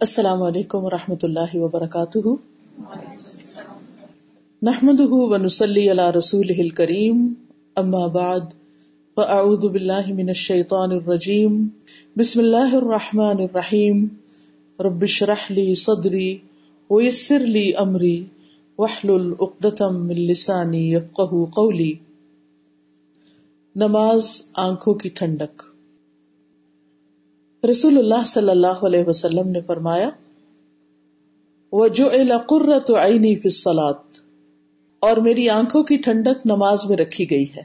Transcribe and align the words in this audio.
السلام 0.00 0.42
علیکم 0.42 0.84
و 0.84 0.90
رحمۃ 0.90 1.22
اللہ 1.22 1.54
وبرکاتہ۔ 1.54 2.28
نحمد 4.62 5.00
ونسلی 5.00 5.90
علی 5.90 6.18
رسول 6.18 6.68
کریم 6.68 7.32
اما 7.76 8.06
بعد، 8.06 8.40
فاعوذ 9.14 9.58
باللہ 9.58 10.06
من 10.08 10.28
الشیطان 10.28 10.92
الرجیم۔ 10.92 11.68
بسم 12.16 12.40
اللہ 12.40 12.74
الرحمن 12.76 13.36
الرحیم۔ 13.38 14.06
رب 14.80 15.02
اشرح 15.02 15.46
لی 15.50 15.74
صدری 15.74 16.38
ویسر 16.90 17.38
لی 17.38 17.76
امری، 17.76 18.24
واحلل 18.78 19.32
عقدۃ 19.40 19.90
من 19.90 20.16
لسانی 20.16 20.92
یفقهوا 20.92 21.44
قولی۔ 21.44 21.92
نماز 23.76 24.42
آنکھوں 24.54 24.94
کی 24.94 25.08
ٹھنڈک۔ 25.08 25.75
رسول 27.70 27.98
اللہ 27.98 28.24
صلی 28.26 28.50
اللہ 28.50 28.66
علیہ 28.66 29.04
وسلم 29.06 29.48
نے 29.48 29.60
فرمایا 29.60 30.10
اور 35.00 35.16
میری 35.16 35.48
آنکھوں 35.48 35.82
کی 35.82 35.96
ٹھنڈک 35.96 36.46
نماز 36.46 36.84
میں 36.88 36.96
رکھی 36.96 37.30
گئی 37.30 37.44
ہے۔ 37.44 37.62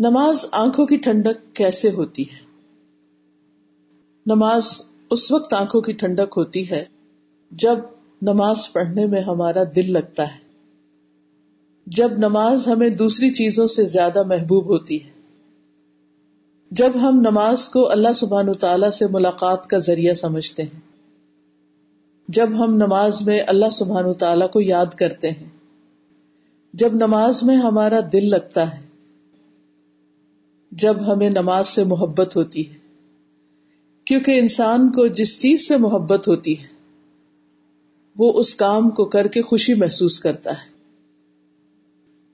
نماز 0.00 0.46
آنکھوں 0.52 0.86
کی 0.86 0.96
ٹھنڈک 0.96 1.56
کیسے 1.56 1.90
ہوتی 1.90 2.22
ہے؟ 2.22 2.46
نماز 4.26 4.82
اس 5.10 5.32
وقت 5.32 5.54
آنکھوں 5.54 5.80
کی 5.80 5.92
ٹھنڈک 5.92 6.34
ہوتی 6.36 6.70
ہے 6.70 6.84
جب 7.50 7.78
نماز 8.22 8.72
پڑھنے 8.72 9.06
میں 9.06 9.20
ہمارا 9.20 9.62
دل 9.76 9.92
لگتا 9.92 10.22
ہے۔ 10.22 10.46
جب 11.86 12.18
نماز 12.18 12.68
ہمیں 12.68 12.88
دوسری 12.88 13.30
چیزوں 13.30 13.66
سے 13.66 13.84
زیادہ 13.84 14.22
محبوب 14.22 14.66
ہوتی 14.66 15.04
ہے۔ 15.04 15.15
جب 16.70 16.90
ہم 17.02 17.20
نماز 17.20 17.68
کو 17.68 17.90
اللہ 17.90 18.12
سبحان 18.14 18.52
تعالی 18.52 18.90
سے 18.90 19.04
ملاقات 19.10 19.66
کا 19.66 19.78
ذریعہ 19.78 20.14
سمجھتے 20.14 20.62
ہیں۔ 20.62 20.80
جب 22.28 22.64
ہم 22.64 22.74
نماز 22.74 23.22
میں 23.22 23.40
اللہ 23.46 23.70
سبحان 23.72 24.12
تعالی 24.12 24.44
کو 24.52 24.60
یاد 24.60 24.86
کرتے 24.86 25.30
ہیں۔ 25.30 25.48
جب 26.72 26.94
نماز 26.94 27.42
میں 27.42 27.56
ہمارا 27.56 28.00
دل 28.12 28.30
لگتا 28.30 28.76
ہے۔ 28.76 28.86
جب 30.72 31.12
ہمیں 31.12 31.30
نماز 31.30 31.68
سے 31.68 31.84
محبت 31.84 32.36
ہوتی 32.36 32.70
ہے۔ 32.70 32.78
کیونکہ 34.04 34.38
انسان 34.38 34.92
کو 34.92 35.06
جس 35.06 35.40
چیز 35.40 35.68
سے 35.68 35.76
محبت 35.76 36.28
ہوتی 36.28 36.60
ہے، 36.60 36.66
وہ 38.18 38.32
اس 38.32 38.54
کام 38.54 38.90
کو 38.90 39.04
کر 39.04 39.26
کے 39.26 39.42
خوشی 39.42 39.74
محسوس 39.74 40.18
کرتا 40.18 40.50
ہے۔ 40.50 40.70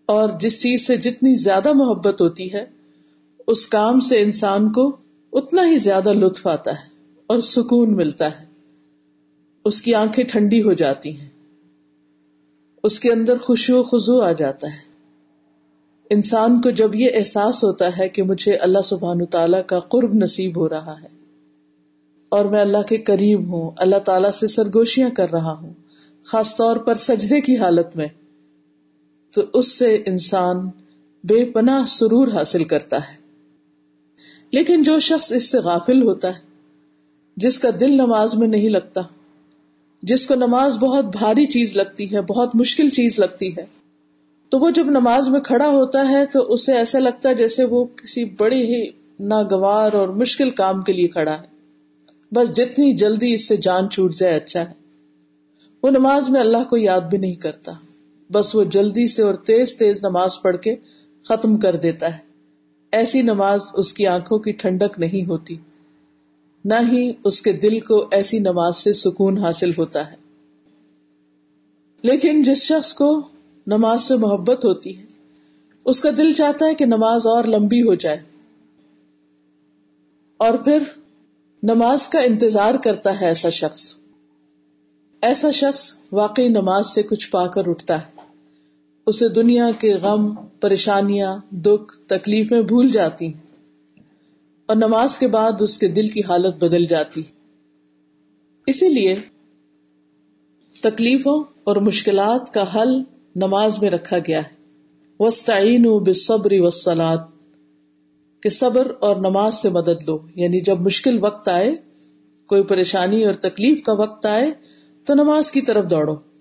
اور 0.06 0.28
جس 0.40 0.62
چیز 0.62 0.86
سے 0.86 0.96
جتنی 0.96 1.34
زیادہ 1.34 1.72
محبت 1.72 2.20
ہوتی 2.20 2.52
ہے 2.52 2.81
اس 3.46 3.66
کام 3.66 4.00
سے 4.00 4.20
انسان 4.20 4.72
کو 4.72 4.96
اتنا 5.32 5.66
ہی 5.66 5.76
زیادہ 5.76 6.12
لطف 6.12 6.46
آتا 6.46 6.70
ہے 6.70 6.88
اور 7.26 7.40
سکون 7.40 7.96
ملتا 7.96 8.40
ہے۔ 8.40 8.46
اس 9.64 9.82
کی 9.82 9.94
آنکھیں 9.94 10.24
ٹھنڈی 10.24 10.62
ہو 10.62 10.72
جاتی 10.72 11.20
ہیں۔ 11.20 11.28
اس 12.82 13.00
کے 13.00 13.12
اندر 13.12 13.38
خوشی 13.38 13.72
و 13.72 13.82
خزو 13.82 14.20
آ 14.20 14.32
جاتا 14.32 14.66
ہے۔ 14.66 14.92
انسان 16.10 16.60
کو 16.60 16.70
جب 16.70 16.94
یہ 16.94 17.08
احساس 17.14 17.64
ہوتا 17.64 17.98
ہے 17.98 18.08
کہ 18.08 18.22
مجھے 18.22 18.54
اللہ 18.54 18.82
سبحان 18.84 19.26
تعالی 19.26 19.58
کا 19.66 19.78
قرب 19.78 20.14
نصیب 20.14 20.56
ہو 20.56 20.68
رہا 20.68 21.02
ہے 21.02 21.08
اور 22.28 22.44
میں 22.44 22.60
اللہ 22.60 22.82
کے 22.82 22.96
قریب 22.96 23.52
ہوں، 23.52 23.70
اللہ 23.76 23.98
تعالی 23.98 24.32
سے 24.32 24.46
سرگوشیاں 24.46 25.10
کر 25.10 25.30
رہا 25.30 25.52
ہوں، 25.52 25.72
خاص 26.24 26.56
طور 26.56 26.76
پر 26.76 26.94
سجدے 26.94 27.40
کی 27.40 27.58
حالت 27.58 27.96
میں، 27.96 28.08
تو 29.30 29.42
اس 29.54 29.78
سے 29.78 30.02
انسان 30.06 30.56
بے 31.24 31.44
پناہ 31.44 31.84
سرور 31.86 32.28
حاصل 32.28 32.64
کرتا 32.64 32.96
ہے۔ 32.96 33.21
لیکن 34.52 34.82
جو 34.82 34.98
شخص 34.98 35.32
اس 35.32 35.50
سے 35.50 35.58
غافل 35.58 36.02
ہوتا 36.02 36.28
ہے، 36.28 36.40
جس 37.36 37.58
کا 37.58 37.68
دل 37.80 37.94
نماز 37.94 38.34
میں 38.34 38.48
نہیں 38.48 38.68
لگتا، 38.68 39.00
جس 40.02 40.26
کو 40.26 40.34
نماز 40.34 40.78
بہت 40.78 41.04
بھاری 41.04 41.46
چیز 41.46 41.76
لگتی 41.76 42.14
ہے، 42.14 42.20
بہت 42.20 42.54
مشکل 42.54 42.88
چیز 42.88 43.18
لگتی 43.18 43.56
ہے، 43.56 43.64
تو 44.48 44.58
وہ 44.58 44.70
جب 44.70 44.86
نماز 44.86 45.28
میں 45.28 45.40
کھڑا 45.40 45.68
ہوتا 45.68 46.08
ہے 46.08 46.26
تو 46.26 46.52
اسے 46.52 46.72
ایسا 46.72 46.98
لگتا 46.98 47.28
ہے 47.28 47.34
جیسے 47.34 47.64
وہ 47.64 47.84
کسی 47.84 48.24
بڑی 48.24 48.62
ہی 48.62 48.90
ناگوار 49.20 49.92
اور 49.92 50.08
مشکل 50.08 50.50
کام 50.50 50.82
کے 50.82 50.92
لیے 50.92 51.08
کھڑا 51.08 51.32
ہے۔ 51.32 51.46
بس 52.34 52.56
جتنی 52.56 52.96
جلدی 52.96 53.34
اس 53.34 53.48
سے 53.48 53.56
جان 53.56 53.90
چھوٹ 53.90 54.14
جائے 54.14 54.36
اچھا 54.36 54.60
ہے۔ 54.60 54.72
وہ 55.82 55.90
نماز 55.90 56.30
میں 56.30 56.40
اللہ 56.40 56.64
کو 56.70 56.76
یاد 56.76 57.00
بھی 57.00 57.18
نہیں 57.18 57.34
کرتا، 57.34 57.72
بس 58.30 58.54
وہ 58.54 58.64
جلدی 58.64 59.08
سے 59.08 59.22
اور 59.22 59.34
تیز 59.34 59.76
تیز 59.76 60.04
نماز 60.04 60.42
پڑھ 60.42 60.56
کے 60.56 60.76
ختم 61.24 61.56
کر 61.56 61.76
دیتا 61.76 62.18
ہے۔ 62.18 62.31
ایسی 62.92 63.22
نماز 63.22 63.60
اس 63.74 63.94
کی 63.94 64.06
آنکھوں 64.06 64.38
کی 64.38 64.52
ٹھنڈک 64.52 64.98
نہیں 64.98 65.28
ہوتی، 65.28 65.56
نہ 66.64 66.74
ہی 66.92 67.12
اس 67.24 67.42
کے 67.42 67.52
دل 67.52 67.78
کو 67.78 68.08
ایسی 68.10 68.38
نماز 68.38 68.76
سے 68.76 68.92
سکون 68.92 69.38
حاصل 69.38 69.70
ہوتا 69.78 70.10
ہے۔ 70.10 70.16
لیکن 72.02 72.42
جس 72.42 72.62
شخص 72.62 72.94
کو 72.94 73.22
نماز 73.66 74.02
سے 74.02 74.16
محبت 74.16 74.64
ہوتی 74.64 74.98
ہے، 74.98 75.02
اس 75.84 76.00
کا 76.00 76.10
دل 76.16 76.32
چاہتا 76.32 76.66
ہے 76.66 76.74
کہ 76.74 76.86
نماز 76.86 77.26
اور 77.26 77.44
لمبی 77.44 77.82
ہو 77.82 77.94
جائے۔ 77.94 78.18
اور 80.36 80.54
پھر 80.54 80.82
نماز 81.62 82.08
کا 82.08 82.20
انتظار 82.20 82.74
کرتا 82.74 83.20
ہے 83.20 83.26
ایسا 83.26 83.50
شخص۔ 83.50 83.96
ایسا 85.20 85.50
شخص 85.50 85.94
واقعی 86.12 86.48
نماز 86.48 86.86
سے 86.86 87.02
کچھ 87.02 87.30
پا 87.30 87.46
کر 87.46 87.68
اٹھتا 87.68 88.06
ہے۔ 88.06 88.21
اسے 89.06 89.28
دنیا 89.28 89.70
کے 89.78 89.94
غم، 89.94 90.34
پریشانیاں، 90.60 91.36
دکھ، 91.50 92.00
تکلیفیں 92.06 92.60
بھول 92.60 92.88
جاتی 92.88 93.32
اور 94.66 94.76
نماز 94.76 95.18
کے 95.18 95.26
بعد 95.26 95.52
اس 95.60 95.78
کے 95.78 95.88
دل 95.88 96.08
کی 96.08 96.20
حالت 96.28 96.64
بدل 96.64 96.86
جاتی۔ 96.86 97.22
اسی 98.66 98.88
لیے 98.88 99.20
تکلیفوں 100.82 101.44
اور 101.64 101.76
مشکلات 101.76 102.54
کا 102.54 102.64
حل 102.74 103.02
نماز 103.36 103.82
میں 103.82 103.90
رکھا 103.90 104.18
گیا 104.18 104.38
ہے۔ 104.38 104.62
وسطین 105.20 105.98
بصبری 106.06 106.60
وسلاد 106.60 107.18
کہ 108.42 108.48
صبر 108.48 108.92
اور 109.00 109.16
نماز 109.16 109.54
سے 109.54 109.68
مدد 109.68 110.08
لو۔ 110.08 110.18
یعنی 110.34 110.60
جب 110.60 110.80
مشکل 110.80 111.18
وقت 111.24 111.48
آئے، 111.48 111.74
کوئی 112.46 112.62
پریشانی 112.62 113.24
اور 113.24 113.34
تکلیف 113.34 113.82
کا 113.82 113.92
وقت 113.92 114.26
آئے، 114.26 114.52
تو 115.04 115.14
نماز 115.14 115.52
کی 115.52 115.60
طرف 115.60 115.90
دوڑو۔ 115.90 116.31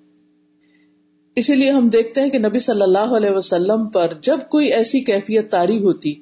اسی 1.36 1.56
لیے 1.56 1.72
ہم 1.72 1.90
دیکھتے 1.90 2.22
ہیں 2.22 2.30
کہ 2.30 2.40
نبی 2.40 2.60
صلی 2.60 2.82
اللہ 2.82 3.16
علیہ 3.18 3.30
وسلم 3.30 3.90
پر 3.90 4.14
جب 4.22 4.38
کوئی 4.50 4.74
ایسی 4.74 5.00
کیفیت 5.00 5.52
تاری 5.52 5.84
ہوتی 5.84 6.14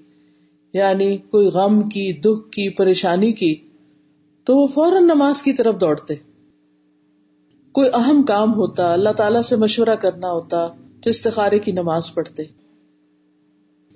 یعنی 0.74 1.18
کوئی 1.18 1.48
غم 1.48 1.82
کی، 1.82 2.14
دکھ 2.14 2.52
کی، 2.52 2.70
پریشانی 2.70 3.34
کی، 3.34 3.56
تو 4.44 4.58
وہ 4.58 4.68
فوراً 4.68 5.04
نماز 5.04 5.44
کی 5.44 5.54
طرف 5.54 5.82
دوڑتے۔ 5.82 6.16
کوئی 7.72 7.90
اہم 7.94 8.24
کام 8.24 8.54
ہوتا، 8.54 8.94
اللہ 8.94 9.10
تعالی 9.10 9.42
سے 9.42 9.56
مشورہ 9.56 9.96
کرنا 9.96 10.32
ہوتا، 10.32 10.68
تو 11.04 11.10
استخارے 11.10 11.60
کی 11.60 11.72
نماز 11.72 12.14
پڑھتے۔ 12.14 12.44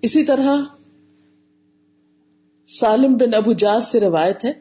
اسی 0.01 0.23
طرح 0.23 0.57
سالم 2.67 3.17
بن 3.17 3.33
ابو 3.33 3.53
جاز 3.53 3.87
سے 3.87 3.99
روایت 3.99 4.45
ہے، 4.45 4.53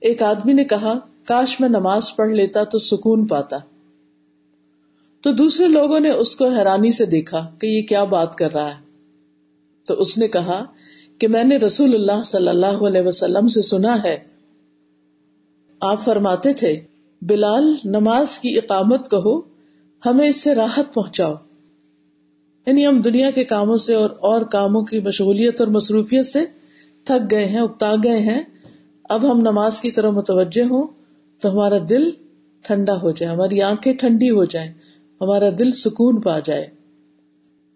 ایک 0.00 0.22
آدمی 0.22 0.52
نے 0.52 0.64
کہا، 0.64 0.98
کاش 1.24 1.60
میں 1.60 1.68
نماز 1.68 2.16
پڑھ 2.16 2.30
لیتا 2.30 2.64
تو 2.64 2.78
سکون 2.78 3.26
پاتا۔ 3.26 3.58
تو 5.22 5.32
دوسرے 5.32 5.68
لوگوں 5.68 6.00
نے 6.00 6.10
اس 6.10 6.36
کو 6.36 6.48
حیرانی 6.48 6.92
سے 6.92 7.06
دیکھا 7.06 7.50
کہ 7.60 7.66
یہ 7.66 7.82
کیا 7.82 8.04
بات 8.04 8.34
کر 8.34 8.52
رہا 8.52 8.68
ہے۔ 8.68 8.80
تو 9.88 9.94
اس 9.94 10.18
نے 10.18 10.28
کہا 10.28 10.64
کہ 11.18 11.28
میں 11.28 11.44
نے 11.44 11.56
رسول 11.56 11.94
اللہ 11.94 12.22
صلی 12.24 12.48
اللہ 12.48 12.66
علیہ 12.66 13.00
وسلم 13.00 13.46
سے 13.46 13.62
سنا 13.62 14.02
ہے۔ 14.02 14.18
آپ 15.80 16.00
فرماتے 16.00 16.52
تھے، 16.52 16.80
بلال، 17.22 17.74
نماز 17.84 18.38
کی 18.38 18.56
اقامت 18.56 19.10
کہو، 19.10 19.40
ہمیں 20.06 20.28
اس 20.28 20.42
سے 20.42 20.54
راحت 20.54 20.94
پہنچاؤ۔ 20.94 21.34
یعنی 22.66 22.86
ہم 22.86 23.00
دنیا 23.00 23.30
کے 23.30 23.44
کاموں 23.44 23.76
سے 23.76 23.94
اور 23.94 24.10
اور 24.10 24.42
کاموں 24.42 24.82
کی 24.82 25.00
مشغولیت 25.00 25.60
اور 25.60 25.68
مصروفیت 25.68 26.26
سے 26.26 26.44
تھک 27.04 27.30
گئے 27.30 27.46
ہیں 27.46 27.60
اکتا 27.60 27.94
گئے 28.04 28.18
ہیں۔ 28.18 28.42
اب 29.04 29.32
ہم 29.32 29.38
نماز 29.38 29.80
کی 29.80 29.90
طرح 29.90 30.10
متوجہ 30.10 30.62
ہوں 30.62 30.86
تو 31.40 31.52
ہمارا 31.52 31.78
دل 31.88 32.10
ٹھنڈا 32.62 32.96
ہو 33.02 33.10
جائے، 33.10 33.32
ہماری 33.32 33.62
آنکھیں 33.62 33.94
ٹھنڈی 33.94 34.30
ہو 34.30 34.44
جائیں۔ 34.44 34.72
ہمارا 35.22 35.48
دل 35.58 35.70
سکون 35.70 36.20
پا 36.20 36.38
جائے۔ 36.38 36.66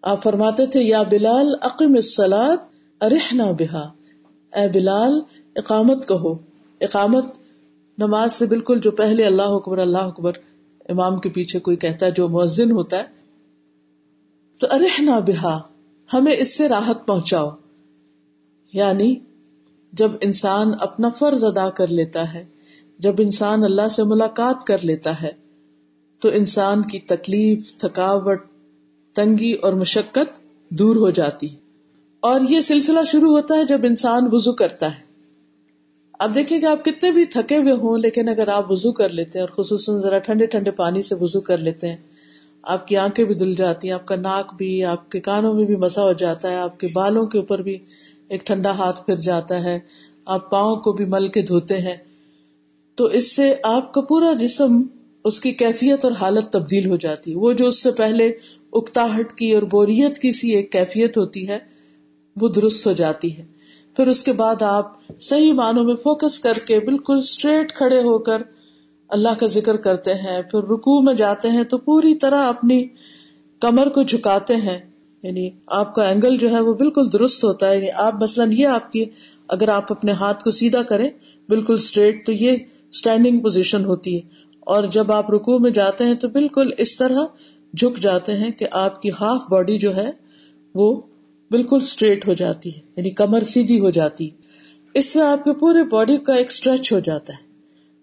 آپ 0.01 0.23
فرماتے 0.23 0.65
تھے، 0.65 0.81
یا 0.81 1.03
بلال 1.11 1.47
عقیم 1.61 1.93
السلاد 1.95 2.57
ارحنا 3.01 3.51
بہا۔ 3.51 3.91
اے 4.55 4.67
بلال، 4.67 5.21
اقامت 5.55 6.07
کہو۔ 6.07 6.33
اقامت 6.81 7.25
نماز 7.97 8.33
سے 8.33 8.45
بالکل 8.45 8.79
جو 8.79 8.91
پہلے 8.91 9.25
اللہ 9.25 9.41
اکبر 9.41 9.77
اللہ 9.77 9.97
اکبر 9.97 10.31
امام 10.89 11.19
کے 11.19 11.29
پیچھے 11.29 11.59
کوئی 11.59 11.77
کہتا 11.77 12.05
ہے، 12.05 12.11
جو 12.11 12.29
مؤذن 12.29 12.71
ہوتا 12.71 12.97
ہے، 12.97 13.03
تو 14.57 14.67
ارحنا 14.71 15.19
بہا، 15.19 15.61
ہمیں 16.13 16.35
اس 16.37 16.57
سے 16.57 16.69
راحت 16.69 17.07
پہنچاؤ۔ 17.07 17.49
یعنی 18.73 19.15
جب 19.93 20.11
انسان 20.21 20.67
اپنا 20.79 21.09
فرض 21.09 21.43
ادا 21.43 21.69
کر 21.69 21.87
لیتا 21.87 22.33
ہے، 22.33 22.45
جب 22.99 23.13
انسان 23.19 23.63
اللہ 23.63 23.87
سے 23.87 24.03
ملاقات 24.03 24.63
کر 24.63 24.77
لیتا 24.85 25.21
ہے 25.21 25.46
تو 26.21 26.29
انسان 26.29 26.81
کی 26.81 26.99
تکلیف، 26.99 27.73
تھکاوٹ، 27.77 28.41
تنگی 29.15 29.53
اور 29.53 29.73
مشقت 29.73 30.39
دور 30.71 30.95
ہو 30.95 31.09
جاتی 31.09 31.47
اور 32.19 32.41
یہ 32.49 32.61
سلسلہ 32.61 32.99
شروع 33.07 33.29
ہوتا 33.29 33.55
ہے 33.55 33.63
جب 33.63 33.79
انسان 33.83 34.27
وزو 34.31 34.53
کرتا 34.53 34.87
ہے۔ 34.87 35.05
آپ 36.19 36.29
دیکھیں 36.35 36.59
کہ 36.59 36.65
آپ 36.65 36.85
کتنے 36.85 37.11
بھی 37.11 37.25
تھکے 37.25 37.57
ہوئے 37.57 37.73
ہوں، 37.73 37.97
لیکن 37.97 38.29
اگر 38.29 38.47
آپ 38.47 38.71
وزو 38.71 38.91
کر 38.91 39.09
لیتے 39.09 39.39
ہیں 39.39 39.45
اور 39.45 39.63
خصوصاً 39.63 39.97
ذرا 39.97 40.17
ٹھنڈے 40.17 40.45
ٹھنڈے 40.45 40.71
پانی 40.71 41.01
سے 41.01 41.15
وزو 41.15 41.41
کر 41.41 41.57
لیتے 41.57 41.89
ہیں، 41.89 41.97
آپ 42.63 42.87
کی 42.87 42.97
آنکھیں 42.97 43.25
بھی 43.25 43.35
دھل 43.35 43.53
جاتی 43.53 43.87
ہیں، 43.87 43.93
آپ 43.93 44.05
کا 44.05 44.15
ناک 44.15 44.53
بھی، 44.53 44.83
آپ 44.83 45.11
کے 45.11 45.19
کانوں 45.19 45.53
میں 45.53 45.65
بھی 45.65 45.75
مسا 45.75 46.03
ہو 46.03 46.13
جاتا 46.13 46.49
ہے، 46.49 46.55
آپ 46.55 46.79
کے 46.79 46.87
بالوں 46.87 47.25
کے 47.25 47.37
اوپر 47.37 47.61
بھی 47.61 47.77
ایک 48.27 48.45
ٹھنڈا 48.45 48.71
ہاتھ 48.71 49.05
پھر 49.05 49.15
جاتا 49.15 49.63
ہے، 49.63 49.79
آپ 50.25 50.49
پاؤں 50.49 50.75
کو 50.75 50.93
بھی 50.93 51.05
مل 51.05 51.27
کے 51.27 51.41
دھوتے 51.41 51.77
ہیں۔ 51.77 51.97
تو 52.95 53.05
اس 53.05 53.35
سے 53.35 53.53
آپ 53.63 53.93
کا 53.93 54.01
پورا 54.01 54.33
جسم 54.33 54.81
اس 55.27 55.39
کی 55.39 55.51
کیفیت 55.51 56.05
اور 56.05 56.11
حالت 56.11 56.49
تبدیل 56.51 56.89
ہو 56.89 56.95
جاتی 56.95 57.31
ہے۔ 57.31 57.37
وہ 57.37 57.53
جو 57.53 57.67
اس 57.67 57.83
سے 57.83 57.91
پہلے 57.91 58.31
اکتاہٹ 58.73 59.33
کی 59.33 59.51
اور 59.51 59.63
بوریت 59.63 60.17
کی 60.17 60.31
سی 60.31 60.51
ایک 60.51 60.71
کیفیت 60.71 61.17
ہوتی 61.17 61.47
ہے، 61.47 61.57
وہ 62.41 62.49
درست 62.49 62.87
ہو 62.87 62.91
جاتی 62.91 63.37
ہے۔ 63.37 63.45
پھر 63.95 64.07
اس 64.07 64.23
کے 64.23 64.33
بعد 64.33 64.61
آپ 64.61 64.93
صحیح 65.19 65.53
معنوں 65.53 65.83
میں 65.83 65.95
فوکس 65.95 66.39
کر 66.39 66.53
کے 66.53 66.79
بالکل 66.79 67.17
اسٹریٹ 67.17 67.73
کھڑے 67.73 67.99
ہو 67.99 68.19
کر 68.19 68.41
اللہ 69.09 69.29
کا 69.39 69.45
ذکر 69.45 69.75
کرتے 69.75 70.13
ہیں۔ 70.13 70.41
پھر 70.41 70.59
رکو 70.63 71.01
میں 71.01 71.13
جاتے 71.13 71.49
ہیں 71.49 71.63
تو 71.63 71.77
پوری 71.77 72.15
طرح 72.15 72.45
اپنی 72.45 72.85
کمر 73.59 73.89
کو 73.89 74.03
جھکاتے 74.03 74.55
ہیں۔ 74.55 74.79
یعنی 75.23 75.49
آپ 75.67 75.95
کا 75.95 76.07
اینگل 76.07 76.37
جو 76.37 76.49
ہے 76.49 76.59
وہ 76.59 76.73
بالکل 76.73 77.13
درست 77.13 77.43
ہوتا 77.43 77.69
ہے۔ 77.69 77.75
یعنی 77.75 77.91
آپ 77.95 78.21
مثلاً 78.21 78.51
یہ 78.51 78.67
آپ 78.67 78.91
کی 78.91 79.05
اگر 79.47 79.67
آپ 79.67 79.91
اپنے 79.91 80.11
ہاتھ 80.11 80.43
کو 80.43 80.51
سیدھا 80.51 80.83
کریں 80.83 81.09
بالکل 81.49 81.73
اسٹریٹ 81.73 82.25
تو 82.25 82.31
یہ 82.31 82.57
اسٹینڈنگ 82.91 83.39
پوزیشن 83.39 83.85
ہوتی 83.85 84.15
ہے۔ 84.15 84.47
اور 84.67 84.83
جب 84.83 85.11
آپ 85.11 85.31
رکو 85.31 85.59
میں 85.59 85.71
جاتے 85.71 86.03
ہیں 86.03 86.15
تو 86.15 86.27
بالکل 86.27 86.69
اس 86.77 86.97
طرح 86.97 87.25
جھک 87.73 87.99
جاتے 87.99 88.33
ہیں 88.33 88.51
کہ 88.51 88.67
آپ 88.71 89.01
کی 89.01 89.09
ہاف 89.09 89.41
باڈی 89.49 89.77
جو 89.77 89.95
ہے 89.95 90.11
وہ 90.75 91.01
بالکل 91.51 91.77
اسٹریٹ 91.81 92.27
ہو 92.27 92.33
جاتی 92.33 92.75
ہے 92.75 92.81
یعنی 92.95 93.09
کمر 93.09 93.39
سیدھی 93.39 93.79
ہو 93.79 93.89
جاتی 93.89 94.29
اس 94.93 95.05
سے 95.05 95.21
آپ 95.21 95.43
کے 95.43 95.53
پورے 95.53 95.83
باڈی 95.83 96.17
کا 96.17 96.33
ایک 96.33 96.47
اسٹریچ 96.47 96.93
ہو 96.93 96.99
جاتا 96.99 97.33
ہے 97.33 97.45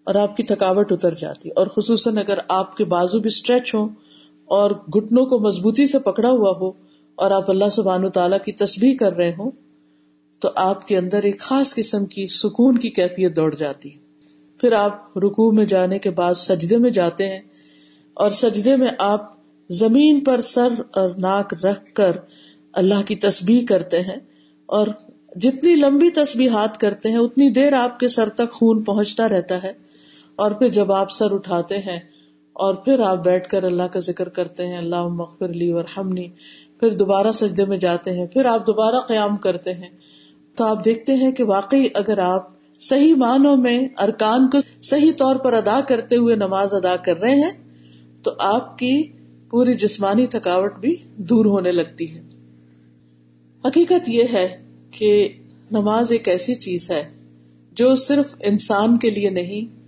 اور 0.04 0.14
آپ 0.14 0.36
کی 0.36 0.42
تھکاوٹ 0.42 0.92
اتر 0.92 1.14
جاتی 1.14 1.50
اور 1.50 1.66
خصوصاً 1.66 2.18
اگر 2.18 2.38
آپ 2.48 2.76
کے 2.76 2.84
بازو 2.84 3.18
بھی 3.18 3.28
اسٹریچ 3.28 3.74
ہو 3.74 3.88
اور 4.48 4.70
گٹنوں 4.70 5.26
کو 5.26 5.38
مضبوطی 5.38 5.86
سے 5.86 5.98
پکڑا 5.98 6.30
ہوا 6.30 6.52
ہو 6.60 6.72
اور 7.14 7.30
آپ 7.30 7.50
اللہ 7.50 7.68
سبحان 7.72 8.10
تعالیٰ 8.10 8.38
کی 8.44 8.52
تسبیح 8.52 8.94
کر 8.96 9.12
رہے 9.12 9.32
ہوں 9.38 9.50
تو 10.38 10.50
آپ 10.54 10.88
کے 10.88 10.98
اندر 10.98 11.22
ایک 11.22 11.40
خاص 11.40 11.74
قسم 11.74 12.06
کی 12.06 12.26
سکون 12.28 12.78
کی 12.78 12.90
کیفیت 12.90 13.36
دوڑ 13.36 13.54
جاتی 13.54 13.94
ہے۔ 13.94 14.03
پھر 14.64 14.72
آپ 14.72 15.18
رکو 15.18 15.50
میں 15.52 15.64
جانے 15.64 15.98
کے 15.98 16.10
بعد 16.10 16.34
سجدے 16.34 16.76
میں 16.78 16.90
جاتے 16.90 17.28
ہیں 17.28 17.40
اور 18.16 18.30
سجدے 18.30 18.76
میں 18.76 18.90
آپ 18.98 19.32
زمین 19.70 20.20
پر 20.20 20.40
سر 20.40 20.72
اور 20.92 21.10
ناک 21.18 21.52
رکھ 21.64 21.92
کر 21.94 22.16
اللہ 22.72 23.02
کی 23.06 23.16
تسبیح 23.16 23.66
کرتے 23.66 24.00
ہیں 24.00 24.16
اور 24.68 24.86
جتنی 25.36 25.74
لمبی 25.74 26.10
تسبیح 26.10 26.50
ہاتھ 26.50 26.78
کرتے 26.78 27.08
ہیں، 27.08 27.16
اتنی 27.16 27.48
دیر 27.50 27.72
آپ 27.72 27.98
کے 27.98 28.08
سر 28.08 28.28
تک 28.28 28.52
خون 28.52 28.82
پہنچتا 28.82 29.28
رہتا 29.28 29.62
ہے 29.62 29.72
اور 30.36 30.50
پھر 30.50 30.68
جب 30.68 30.92
آپ 30.92 31.10
سر 31.10 31.34
اٹھاتے 31.34 31.78
ہیں 31.78 31.98
اور 32.56 32.74
پھر 32.74 33.00
آپ 33.00 33.24
بیٹھ 33.24 33.48
کر 33.48 33.62
اللہ 33.62 33.92
کا 33.92 33.98
ذکر 33.98 34.28
کرتے 34.28 34.66
ہیں 34.66 34.78
اللہ 34.78 35.06
مغفر 35.08 35.48
لی 35.48 35.70
اور 35.72 35.84
ہمنی 35.96 36.28
پھر 36.80 36.90
دوبارہ 36.90 37.32
سجدے 37.32 37.64
میں 37.64 37.78
جاتے 37.78 38.18
ہیں، 38.18 38.26
پھر 38.26 38.44
آپ 38.44 38.66
دوبارہ 38.66 39.00
قیام 39.08 39.36
کرتے 39.36 39.74
ہیں، 39.74 39.88
تو 40.58 40.64
آپ 40.64 40.84
دیکھتے 40.84 41.14
ہیں 41.14 41.32
کہ 41.32 41.44
واقعی 41.44 41.88
اگر 41.94 42.18
آپ 42.18 42.52
صحیح 42.80 43.14
معنوں 43.14 43.56
میں 43.56 43.88
ارکان 43.98 44.50
کو 44.50 44.58
صحیح 44.82 45.12
طور 45.16 45.36
پر 45.36 45.52
ادا 45.52 45.80
کرتے 45.88 46.16
ہوئے 46.16 46.36
نماز 46.36 46.72
ادا 46.72 46.96
کر 46.96 47.20
رہے 47.20 47.34
ہیں، 47.34 47.50
تو 48.22 48.30
آپ 48.38 48.78
کی 48.78 49.02
پوری 49.50 49.74
جسمانی 49.74 50.26
تھکاوٹ 50.26 50.78
بھی 50.78 50.96
دور 51.16 51.44
ہونے 51.44 51.72
لگتی 51.72 52.14
ہے۔ 52.14 52.20
حقیقت 53.64 54.08
یہ 54.08 54.22
ہے 54.32 54.64
کہ 54.90 55.28
نماز 55.70 56.12
ایک 56.12 56.28
ایسی 56.28 56.54
چیز 56.54 56.90
ہے 56.90 57.10
جو 57.72 57.94
صرف 57.94 58.34
انسان 58.40 58.98
کے 58.98 59.10
لیے 59.10 59.30
نہیں، 59.30 59.84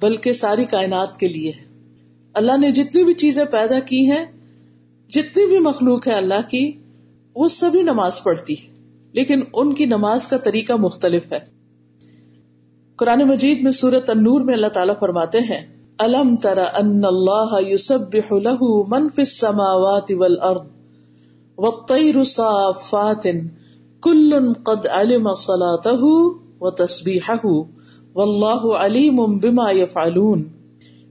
بلکہ 0.00 0.32
ساری 0.32 0.64
کائنات 0.64 1.16
کے 1.16 1.28
لیے 1.28 1.50
ہے۔ 1.50 1.64
اللہ 2.34 2.56
نے 2.56 2.70
جتنی 2.70 3.04
بھی 3.04 3.14
چیزیں 3.14 3.44
پیدا 3.44 3.78
کی 3.80 4.10
ہیں، 4.10 4.24
جتنی 5.08 5.46
بھی 5.46 5.58
مخلوق 5.58 6.08
ہے 6.08 6.12
اللہ 6.12 6.48
کی، 6.50 6.72
وہ 7.36 7.48
سبھی 7.48 7.82
نماز 7.82 8.22
پڑھتی 8.22 8.52
ہے 8.52 8.68
لیکن 9.12 9.40
ان 9.54 9.74
کی 9.74 9.84
نماز 9.84 10.26
کا 10.26 10.36
طریقہ 10.36 10.72
مختلف 10.72 11.32
ہے۔ 11.32 11.57
قرآن 12.98 13.20
مجید 13.22 13.60
میں 13.62 13.70
سورت 13.72 14.10
النور 14.10 14.40
میں 14.40 14.54
اللہ 14.54 14.66
تعالیٰ 14.66 14.94
فرماتے 15.00 15.38
ہیں، 15.38 15.58
الم 15.98 16.36
تر 16.36 16.58
ان 16.58 17.04
اللہ 17.04 17.52
يسبح 17.60 18.30
له 18.36 18.70
من 18.86 19.04
في 19.08 19.22
السماوات 19.22 20.10
والارض 20.18 20.64
والطير 21.58 22.18
صافات 22.24 23.26
كل 24.02 24.40
قد 24.62 24.88
علم 24.96 25.28
صلاته 25.34 26.10
وتسبيحه 26.60 27.52
والله 28.16 28.80
عليم 28.80 29.22
بما 29.38 29.68
يفعلون 29.70 30.42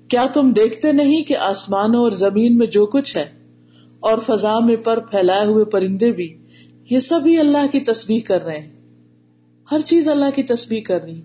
کیا 0.07 0.25
تم 0.33 0.51
دیکھتے 0.51 0.91
نہیں 0.91 1.23
کہ 1.23 1.39
آسمانوں 1.47 2.03
اور 2.03 2.19
زمین 2.23 2.57
میں 2.57 2.67
جو 2.67 2.85
کچھ 2.85 3.15
ہے 3.17 3.25
اور 3.99 4.25
فضا 4.27 4.59
میں 4.59 4.77
پر 4.89 5.03
پھیلائے 5.05 5.47
ہوئے 5.47 5.65
پرندے 5.65 6.11
بھی، 6.11 6.29
یہ 6.89 7.07
سبھی 7.07 7.37
اللہ 7.37 7.71
کی 7.71 7.83
تسبیح 7.85 8.27
کر 8.27 8.45
رہے 8.45 8.59
ہیں۔ 8.59 8.69
ہر 9.71 9.89
چیز 9.93 10.07
اللہ 10.09 10.35
کی 10.35 10.43
تسبیح 10.43 10.87
کر 10.87 11.01
رہی۔ 11.01 11.19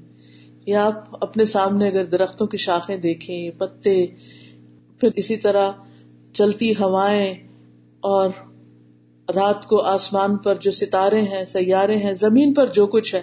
یا 0.67 0.87
آپ 0.87 1.25
اپنے 1.25 1.44
سامنے 1.44 1.88
اگر 1.88 2.05
درختوں 2.05 2.47
کی 2.47 2.56
شاخیں 2.56 2.97
دیکھیں، 2.97 3.50
پتے، 3.50 4.06
پھر 5.00 5.09
اسی 5.17 5.37
طرح 5.37 5.70
چلتی 6.32 6.73
ہوائیں 6.73 7.35
اور 8.00 8.31
رات 9.35 9.67
کو 9.67 9.81
آسمان 9.81 10.37
پر 10.37 10.55
جو 10.55 10.70
ستارے 10.70 11.20
ہیں، 11.20 11.44
سیارے 11.44 11.97
ہیں، 11.97 12.14
زمین 12.14 12.55
پر 12.55 12.67
جو 12.67 12.87
کچھ 12.87 13.14
ہے، 13.14 13.23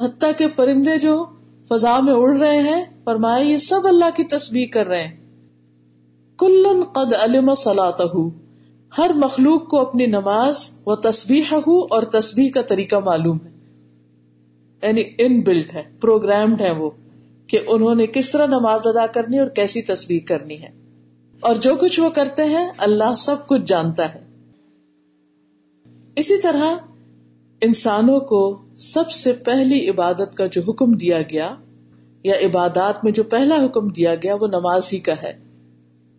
حتیٰ 0.00 0.30
کے 0.38 0.48
پرندے 0.48 0.98
جو 0.98 1.24
فضا 1.68 2.00
میں 2.00 2.12
اڑ 2.12 2.38
رہے 2.38 2.58
ہیں، 2.58 2.84
فرمائے 3.04 3.44
یہ 3.44 3.58
سب 3.58 3.80
اللہ 3.84 4.16
کی 4.16 4.24
تسبیح 4.24 4.66
کر 4.66 4.86
رہے 4.86 5.04
ہیں۔ 5.04 5.16
کلن 6.38 6.82
قد 6.82 7.14
علم 7.14 7.54
سلاط 7.54 8.00
ہر 8.98 9.10
مخلوق 9.14 9.68
کو 9.68 9.80
اپنی 9.80 10.06
نماز 10.06 10.70
و 10.86 10.96
تسبیح 10.96 11.54
ہو 11.66 11.84
اور 11.84 12.02
تسبیح 12.02 12.50
کا 12.50 12.62
طریقہ 12.62 12.96
معلوم 12.96 13.38
ہے۔ 13.44 13.61
یعنی 14.82 15.02
ان 15.18 15.40
بلٹ 15.40 15.74
ہے 15.74 15.82
پروگرامڈ 16.00 16.60
ہے 16.60 16.70
وہ، 16.70 16.90
کہ 17.46 17.58
انہوں 17.66 17.94
نے 17.94 18.06
کس 18.06 18.30
طرح 18.30 18.46
نماز 18.46 18.80
ادا 18.84 19.06
کرنی 19.06 19.38
اور 19.38 19.48
کیسی 19.48 19.82
تصویر 19.82 20.20
کرنی 20.26 20.62
ہے۔ 20.62 20.68
اور 21.40 21.54
جو 21.54 21.76
کچھ 21.76 22.00
وہ 22.00 22.10
کرتے 22.10 22.42
ہیں، 22.42 22.70
اللہ 22.78 23.14
سب 23.16 23.46
کچھ 23.46 23.62
جانتا 23.66 24.14
ہے۔ 24.14 24.24
اسی 26.16 26.38
طرح 26.38 26.76
انسانوں 27.60 28.20
کو 28.20 28.62
سب 28.76 29.10
سے 29.10 29.32
پہلی 29.32 29.90
عبادت 29.90 30.34
کا 30.34 30.46
جو 30.46 30.62
حکم 30.68 30.92
دیا 30.92 31.22
گیا، 31.22 31.54
یا 32.24 32.34
عبادات 32.34 33.04
میں 33.04 33.12
جو 33.12 33.24
پہلا 33.24 33.56
حکم 33.64 33.88
دیا 33.88 34.14
گیا، 34.14 34.34
وہ 34.34 34.46
نماز 34.46 34.92
ہی 34.92 34.98
کا 34.98 35.22
ہے۔ 35.22 35.32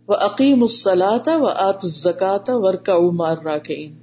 وہ 0.08 0.14
عقیم 0.14 0.62
السلاط 0.62 1.28
و 1.28 1.46
آت 1.46 1.80
الزکات 1.84 2.50
ورکا 2.50 2.94
مار 3.00 3.38
راکین 3.38 4.03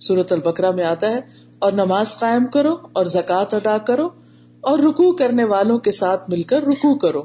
سورت 0.00 0.32
البکرا 0.32 0.70
میں 0.70 0.84
آتا 0.84 1.10
ہے، 1.10 1.20
اور 1.58 1.72
نماز 1.72 2.14
قائم 2.18 2.46
کرو، 2.46 2.74
اور 2.92 3.04
زکوٰۃ 3.04 3.54
ادا 3.54 3.76
کرو، 3.78 4.08
اور 4.60 4.78
رکو 4.78 5.12
کرنے 5.16 5.44
والوں 5.44 5.78
کے 5.78 5.92
ساتھ 5.92 6.30
مل 6.30 6.42
کر 6.42 6.62
رکو 6.62 6.98
کرو۔ 6.98 7.22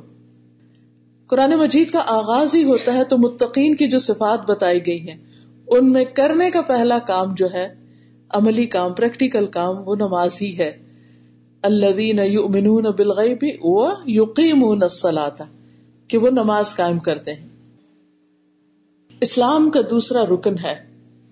قرآن 1.30 1.52
مجید 1.52 1.92
کا 1.92 2.02
آغاز 2.08 2.56
ہی 2.56 2.64
ہوتا 2.64 2.94
ہے 2.94 3.04
تو 3.04 3.18
متقین 3.18 3.76
کی 3.76 3.88
جو 3.88 4.00
صفات 4.00 4.50
بتائی 4.50 4.86
گئی 4.86 5.10
ہیں، 5.10 5.18
ان 5.68 5.92
میں 5.92 6.06
کرنے 6.06 6.50
کا 6.50 6.62
پہلا 6.62 6.98
کام 7.00 7.34
جو 7.34 7.52
ہے، 7.54 7.68
عملی 8.30 8.66
کام، 8.66 8.94
پریکٹیکل 8.94 9.46
کام، 9.48 9.88
وہ 9.88 9.96
نماز 9.96 10.42
ہی 10.42 10.58
ہے۔ 10.58 10.72
اللہ 11.64 12.90
بالغیب 12.92 13.44
وہ 13.64 13.90
یقین 14.08 14.62
کہ 16.10 16.18
وہ 16.18 16.30
نماز 16.30 16.76
قائم 16.76 17.00
کرتے 17.00 17.34
ہیں۔ 17.34 17.48
اسلام 19.22 19.70
کا 19.72 19.82
دوسرا 19.90 20.24
رکن 20.26 20.58
ہے، 20.58 20.76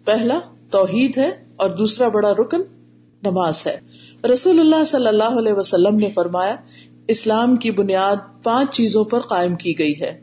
پہلا 0.05 0.39
توحید 0.71 1.17
ہے 1.17 1.31
اور 1.55 1.69
دوسرا 1.69 2.07
بڑا 2.07 2.31
رکن 2.31 2.61
نماز 3.23 3.67
ہے۔ 3.67 3.79
رسول 4.27 4.59
اللہ 4.59 4.83
صلی 4.83 5.07
اللہ 5.07 5.39
علیہ 5.39 5.53
وسلم 5.53 5.95
نے 5.95 6.09
فرمایا، 6.15 6.55
اسلام 7.07 7.55
کی 7.55 7.71
بنیاد 7.71 8.43
پانچ 8.43 8.75
چیزوں 8.75 9.03
پر 9.03 9.19
قائم 9.19 9.55
کی 9.55 9.79
گئی 9.79 10.01
ہے۔ 10.01 10.21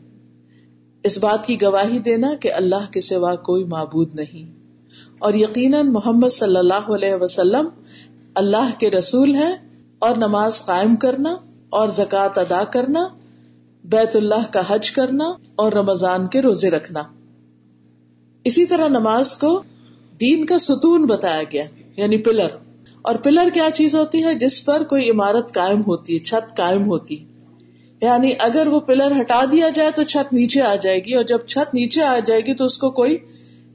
اس 1.03 1.17
بات 1.17 1.45
کی 1.45 1.61
گواہی 1.61 1.99
دینا 1.99 2.35
کہ 2.35 2.53
اللہ 2.53 2.91
کے 2.91 3.01
سوا 3.01 3.35
کوئی 3.35 3.63
معبود 3.63 4.15
نہیں۔ 4.15 4.59
اور 5.19 5.33
یقیناً 5.33 5.87
محمد 5.87 6.29
صلی 6.29 6.57
اللہ 6.57 6.91
علیہ 6.91 7.15
وسلم 7.21 7.69
اللہ 8.35 8.79
کے 8.79 8.91
رسول 8.91 9.35
ہے 9.35 9.55
اور 9.99 10.15
نماز 10.15 10.65
قائم 10.65 10.95
کرنا 10.95 11.29
اور 11.69 11.89
زکوٰۃ 11.89 12.29
ادا 12.35 12.63
کرنا، 12.63 13.07
بیت 13.83 14.15
اللہ 14.15 14.51
کا 14.51 14.61
حج 14.67 14.91
کرنا 14.91 15.25
اور 15.55 15.71
رمضان 15.71 16.27
کے 16.27 16.41
روزے 16.41 16.69
رکھنا۔ 16.69 17.03
اسی 18.43 18.65
طرح 18.65 18.87
نماز 18.87 19.35
کو 19.35 19.63
دین 20.21 20.45
کا 20.45 20.57
ستون 20.57 21.05
بتایا 21.05 21.43
گیا 21.43 21.63
یعنی 21.97 22.17
پلر۔ 22.17 22.47
اور 23.01 23.15
پلر 23.15 23.49
کیا 23.53 23.67
چیز 23.73 23.95
ہوتی 23.95 24.23
ہے؟ 24.23 24.35
جس 24.35 24.65
پر 24.65 24.83
کوئی 24.83 25.09
عمارت 25.09 25.53
قائم 25.53 25.81
ہوتی 25.87 26.13
ہے 26.13 26.19
چھت 26.19 26.57
قائم 26.57 26.85
ہوتی۔ 26.85 27.15
یعنی 28.01 28.31
اگر 28.39 28.67
وہ 28.67 28.79
پلر 28.79 29.21
ہٹا 29.21 29.43
دیا 29.51 29.69
جائے 29.69 29.91
تو 29.95 30.03
چھت 30.03 30.33
نیچے 30.33 30.61
آ 30.61 30.75
جائے 30.75 30.99
گی، 30.99 31.15
اور 31.15 31.23
جب 31.23 31.37
چھت 31.47 31.73
نیچے 31.73 32.03
آ 32.03 32.19
جائے 32.25 32.41
گی 32.41 32.53
تو 32.53 32.65
اس 32.65 32.77
کو 32.77 32.91
کوئی 32.91 33.17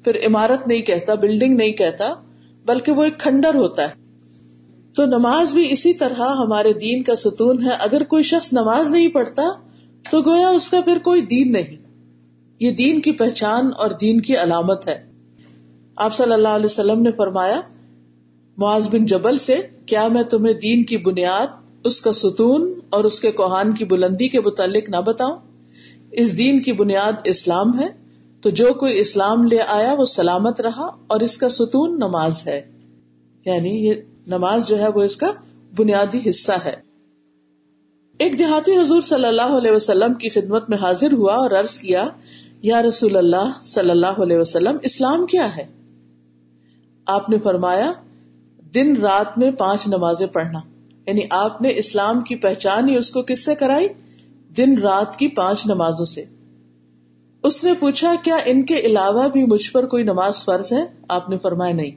پھر 0.05 0.17
عمارت 0.27 0.69
نہیں 0.69 0.83
کہتا 0.83 1.15
بلڈنگ 1.15 1.57
نہیں 1.57 1.73
کہتا، 1.73 2.15
بلکہ 2.65 2.93
وہ 2.93 3.05
ایک 3.05 3.19
کھنڈر 3.19 3.55
ہوتا 3.55 3.83
ہے۔ 3.83 3.95
تو 4.97 5.05
نماز 5.07 5.53
بھی 5.53 5.73
اسی 5.73 5.95
طرح 5.95 6.21
ہمارے 6.21 6.73
دین 6.73 7.03
کا 7.03 7.17
ستون 7.17 7.63
ہے۔ 7.63 7.71
اگر 7.79 8.05
کوئی 8.05 8.23
شخص 8.23 8.53
نماز 8.53 8.91
نہیں 8.91 9.09
پڑھتا، 9.09 9.43
تو 10.11 10.23
گویا 10.23 10.49
اس 10.49 10.71
کا 10.71 10.81
پھر 10.81 10.99
کوئی 10.99 11.23
دین 11.23 11.53
نہیں۔ 11.53 11.77
یہ 12.61 12.71
دین 12.71 13.01
کی 13.01 13.13
پہچان 13.13 13.67
اور 13.79 13.91
دین 13.91 14.21
کی 14.21 14.37
علامت 14.37 14.89
ہے۔ 14.89 15.14
آپ 15.97 16.15
صلی 16.15 16.33
اللہ 16.33 16.49
علیہ 16.49 16.67
وسلم 16.67 17.03
نے 17.03 17.11
فرمایا، 17.13 17.61
معاذ 18.59 18.89
بن 18.89 19.05
جبل 19.05 19.39
سے، 19.39 19.61
کیا 19.87 20.09
میں 20.09 20.23
تمہیں 20.23 20.55
دین 20.55 20.85
کی 20.85 20.97
بنیاد، 20.97 21.47
اس 21.85 22.01
کا 22.01 22.13
ستون 22.13 22.81
اور 22.91 23.05
اس 23.05 23.21
کے 23.21 23.33
کوہان 23.33 23.75
کی 23.75 23.85
بلندی 23.85 24.29
کے 24.29 24.41
متعلق 24.41 24.89
نہ 24.89 24.97
بتاؤں؟ 24.97 25.37
اس 26.11 26.39
دین 26.39 26.63
کی 26.63 26.73
بنیاد 26.73 27.13
اسلام 27.25 27.81
ہے، 27.81 27.89
تو 28.41 28.51
جو 28.51 28.75
کوئی 28.75 29.01
اسلام 29.01 29.45
لے 29.45 29.59
آیا 29.61 29.95
وہ 29.95 30.05
سلامت 30.05 30.61
رہا 30.61 30.97
اور 31.07 31.21
اس 31.21 31.39
کا 31.39 31.49
ستون 31.49 31.97
نماز 31.97 32.47
ہے۔ 32.47 32.61
یعنی 33.45 33.89
یہ 33.89 33.95
نماز 34.27 34.69
جو 34.69 34.79
ہے 34.79 34.89
وہ 34.89 35.03
اس 35.03 35.17
کا 35.17 35.31
بنیادی 35.77 36.31
حصہ 36.31 36.53
ہے۔ 36.65 36.75
ایک 38.19 38.39
دیہاتی 38.39 38.77
حضور 38.77 39.03
صلی 39.03 39.27
اللہ 39.27 39.59
علیہ 39.59 39.71
وسلم 39.71 40.15
کی 40.15 40.29
خدمت 40.29 40.71
میں 40.71 40.79
حاضر 40.79 41.13
ہوا 41.13 41.35
اور 41.35 41.51
عرض 41.51 41.79
کیا، 41.79 42.09
یا 42.63 42.83
رسول 42.83 43.17
اللہ 43.17 43.51
صلی 43.63 43.91
اللہ 43.91 44.07
علیہ 44.07 44.39
وسلم، 44.39 44.77
اسلام 44.83 45.27
کیا 45.27 45.57
ہے؟ 45.57 45.84
آپ 47.07 47.31
نے 47.31 47.39
فرمایا، 47.39 47.93
دن 48.75 48.97
رات 48.97 49.39
میں 49.39 49.51
پانچ 49.51 49.89
نمازیں 49.89 50.27
پڑھنا۔ 50.27 50.59
یعنی 51.07 51.23
آپ 51.31 51.63
نے 51.63 51.69
اسلام 51.77 52.21
کی 52.21 52.37
پہچان 52.37 52.89
ہی 52.89 52.97
اس 52.97 53.11
کو 53.11 53.23
کس 53.23 53.45
سے 53.45 53.55
کرائی؟ 53.55 53.89
دن 54.57 54.79
رات 54.79 55.17
کی 55.17 55.29
پانچ 55.29 55.67
نمازوں 55.67 56.05
سے۔ 56.05 56.25
اس 57.43 57.65
نے 57.65 57.75
پوچھا، 57.75 58.15
کیا 58.23 58.37
ان 58.45 58.63
کے 58.63 58.77
علاوہ 58.77 59.29
بھی 59.29 59.47
مجھ 59.47 59.71
پر 59.71 59.87
کوئی 59.87 60.05
نماز 60.05 60.45
فرض 60.45 60.73
ہے؟ 60.73 60.85
آپ 61.09 61.29
نے 61.29 61.39
فرمایا، 61.39 61.75
نہیں۔ 61.75 61.91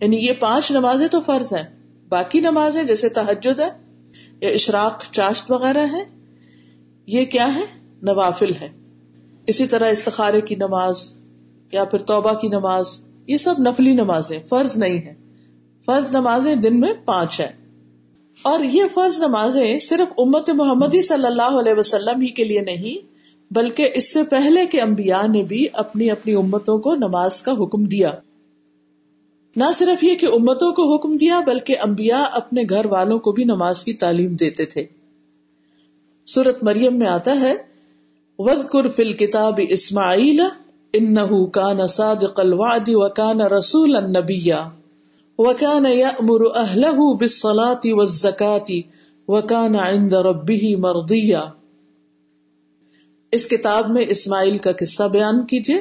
یعنی 0.00 0.16
یہ 0.16 0.32
پانچ 0.32 0.70
نمازیں 0.70 1.08
تو 1.08 1.20
فرض 1.20 1.52
ہیں۔ 1.52 1.82
باقی 2.08 2.40
نمازیں 2.40 2.82
جیسے 2.82 3.08
تحجد 3.08 3.60
ہے 3.60 3.70
یا 4.40 4.48
اشراق، 4.48 5.02
چاشت 5.12 5.50
وغیرہ 5.50 5.86
ہے 5.92 6.04
یہ 7.06 7.24
کیا 7.24 7.54
ہے 7.54 7.64
نوافل 8.02 8.54
ہے 8.60 8.68
اسی 9.46 9.66
طرح 9.66 9.86
استخارے 9.90 10.40
کی 10.40 10.54
نماز 10.54 11.14
یا 11.72 11.84
پھر 11.84 11.98
توبہ 11.98 12.32
کی 12.32 12.48
نماز۔ 12.48 13.07
یہ 13.28 13.36
سب 13.36 13.54
نفلی 13.58 13.92
نمازیں، 13.92 14.38
فرض 14.48 14.78
نہیں 14.78 14.98
ہے 14.98 15.14
فرض 15.84 16.10
نمازیں 16.10 16.54
دن 16.54 16.80
میں 16.80 16.92
پانچ 17.04 17.40
ہیں۔ 17.40 17.52
اور 18.42 18.60
یہ 18.60 18.82
فرض 18.94 19.18
نمازیں 19.18 19.78
صرف 19.78 20.12
امت 20.18 20.50
محمدی 20.50 21.02
صلی 21.02 21.26
اللہ 21.26 21.58
علیہ 21.60 21.72
وسلم 21.76 22.20
ہی 22.20 22.26
کے 22.26 22.44
لیے 22.44 22.60
نہیں، 22.60 23.06
بلکہ 23.54 23.88
اس 23.94 24.12
سے 24.12 24.22
پہلے 24.22 24.66
کے 24.66 24.80
انبیاء 24.80 25.26
نے 25.26 25.42
بھی 25.42 25.66
اپنی 25.72 26.10
اپنی 26.10 26.34
امتوں 26.34 26.78
کو 26.78 26.94
نماز 26.94 27.42
کا 27.42 27.52
حکم 27.52 27.84
دیا۔ 27.84 28.12
نہ 29.56 29.64
صرف 29.74 30.04
یہ 30.04 30.14
کہ 30.14 30.26
امتوں 30.26 30.72
کو 30.72 30.96
حکم 30.96 31.16
دیا، 31.16 31.40
بلکہ 31.40 31.76
انبیاء 31.78 32.24
اپنے 32.32 32.62
گھر 32.70 32.86
والوں 32.86 33.18
کو 33.18 33.32
بھی 33.32 33.44
نماز 33.44 33.84
کی 33.84 33.92
تعلیم 33.92 34.34
دیتے 34.34 34.64
تھے۔ 34.64 34.84
سورت 36.26 36.62
مریم 36.62 36.98
میں 36.98 37.06
آتا 37.06 37.40
ہے 37.40 37.54
ود 38.38 38.66
کر 38.66 38.88
فل 38.88 39.12
کتاب 39.12 39.60
اسماعیل 39.68 40.40
ان 40.92 41.16
کان 41.50 41.86
صادق 41.86 42.40
الوعد 42.40 42.88
وکان 42.88 43.40
رسول 43.40 43.96
النبیا 43.96 44.68
وکان 45.38 45.86
یامر 45.86 46.44
اهله 46.54 47.16
بالصلاه 47.16 47.92
والزکاه 47.92 48.78
وکان 49.28 49.76
عند 49.76 50.12
ربه 50.12 50.70
مرضیا۔ 50.78 51.44
اس 53.32 53.48
کتاب 53.48 53.90
میں 53.90 54.04
اسماعیل 54.08 54.58
کا 54.58 54.72
قصہ 54.72 55.02
بیان 55.02 55.46
کیجیے 55.46 55.78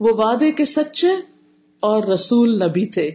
وہ 0.00 0.12
وعدے 0.12 0.52
کے 0.52 0.64
سچے 0.64 1.14
اور 1.80 2.02
رسول 2.02 2.58
نبی 2.58 2.86
تھے۔ 2.86 3.10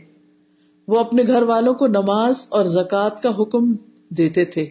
وہ 0.88 1.00
اپنے 1.00 1.24
گھر 1.28 1.42
والوں 1.42 1.74
کو 1.74 1.88
نماز 1.88 2.46
اور 2.50 2.66
زکوٰۃ 2.66 3.22
کا 3.22 3.30
حکم 3.30 3.76
دیتے 4.10 4.46
تھے 4.46 4.66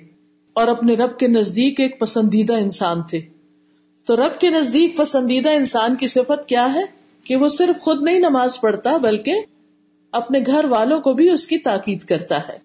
اور 0.52 0.68
اپنے 0.68 0.94
رب 0.94 1.18
کے 1.18 1.28
نزدیک 1.28 1.80
ایک 1.80 2.00
پسندیدہ 2.00 2.52
انسان 2.52 3.02
تھے۔ 3.02 3.35
تو 4.06 4.16
رب 4.16 4.40
کے 4.40 4.50
نزدیک 4.50 4.96
پسندیدہ 4.96 5.50
انسان 5.50 5.94
کی 5.94 6.06
صفت 6.06 6.48
کیا 6.48 6.74
ہے 6.74 6.82
کہ 7.24 7.36
وہ 7.36 7.48
صرف 7.48 7.80
خود 7.80 8.02
نہیں 8.02 8.18
نماز 8.18 8.60
پڑھتا 8.60 8.96
بلکہ 8.96 9.34
اپنے 10.12 10.40
گھر 10.46 10.64
والوں 10.64 11.00
کو 11.00 11.12
بھی 11.12 11.30
اس 11.30 11.46
کی 11.46 11.58
تاکید 11.58 12.04
کرتا 12.04 12.38
ہے۔ 12.48 12.58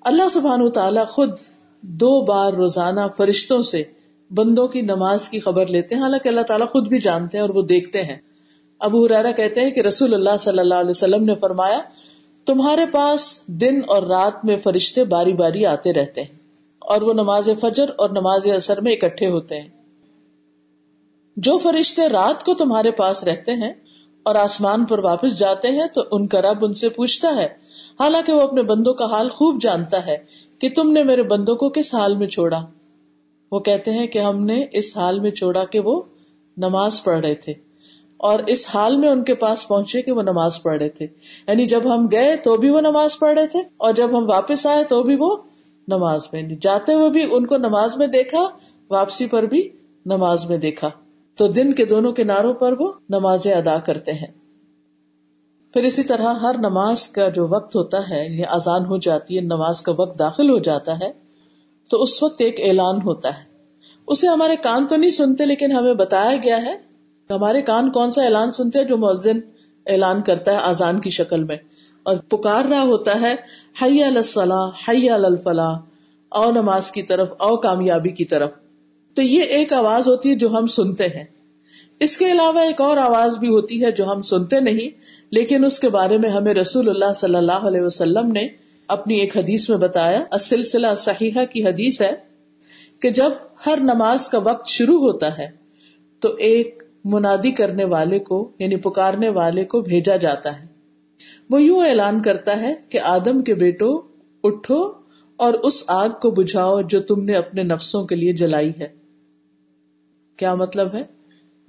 اللہ 0.00 0.28
سبحان 0.28 0.70
تعالی 0.70 1.00
خود 1.08 1.30
دو 1.80 2.24
بار 2.24 2.52
روزانہ 2.52 3.00
فرشتوں 3.16 3.62
سے 3.62 3.82
بندوں 4.30 4.68
کی 4.68 4.80
نماز 4.80 5.28
کی 5.28 5.40
خبر 5.40 5.66
لیتے 5.66 5.94
ہیں۔ 5.94 6.02
حالانکہ 6.02 6.28
اللہ 6.28 6.40
تعالیٰ 6.40 6.68
خود 6.68 6.88
بھی 6.88 7.00
جانتے 7.00 7.36
ہیں 7.36 7.42
اور 7.42 7.50
وہ 7.50 7.62
دیکھتے 7.62 8.02
ہیں۔ 8.02 8.16
ابو 8.78 9.06
حرارا 9.06 9.30
کہتے 9.30 9.60
ہیں 9.60 9.70
کہ 9.70 9.80
رسول 9.80 10.14
اللہ 10.14 10.36
صلی 10.38 10.58
اللہ 10.58 10.74
علیہ 10.74 10.90
وسلم 10.90 11.24
نے 11.24 11.34
فرمایا، 11.34 11.80
تمہارے 12.46 12.86
پاس 12.86 13.46
دن 13.46 13.80
اور 13.86 14.02
رات 14.02 14.44
میں 14.44 14.56
فرشتے 14.64 15.04
باری 15.04 15.32
باری 15.32 15.66
آتے 15.66 15.92
رہتے 15.92 16.22
ہیں۔ 16.22 16.37
اور 16.88 17.02
وہ 17.02 17.12
نماز 17.12 17.48
فجر 17.60 17.90
اور 17.96 18.10
نماز 18.10 18.46
اثر 18.46 18.80
میں 18.80 18.92
اکٹھے 18.92 19.28
ہوتے 19.28 19.60
ہیں۔ 19.60 19.68
جو 21.36 21.58
فرشتے 21.58 22.08
رات 22.08 22.44
کو 22.44 22.54
تمہارے 22.54 22.90
پاس 22.90 23.24
رہتے 23.24 23.52
ہیں 23.52 23.72
اور 24.22 24.34
آسمان 24.34 24.84
پر 24.84 24.98
واپس 24.98 25.38
جاتے 25.38 25.68
ہیں 25.68 25.86
تو 25.94 26.00
ان 26.10 26.26
کا 26.26 26.42
رب 26.42 26.64
ان 26.64 26.72
سے 26.72 26.88
پوچھتا 26.88 27.36
ہے، 27.36 27.48
حالانکہ 28.00 28.32
وہ 28.32 28.40
اپنے 28.40 28.62
بندوں 28.62 28.94
کا 28.94 29.04
حال 29.04 29.30
خوب 29.30 29.62
جانتا 29.62 30.06
ہے 30.06 30.16
کہ 30.58 30.70
تم 30.70 30.92
نے 30.92 31.02
میرے 31.02 31.22
بندوں 31.22 31.56
کو 31.56 31.68
کس 31.68 31.94
حال 31.94 32.16
میں 32.16 32.26
چھوڑا۔ 32.26 32.66
وہ 33.52 33.60
کہتے 33.60 33.90
ہیں 33.90 34.06
کہ 34.06 34.18
ہم 34.18 34.44
نے 34.44 34.64
اس 34.72 34.96
حال 34.96 35.20
میں 35.20 35.30
چھوڑا 35.30 35.64
کہ 35.64 35.80
وہ 35.80 36.02
نماز 36.56 37.04
پڑھ 37.04 37.20
رہے 37.20 37.34
تھے 37.34 37.52
اور 38.16 38.38
اس 38.46 38.66
حال 38.74 38.96
میں 38.96 39.08
ان 39.08 39.24
کے 39.24 39.34
پاس 39.34 39.68
پہنچے 39.68 40.02
کہ 40.02 40.12
وہ 40.12 40.22
نماز 40.22 40.62
پڑھ 40.62 40.78
رہے 40.78 40.88
تھے۔ 40.88 41.06
یعنی 41.48 41.66
جب 41.66 41.94
ہم 41.94 42.06
گئے 42.12 42.36
تو 42.36 42.56
بھی 42.56 42.70
وہ 42.70 42.80
نماز 42.80 43.18
پڑھ 43.18 43.38
رہے 43.38 43.46
تھے 43.46 43.60
اور 43.76 43.92
جب 43.92 44.18
ہم 44.18 44.30
واپس 44.30 44.66
آئے 44.66 44.84
تو 44.84 45.02
بھی 45.02 45.16
وہ 45.18 45.36
نماز 45.88 46.20
میں 46.32 46.42
جاتے 46.60 46.94
ہوئے 46.94 47.10
بھی 47.10 47.28
ان 47.30 47.46
کو 47.46 47.56
نماز 47.56 47.96
میں 47.96 48.06
دیکھا، 48.06 48.48
واپسی 48.90 49.26
پر 49.26 49.42
بھی 49.42 49.68
نماز 50.06 50.50
میں 50.50 50.58
دیکھا۔ 50.58 50.90
تو 51.36 51.48
دن 51.48 51.72
کے 51.72 51.84
دونوں 51.84 52.12
کناروں 52.12 52.54
پر 52.54 52.74
وہ 52.80 52.92
نمازیں 53.08 53.54
ادا 53.54 53.78
کرتے 53.78 54.12
ہیں۔ 54.12 54.26
پھر 55.72 55.84
اسی 55.84 56.02
طرح 56.02 56.22
ہر 56.22 56.54
نماز 56.58 57.06
کا 57.06 57.28
جو 57.28 57.46
وقت 57.48 57.76
ہوتا 57.76 58.10
ہے، 58.10 58.28
یہ 58.28 58.44
آزان 58.48 58.84
ہو 58.84 58.96
جاتی 58.96 59.36
ہے، 59.36 59.40
نماز 59.40 59.82
کا 59.82 59.92
وقت 59.98 60.18
داخل 60.18 60.50
ہو 60.50 60.58
جاتا 60.58 60.92
ہے، 60.92 61.10
تو 61.90 62.02
اس 62.02 62.22
وقت 62.22 62.40
ایک 62.40 62.60
اعلان 62.60 63.02
ہوتا 63.02 63.38
ہے۔ 63.38 63.44
اسے 64.06 64.26
ہمارے 64.26 64.56
کان 64.56 64.86
تو 64.86 64.96
نہیں 64.96 65.10
سنتے، 65.10 65.46
لیکن 65.46 65.72
ہمیں 65.72 65.94
بتایا 65.94 66.36
گیا 66.36 66.56
ہے 66.56 66.76
ہمارے 67.30 67.62
کان 67.62 67.92
کون 67.92 68.10
سا 68.10 68.22
اعلان 68.22 68.50
سنتے 68.50 68.78
ہیں 68.78 68.86
جو 68.86 68.96
مؤذن 68.96 69.40
اعلان 69.86 70.22
کرتا 70.22 70.52
ہے 70.52 70.56
آزان 70.56 71.00
کی 71.00 71.10
شکل 71.10 71.44
میں۔ 71.44 71.56
اور 72.08 72.16
پکار 72.16 72.64
رہا 72.64 72.82
ہوتا 72.82 73.20
ہے 73.20 73.34
حی 73.82 74.02
الصلاح 74.02 74.70
حی 74.88 75.10
الفلاح 75.10 75.78
او 76.28 76.50
نماز 76.50 76.92
کی 76.92 77.02
طرف 77.02 77.32
او 77.38 77.56
کامیابی 77.56 78.10
کی 78.10 78.24
طرف۔ 78.24 78.50
تو 79.14 79.22
یہ 79.22 79.42
ایک 79.42 79.72
آواز 79.72 80.08
ہوتی 80.08 80.30
ہے 80.30 80.34
جو 80.34 80.48
ہم 80.48 80.66
سنتے 80.66 81.04
ہیں۔ 81.04 81.24
اس 82.00 82.16
کے 82.16 82.32
علاوہ 82.32 82.58
ایک 82.58 82.80
اور 82.80 82.96
آواز 82.96 83.38
بھی 83.38 83.48
ہوتی 83.48 83.84
ہے 83.84 83.92
جو 83.92 84.06
ہم 84.06 84.22
سنتے 84.22 84.60
نہیں، 84.60 85.00
لیکن 85.30 85.64
اس 85.64 85.78
کے 85.78 85.88
بارے 85.88 86.18
میں 86.18 86.30
ہمیں 86.30 86.54
رسول 86.54 86.88
اللہ 86.88 87.12
صلی 87.14 87.34
اللہ 87.34 87.66
علیہ 87.68 87.80
وسلم 87.80 88.32
نے 88.32 88.48
اپنی 88.86 89.14
ایک 89.14 89.36
حدیث 89.36 89.68
میں 89.70 89.78
بتایا۔ 89.78 90.38
سلسلہ 90.38 90.94
صحیحہ 90.96 91.44
کی 91.44 91.66
حدیث 91.66 92.02
ہے 92.02 92.12
کہ 93.00 93.10
جب 93.10 93.30
ہر 93.66 93.78
نماز 93.80 94.28
کا 94.28 94.38
وقت 94.38 94.68
شروع 94.68 94.98
ہوتا 94.98 95.38
ہے، 95.38 95.48
تو 96.20 96.28
ایک 96.34 96.82
منادی 97.04 97.50
کرنے 97.50 97.84
والے 97.84 98.18
کو 98.18 98.50
یعنی 98.58 98.76
پکارنے 98.76 99.28
والے 99.28 99.64
کو 99.64 99.80
بھیجا 99.80 100.16
جاتا 100.16 100.60
ہے۔ 100.60 100.67
وہ 101.50 101.62
یوں 101.62 101.86
اعلان 101.86 102.22
کرتا 102.22 102.60
ہے 102.60 102.74
کہ 102.88 103.00
آدم 103.00 103.44
کے 103.44 103.54
بیٹو، 103.54 104.00
اٹھو 104.44 104.92
اور 105.36 105.54
اس 105.54 105.84
آگ 105.86 106.08
کو 106.08 106.30
بجھاؤ 106.30 106.80
جو 106.82 107.00
تم 107.00 107.24
نے 107.24 107.32
اپنے 107.32 107.62
نفسوں 107.62 108.04
کے 108.04 108.16
لیے 108.16 108.32
جلائی 108.32 108.72
ہے۔ 108.80 108.88
کیا 110.36 110.54
مطلب 110.54 110.94
ہے؟ 110.94 111.02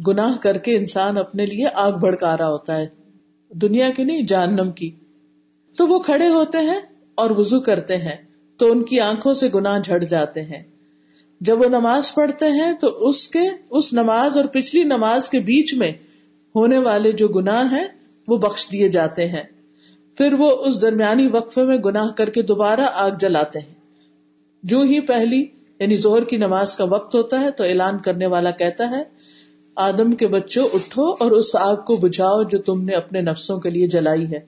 گناہ 0.08 0.38
کر 0.38 0.58
کے 0.58 0.78
انسان 0.78 1.18
اپنے 1.18 1.46
لیے 1.46 1.66
آگ 1.74 1.92
بھڑکا 1.92 2.38
رہا 2.38 2.50
ہوتا 2.50 2.76
ہے، 2.76 2.88
دنیا 3.50 3.90
کی 3.90 4.04
نہیں، 4.04 4.22
جہنم 4.22 4.72
کی۔ 4.72 4.92
تو 5.78 5.88
وہ 5.88 6.00
کھڑے 6.00 6.28
ہوتے 6.28 6.58
ہیں 6.58 6.80
اور 7.16 7.30
وزو 7.30 7.60
کرتے 7.60 7.98
ہیں، 7.98 8.16
تو 8.58 8.72
ان 8.72 8.84
کی 8.84 9.00
آنکھوں 9.00 9.34
سے 9.34 9.50
گناہ 9.56 9.80
جھڑ 9.80 10.04
جاتے 10.04 10.42
ہیں۔ 10.42 10.64
جب 11.42 11.60
وہ 11.60 11.70
نماز 11.70 12.14
پڑھتے 12.14 12.46
ہیں 12.46 12.74
تو 12.74 12.88
اس 12.88 13.28
کے، 13.28 13.50
اس 13.70 13.94
نماز 13.94 14.38
اور 14.38 14.46
پچھلی 14.46 14.84
نماز 14.84 15.30
کے 15.30 15.40
بیچ 15.40 15.74
میں 15.74 15.92
ہونے 16.56 16.78
والے 16.78 17.12
جو 17.12 17.28
گناہ 17.28 17.74
ہیں 17.74 17.88
وہ 18.30 18.38
بخش 18.38 18.72
دیے 18.72 18.90
جاتے 18.90 19.28
ہیں۔ 19.28 19.44
پھر 20.18 20.34
وہ 20.34 20.52
اس 20.52 20.82
درمیانی 20.82 21.28
وقفے 21.28 21.64
میں 21.64 21.78
گناہ 21.78 22.08
کر 22.12 22.30
کے 22.30 22.42
دوبارہ 22.42 22.82
آگ 22.94 23.12
جلاتے 23.20 23.60
ہیں۔ 23.60 23.74
جو 24.64 24.82
ہی 24.82 25.00
پہلی 25.00 25.46
یعنی 25.80 25.96
زہر 25.96 26.24
کی 26.24 26.38
نماز 26.38 26.76
کا 26.76 26.84
وقت 26.84 27.16
ہوتا 27.16 27.40
ہے 27.40 27.52
تو 27.52 27.64
اعلان 27.64 27.98
کرنے 27.98 28.28
والا 28.28 28.52
کہتا 28.52 28.90
ہے، 28.90 29.04
آدم 29.76 30.12
کے 30.12 30.28
بچوں، 30.28 30.68
اٹھو 30.74 31.12
اور 31.12 31.32
اس 31.32 31.56
آگ 31.56 31.76
کو 31.76 31.96
بجھاؤ 31.96 32.44
جو 32.44 32.58
تم 32.58 32.84
نے 32.84 32.94
اپنے 32.94 33.22
نفسوں 33.22 33.60
کے 33.60 33.70
لیے 33.70 33.88
جلائی 33.88 34.32
ہے۔ 34.32 34.40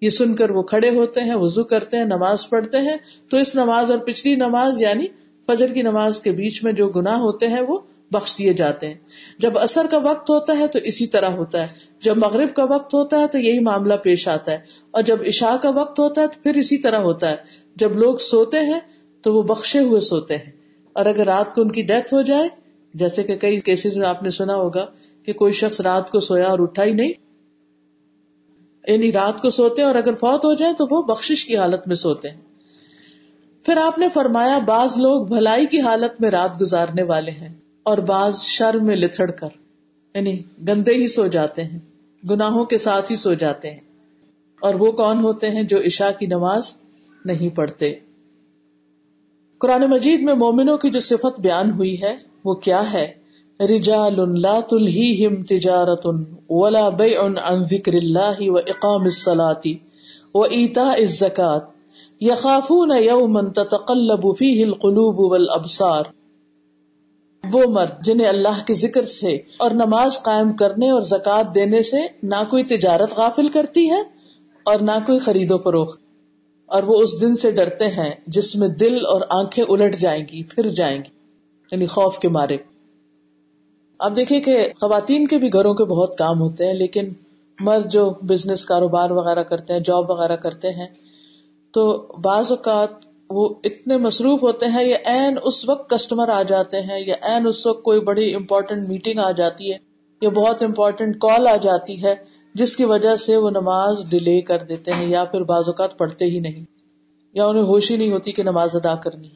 یہ 0.00 0.10
سن 0.10 0.34
کر 0.34 0.50
وہ 0.50 0.62
کھڑے 0.62 0.90
ہوتے 0.90 1.20
ہیں 1.20 1.34
وزو 1.34 1.64
کرتے 1.64 1.96
ہیں، 1.96 2.04
نماز 2.04 2.48
پڑھتے 2.48 2.78
ہیں۔ 2.78 2.96
تو 3.30 3.36
اس 3.36 3.54
نماز 3.54 3.90
اور 3.90 3.98
پچھلی 3.98 4.34
نماز 4.34 4.80
یعنی 4.80 5.06
فجر 5.46 5.72
کی 5.72 5.82
نماز 5.82 6.20
کے 6.20 6.32
بیچ 6.32 6.64
میں 6.64 6.72
جو 6.72 6.88
گناہ 6.88 7.18
ہوتے 7.18 7.48
ہیں، 7.48 7.60
وہ 7.68 7.78
بخش 8.10 8.38
دیے 8.38 8.52
جاتے 8.52 8.86
ہیں۔ 8.86 8.94
جب 9.38 9.58
اثر 9.58 9.86
کا 9.90 9.98
وقت 9.98 10.30
ہوتا 10.30 10.58
ہے 10.58 10.66
تو 10.66 10.78
اسی 10.78 11.06
طرح 11.06 11.28
ہوتا 11.28 11.62
ہے۔ 11.62 11.66
جب 12.00 12.16
مغرب 12.16 12.54
کا 12.54 12.64
وقت 12.64 12.94
ہوتا 12.94 13.20
ہے 13.20 13.26
تو 13.26 13.38
یہی 13.38 13.58
معاملہ 13.58 13.94
پیش 13.94 14.28
آتا 14.28 14.52
ہے۔ 14.52 14.58
اور 14.90 15.02
جب 15.02 15.16
عشاء 15.26 15.56
کا 15.62 15.70
وقت 15.70 15.98
ہوتا 15.98 16.20
ہے 16.20 16.26
تو 16.26 16.40
پھر 16.42 16.54
اسی 16.54 16.78
طرح 16.78 16.98
ہوتا 16.98 17.30
ہے۔ 17.30 17.36
جب 17.76 17.92
لوگ 17.92 18.16
سوتے 18.16 18.60
ہیں 18.60 18.80
تو 19.22 19.34
وہ 19.34 19.42
بخشے 19.42 19.78
ہوئے 19.78 20.00
سوتے 20.00 20.36
ہیں۔ 20.36 20.52
اور 20.92 21.06
اگر 21.06 21.24
رات 21.24 21.54
کو 21.54 21.60
ان 21.60 21.70
کی 21.70 21.82
ڈیتھ 21.82 22.14
ہو 22.14 22.22
جائے، 22.22 22.48
جیسے 22.94 23.22
کہ 23.22 23.36
کئی 23.36 23.60
کیسز 23.60 23.96
میں 23.96 24.08
آپ 24.08 24.22
نے 24.22 24.30
سنا 24.30 24.54
ہوگا 24.54 24.86
کہ 25.22 25.32
کوئی 25.32 25.52
شخص 25.52 25.80
رات 25.80 26.10
کو 26.10 26.20
سویا 26.20 26.48
اور 26.48 26.58
اٹھا 26.58 26.84
ہی 26.84 26.92
نہیں۔ 26.92 27.12
یعنی 28.86 29.12
رات 29.12 29.42
کو 29.42 29.50
سوتے 29.50 29.82
اور 29.82 29.94
اگر 29.94 30.14
فوت 30.14 30.44
ہو 30.44 30.54
جائے 30.54 30.72
تو 30.72 30.86
وہ 30.90 31.02
بخش 31.02 31.44
کی 31.44 31.56
حالت 31.56 31.88
میں 31.88 31.96
سوتے 31.96 32.30
ہیں۔ 32.30 32.40
پھر 33.64 33.76
آپ 33.76 33.98
نے 33.98 34.08
فرمایا، 34.14 34.58
بعض 34.58 34.90
لوگ 34.96 35.26
بھلائی 35.26 35.66
کی 35.66 35.80
حالت 35.80 36.20
میں 36.20 36.30
رات 36.30 36.60
گزارنے 36.60 37.02
والے 37.02 37.30
ہیں۔ 37.30 37.67
اور 37.88 37.98
بعض 37.98 38.40
شر 38.40 38.74
میں 38.74 38.96
لتڑ 38.96 39.30
کر 39.30 39.48
یعنی 40.14 40.38
گندے 40.68 40.94
ہی 40.94 41.08
سو 41.08 41.26
جاتے 41.26 41.64
ہیں، 41.64 41.78
گناہوں 42.30 42.64
کے 42.64 42.78
ساتھ 42.78 43.10
ہی 43.10 43.16
سو 43.16 43.34
جاتے 43.34 43.70
ہیں۔ 43.70 43.80
اور 44.60 44.74
وہ 44.74 44.92
کون 44.92 45.18
ہوتے 45.18 45.50
ہیں 45.50 45.62
جو 45.62 45.78
عشاء 45.78 46.10
کی 46.18 46.26
نماز 46.26 46.72
نہیں 47.24 47.56
پڑھتے؟ 47.56 47.94
قرآن 49.58 49.90
مجید 49.90 50.22
میں 50.22 50.34
مومنوں 50.34 50.76
کی 50.76 50.90
جو 50.90 51.00
صفت 51.00 51.40
بیان 51.40 51.70
ہوئی 51.70 52.02
ہے، 52.02 52.16
وہ 52.44 52.54
کیا 52.54 52.92
ہے؟ 52.92 53.18
رجال 53.60 54.40
لا 54.40 54.60
تلہیہم 54.60 55.42
تجارت 55.42 56.06
ولا 56.50 56.88
بیع 56.88 57.20
عن 57.20 57.64
ذکر 57.64 57.92
اللہ 57.92 58.40
و 58.40 58.56
اقام 58.56 59.02
الصلاة 59.02 59.70
و 60.34 60.42
ایتاء 60.42 60.92
الزکاة 60.92 61.58
یخافون 62.20 62.90
یوما 63.02 63.40
تتقلب 63.40 64.38
فیہ 64.38 64.64
القلوب 64.64 65.32
والابصار۔ 65.32 66.04
وہ 67.44 67.62
مرد 67.66 68.04
جنہیں 68.04 68.28
اللہ 68.28 68.66
کے 68.66 68.74
ذکر 68.74 69.02
سے 69.02 69.38
اور 69.56 69.70
نماز 69.70 70.22
قائم 70.22 70.52
کرنے 70.52 70.90
اور 70.90 71.00
زکات 71.00 71.54
دینے 71.54 71.82
سے 71.82 72.00
نہ 72.22 72.44
کوئی 72.50 72.64
تجارت 72.64 73.16
غافل 73.16 73.48
کرتی 73.48 73.90
ہے 73.90 74.00
اور 74.64 74.78
نہ 74.78 74.92
کوئی 75.06 75.18
خرید 75.18 75.50
و 75.50 75.58
فروخت۔ 75.58 76.00
اور 76.66 76.82
وہ 76.82 77.02
اس 77.02 77.20
دن 77.20 77.34
سے 77.34 77.50
ڈرتے 77.50 77.88
ہیں 77.88 78.10
جس 78.26 78.56
میں 78.56 78.68
دل 78.68 78.94
اور 79.06 79.20
آنکھیں 79.30 79.64
الٹ 79.68 79.96
جائیں 79.96 80.24
گی، 80.32 80.42
پھر 80.42 80.68
جائیں 80.68 80.98
گی 80.98 81.10
یعنی 81.72 81.86
خوف 81.86 82.18
کے 82.18 82.28
مارے۔ 82.28 82.56
اب 83.98 84.16
دیکھیے 84.16 84.40
کہ 84.40 84.68
خواتین 84.80 85.26
کے 85.26 85.38
بھی 85.38 85.52
گھروں 85.52 85.74
کے 85.74 85.84
بہت 85.84 86.18
کام 86.18 86.40
ہوتے 86.40 86.66
ہیں، 86.66 86.74
لیکن 86.74 87.08
مرد 87.60 87.92
جو 87.92 88.10
بزنس 88.10 88.66
کاروبار 88.66 89.10
وغیرہ 89.10 89.42
کرتے 89.42 89.72
ہیں 89.72 89.80
جاب 89.80 90.10
وغیرہ 90.10 90.36
کرتے 90.36 90.68
ہیں، 90.70 90.86
تو 91.70 92.06
بعض 92.22 92.50
اوقات 92.50 92.90
وہ 93.30 93.48
اتنے 93.64 93.96
مصروف 93.96 94.42
ہوتے 94.42 94.66
ہیں، 94.66 94.84
یا 94.84 94.96
این 95.04 95.38
اس 95.42 95.68
وقت 95.68 95.90
کسٹمر 95.90 96.28
آ 96.28 96.42
جاتے 96.42 96.80
ہیں، 96.80 97.00
یا 97.06 97.14
این 97.22 97.46
اس 97.46 97.66
وقت 97.66 97.82
کوئی 97.82 98.00
بڑی 98.00 98.34
امپورٹینٹ 98.34 98.88
میٹنگ 98.88 99.18
آ 99.18 99.30
جاتی 99.30 99.72
ہے، 99.72 99.78
یا 100.20 100.28
بہت 100.30 100.62
امپورٹینٹ 100.62 101.16
کال 101.20 101.46
آ 101.46 101.56
جاتی 101.56 102.02
ہے، 102.02 102.14
جس 102.54 102.76
کی 102.76 102.84
وجہ 102.84 103.16
سے 103.16 103.36
وہ 103.36 103.50
نماز 103.50 104.02
ڈیلے 104.08 104.40
کر 104.40 104.58
دیتے 104.58 104.92
ہیں، 104.92 105.08
یا 105.08 105.24
پھر 105.24 105.42
بعض 105.42 105.68
اوقات 105.68 105.98
پڑھتے 105.98 106.24
ہی 106.24 106.40
نہیں، 106.40 106.64
یا 107.34 107.46
انہیں 107.46 107.62
ہوش 107.62 107.90
ہی 107.90 107.96
نہیں 107.96 108.12
ہوتی 108.12 108.32
کہ 108.32 108.42
نماز 108.42 108.76
ادا 108.76 108.94
کرنی 108.94 109.28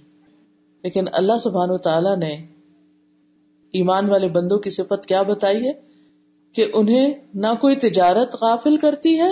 لیکن 0.85 1.05
اللہ 1.13 1.39
سبحان 1.39 1.71
و 1.71 1.79
تعالی 1.79 2.17
نے 2.17 2.35
ایمان 3.75 4.11
والے 4.11 4.29
بندوں 4.29 4.59
کی 4.59 4.71
صفت 4.71 5.07
کیا 5.07 5.23
بتائی 5.23 5.67
ہے؟ 5.67 5.73
کہ 6.55 6.65
انہیں 6.75 7.13
نہ 7.35 7.55
کوئی 7.61 7.77
تجارت 7.77 8.35
غافل 8.41 8.77
کرتی 8.77 9.21
ہے، 9.21 9.31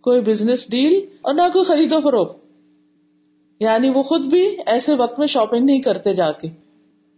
کوئی 0.00 0.20
بزنس 0.20 0.70
ڈیل 0.70 1.00
اور 1.22 1.34
نہ 1.34 1.48
کوئی 1.52 1.64
خرید 1.64 1.92
و 1.92 2.00
فروخت۔ 2.00 2.39
یعنی 3.60 3.88
وہ 3.88 4.02
خود 4.02 4.20
بھی 4.20 4.56
ایسے 4.66 4.94
وقت 4.94 5.18
میں 5.18 5.26
شاپنگ 5.26 5.64
نہیں 5.64 5.80
کرتے 5.80 6.14
جا 6.14 6.32
کے، 6.32 6.48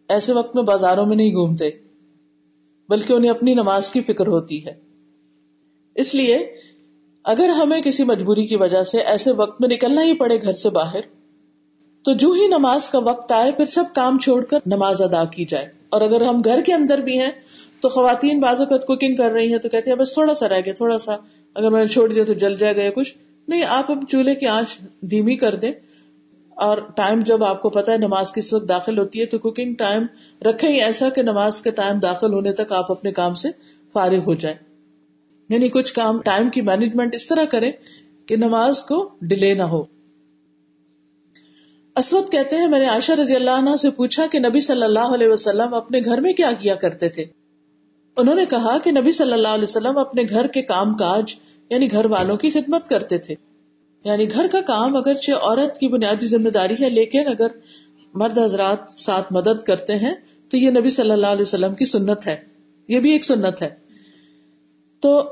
ایسے 0.09 0.33
وقت 0.33 0.55
میں 0.55 0.63
بازاروں 0.63 1.07
میں 1.07 1.17
نہیں 1.17 1.31
گھومتے، 1.31 1.71
بلکہ 2.89 3.13
انہیں 3.13 3.31
اپنی 3.31 3.55
نماز 3.55 3.91
کی 3.91 4.01
فکر 4.01 4.27
ہوتی 4.27 4.67
ہے۔ 4.67 4.75
اس 5.95 6.15
لیے 6.15 6.39
اگر 7.25 7.49
ہمیں 7.49 7.81
کسی 7.81 8.05
مجبوری 8.05 8.47
کی 8.47 8.57
وجہ 8.57 8.83
سے 8.83 8.99
ایسے 8.99 9.33
وقت 9.33 9.61
میں 9.61 9.69
نکلنا 9.69 10.03
ہی 10.03 10.15
پڑے 10.15 10.37
گھر 10.43 10.53
سے 10.53 10.71
باہر، 10.71 11.01
تو 12.05 12.15
جو 12.15 12.33
ہی 12.33 12.47
نماز 12.47 12.91
کا 12.91 12.99
وقت 12.99 13.33
آئے، 13.33 13.53
پھر 13.53 13.67
سب 13.67 13.85
کام 13.95 14.19
چھوڑ 14.19 14.45
کر 14.45 14.59
نماز 14.67 15.03
ادا 15.03 15.25
کی 15.25 15.45
جائے۔ 15.45 15.67
اور 15.89 16.01
اگر 16.01 16.21
ہم 16.21 16.41
گھر 16.45 16.63
کے 16.63 16.75
اندر 16.75 16.99
بھی 16.99 17.19
ہیں، 17.19 17.31
تو 17.81 17.89
خواتین 17.89 18.41
بعض 18.41 18.61
اوقات 18.61 18.87
کوکنگ 18.87 19.17
کر 19.17 19.31
رہی 19.31 19.53
ہیں، 19.53 19.59
تو 19.59 19.69
کہتے 19.69 19.91
ہیں، 19.91 19.99
بس 19.99 20.13
تھوڑا 20.13 20.35
سا 20.35 20.49
رہ 20.49 20.61
گیا، 20.65 20.75
تھوڑا 20.75 20.99
سا، 20.99 21.17
اگر 21.55 21.71
میں 21.71 21.81
نے 21.81 21.87
چھوڑ 21.87 22.13
دیا 22.13 22.25
تو 22.25 22.33
جل 22.33 22.57
جائے 22.57 22.77
گا 22.77 22.91
کچھ۔ 22.91 23.15
نہیں، 23.49 23.63
آپ 23.69 23.91
اب 23.91 24.05
چولہے 24.09 24.35
کی 24.35 24.47
آنچ 24.47 24.79
دھیمی 25.01 25.37
کر 25.37 25.55
دیں۔ 25.55 25.73
اور 26.55 26.79
ٹائم 26.97 27.21
جب 27.21 27.45
آپ 27.45 27.63
کو 27.63 27.71
پتا 27.71 27.93
ہے 27.93 27.97
نماز 27.97 28.33
کس 28.33 28.53
وقت 28.53 28.69
داخل 28.69 28.99
ہوتی 28.99 29.21
ہے 29.21 29.27
تو 29.27 29.39
کوکنگ 29.39 29.75
ٹائم 29.75 30.07
رکھے 30.43 30.69
ہی 30.69 30.83
ایسا 30.83 31.09
کہ 31.09 31.23
نماز 31.23 31.61
کے 31.61 31.71
ٹائم 31.71 31.99
داخل 31.99 32.35
ہونے 32.35 32.53
تک 32.53 32.73
آپ 32.73 32.91
اپنے 32.91 33.13
کام 33.13 33.35
سے 33.35 33.49
فارغ 33.93 34.19
ہو 34.19 34.35
جائیں۔ 34.35 34.57
یعنی 35.49 35.69
کچھ 35.69 35.93
کام 35.93 36.23
ٹائم 36.23 36.51
کی 36.51 36.61
مینجمنٹ 36.61 37.15
اس 37.15 37.27
طرح 37.27 37.45
کرے 37.45 37.71
کہ 38.27 38.37
نماز 38.37 38.83
کو 38.83 39.11
ڈیلے 39.23 39.55
نہ 39.55 39.63
ہو۔ 39.63 39.85
اسود 41.97 42.33
کہتے 42.33 42.57
ہیں، 42.57 42.69
میں 42.69 42.79
نے 42.79 42.87
عائشہ 42.87 43.13
رضی 43.13 43.37
اللہ 43.37 43.51
عنہ 43.51 43.77
سے 43.77 43.91
پوچھا 43.91 44.27
کہ 44.27 44.39
نبی 44.39 44.61
صلی 44.61 44.83
اللہ 44.83 45.15
علیہ 45.15 45.29
وسلم 45.29 45.75
اپنے 45.75 46.01
گھر 46.05 46.21
میں 46.21 46.33
کیا 46.33 46.53
کیا 46.53 46.75
کرتے 46.75 47.09
تھے؟ 47.09 47.25
انہوں 48.17 48.35
نے 48.35 48.45
کہا 48.45 48.79
کہ 48.79 48.91
نبی 48.91 49.13
صلی 49.13 49.33
اللہ 49.33 49.49
علیہ 49.49 49.63
وسلم 49.63 49.99
اپنے 49.99 50.23
گھر 50.31 50.47
کے 50.47 50.63
کام 50.63 50.95
کاج 50.95 51.35
یعنی 51.71 51.91
گھر 51.91 52.05
والوں 52.05 52.37
کی 52.37 52.51
خدمت 52.51 52.89
کرتے 52.89 53.19
تھے۔ 53.19 53.35
یعنی 54.05 54.33
گھر 54.33 54.47
کا 54.53 54.61
کام 54.61 54.97
اگرچہ 54.97 55.33
عورت 55.33 55.79
کی 55.79 55.89
بنیادی 55.89 56.27
ذمہ 56.27 56.49
داری 56.49 56.75
ہے، 56.81 56.91
لیکن 56.91 57.29
اگر 57.29 57.47
مرد 58.15 58.39
حضرات 58.39 58.99
ساتھ 58.99 59.33
مدد 59.33 59.63
کرتے 59.63 59.97
ہیں 59.97 60.15
تو 60.49 60.57
یہ 60.57 60.71
نبی 60.71 60.91
صلی 60.91 61.11
اللہ 61.11 61.27
علیہ 61.27 61.43
وسلم 61.43 61.75
کی 61.75 61.85
سنت 61.85 62.27
ہے۔ 62.27 62.37
یہ 62.89 63.01
بھی 63.01 63.13
ایک 63.13 63.25
سنت 63.25 63.63
ہے۔ 63.63 63.69
تو 65.01 65.23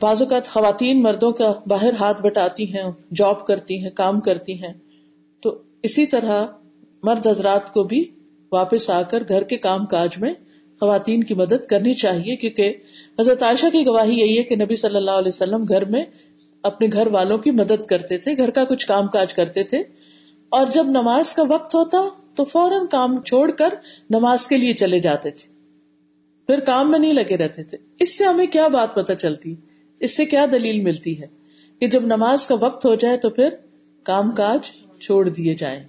بعض 0.00 0.22
اوقات 0.22 0.48
خواتین 0.48 1.02
مردوں 1.02 1.32
کا 1.32 1.52
باہر 1.66 1.92
ہاتھ 2.00 2.22
بٹاتی 2.22 2.74
ہیں، 2.74 2.90
جاب 3.16 3.46
کرتی 3.46 3.82
ہیں، 3.82 3.90
کام 3.90 4.20
کرتی 4.20 4.64
ہیں۔ 4.64 4.72
تو 5.40 5.58
اسی 5.82 6.06
طرح 6.06 6.46
مرد 7.02 7.26
حضرات 7.26 7.72
کو 7.72 7.82
بھی 7.84 8.04
واپس 8.52 8.90
آ 8.90 9.02
کر 9.02 9.22
گھر 9.28 9.42
کے 9.42 9.56
کام 9.56 9.86
کاج 9.86 10.18
میں 10.18 10.34
خواتین 10.80 11.24
کی 11.24 11.34
مدد 11.34 11.66
کرنی 11.66 11.94
چاہیے، 11.94 12.36
کیونکہ 12.36 12.74
حضرت 13.20 13.42
عائشہ 13.42 13.66
کی 13.72 13.86
گواہی 13.86 14.20
یہی 14.20 14.38
ہے 14.38 14.42
کہ 14.42 14.56
نبی 14.56 14.76
صلی 14.76 14.96
اللہ 14.96 15.10
علیہ 15.10 15.28
وسلم 15.28 15.64
گھر 15.64 15.84
میں 15.84 16.04
اپنے 16.62 16.88
گھر 16.92 17.06
والوں 17.06 17.38
کی 17.38 17.50
مدد 17.50 17.86
کرتے 17.86 18.18
تھے، 18.18 18.36
گھر 18.36 18.50
کا 18.50 18.64
کچھ 18.64 18.86
کام 18.86 19.06
کاج 19.06 19.34
کرتے 19.34 19.64
تھے۔ 19.64 19.82
اور 20.48 20.66
جب 20.74 20.86
نماز 20.86 21.34
کا 21.34 21.42
وقت 21.48 21.74
ہوتا 21.74 21.98
تو 22.34 22.44
فوراً 22.44 22.86
کام 22.86 23.22
چھوڑ 23.22 23.50
کر 23.50 23.74
نماز 24.10 24.46
کے 24.46 24.56
لیے 24.56 24.74
چلے 24.74 25.00
جاتے 25.00 25.30
تھے۔ 25.30 25.48
پھر 26.46 26.60
کام 26.60 26.90
میں 26.90 26.98
نہیں 26.98 27.12
لگے 27.12 27.36
رہتے 27.36 27.64
تھے۔ 27.64 27.78
اس 28.00 28.18
سے 28.18 28.24
ہمیں 28.24 28.46
کیا 28.46 28.68
بات 28.68 28.94
پتہ 28.94 29.12
چلتی؟ 29.12 29.54
اس 30.00 30.16
سے 30.16 30.24
کیا 30.24 30.46
دلیل 30.52 30.80
ملتی 30.80 31.22
ہے 31.22 31.26
کہ 31.80 31.88
جب 31.88 32.02
نماز 32.02 32.46
کا 32.46 32.54
وقت 32.60 32.86
ہو 32.86 32.94
جائے 32.94 33.16
تو 33.16 33.30
پھر 33.30 33.48
کام 34.02 34.30
کاج 34.30 34.70
چھوڑ 35.00 35.28
دیے 35.28 35.54
جائیں۔ 35.54 35.84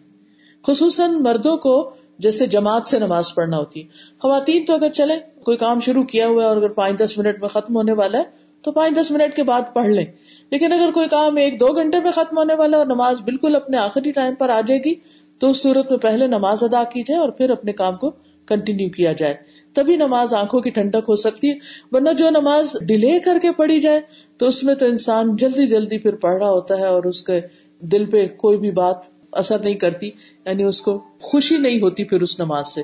خصوصاً 0.68 1.12
مردوں 1.12 1.58
کو 1.58 1.92
جیسے 2.18 2.48
جماعت 2.48 2.88
سے 2.88 3.00
نماز 3.00 3.36
پڑھنا 3.36 3.58
ہوتی۔ 3.58 3.84
ہے 3.84 3.88
خواتین 4.20 4.66
تو 4.66 4.74
اگر 4.74 4.90
چلے 4.90 5.16
کوئی 5.44 5.58
کام 5.58 5.80
شروع 5.80 6.04
کیا 6.04 6.28
ہوا 6.28 6.44
ہے 6.44 6.48
اور 6.48 6.58
اگر 6.58 6.70
پانچ 6.70 7.00
دس 7.00 7.18
منٹ 7.18 7.40
میں 7.42 7.50
ختم 7.50 7.76
ہونے 7.76 7.92
والا 7.92 8.18
ہے 8.18 8.24
تو 8.64 8.72
پانچ 8.72 8.98
دس 8.98 9.12
منٹ 9.12 9.36
کے 9.36 9.44
بعد 9.44 9.62
پڑھ 9.74 9.88
لیں 9.88 10.06
لیکن 10.52 10.74
اگر 10.74 10.92
کوئی 10.94 11.08
کام 11.08 11.36
ایک 11.36 11.60
دو 11.60 11.66
گھنٹے 11.66 12.00
میں 12.00 12.12
ختم 12.12 12.38
ہونے 12.38 12.54
والا 12.54 12.78
اور 12.78 12.86
نماز 12.86 13.22
بالکل 13.22 13.56
اپنے 13.56 13.78
آخری 13.78 14.12
ٹائم 14.12 14.36
پر 14.36 14.50
آ 14.50 14.60
جائے 14.62 14.80
گی، 14.80 14.94
تو 15.42 15.50
اس 15.50 15.62
صورت 15.62 15.92
میں 15.92 15.98
پہلے 15.98 16.28
نماز 16.28 16.64
ادا 16.64 16.84
کی 16.84 17.04
جائے 17.04 17.20
اور 17.20 17.30
پھر 17.30 17.50
اپنے 17.50 17.74
کام 17.74 17.96
کو 17.96 18.12
کنٹینیو 18.48 18.90
کیا 18.90 19.14
جائے۔ 19.14 19.34
تبھی 19.74 19.96
نماز 19.98 20.34
آنکھوں 20.34 20.60
کی 20.60 20.70
ٹھنڈک 20.70 21.10
ہو 21.10 21.16
سکتی 21.16 21.50
ہے، 21.50 21.58
ورنہ 21.92 22.10
جو 22.18 22.30
نماز 22.30 22.76
ڈیلے 22.82 23.20
کر 23.20 23.40
کے 23.40 23.52
پڑھی 23.52 23.80
جائے، 23.80 24.02
تو 24.38 24.48
اس 24.48 24.64
میں 24.64 24.76
تو 24.76 24.86
انسان 24.86 25.36
جلدی 25.36 25.68
جلدی 25.68 25.98
پھر 25.98 26.16
پڑھ 26.16 26.38
رہا 26.38 26.50
ہوتا 26.50 26.78
ہے 26.78 26.88
اور 26.88 27.04
اس 27.04 27.22
کے 27.22 27.40
دل 27.82 28.06
پہ 28.06 28.28
کوئی 28.28 28.58
بھی 28.58 28.72
بات 28.72 28.98
اثر 29.32 29.60
نہیں 29.60 29.74
کرتی 29.74 30.08
یعنی 30.46 30.64
اس 30.64 30.82
کو 30.82 31.00
خوشی 31.22 31.58
نہیں 31.58 31.80
ہوتی 31.82 32.04
پھر 32.04 32.22
اس 32.22 32.40
نماز 32.40 32.68
سے۔ 32.68 32.84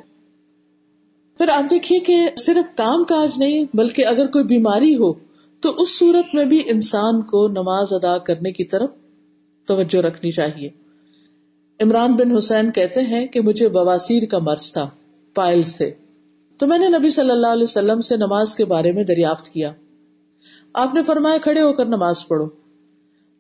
پھر 1.40 1.50
آپ 1.50 1.70
دیکھیے 1.70 2.00
کہ 2.00 2.30
صرف 2.38 2.76
کام 2.76 3.04
کاج 3.04 3.38
نہیں، 3.38 3.66
بلکہ 3.74 4.06
اگر 4.06 4.28
کوئی 4.28 4.44
بیماری 4.44 4.96
ہو 4.96 5.14
تو 5.66 5.74
اس 5.78 6.00
صورت 6.00 6.36
میں 6.36 6.46
بھی 6.46 6.64
انسان 6.66 7.22
کو 7.22 7.48
نماز 7.48 7.88
ادا 7.92 8.18
کرنے 8.18 8.52
کی 8.52 8.64
طرف 8.64 8.90
توجہ 9.66 9.98
رکھنی 9.98 10.32
چاہیے۔ 10.32 10.70
عمران 11.80 12.16
بن 12.16 12.38
حسین 12.38 12.72
کہتے 12.72 13.02
ہیں 13.02 13.28
کہ 13.28 13.42
مجھے 13.42 13.70
بواسیر 13.70 14.26
کا 14.26 14.40
مرض 14.40 14.72
تھا، 14.72 14.90
پائل 15.34 15.64
سے۔ 15.64 15.92
تو 16.58 16.68
میں 16.68 16.78
نے 16.78 16.88
نبی 16.88 17.10
صلی 17.10 17.32
اللہ 17.32 17.48
علیہ 17.48 17.64
وسلم 17.64 18.02
سے 18.02 18.18
نماز 18.18 18.56
کے 18.56 18.66
بارے 18.66 18.92
میں 18.92 19.04
دریافت 19.04 19.50
کیا۔ 19.50 19.74
آپ 20.74 20.94
نے 20.94 21.04
فرمایا، 21.04 21.38
کھڑے 21.38 21.62
ہو 21.62 21.74
کر 21.74 21.86
نماز 21.86 22.28
پڑھو۔ 22.28 22.46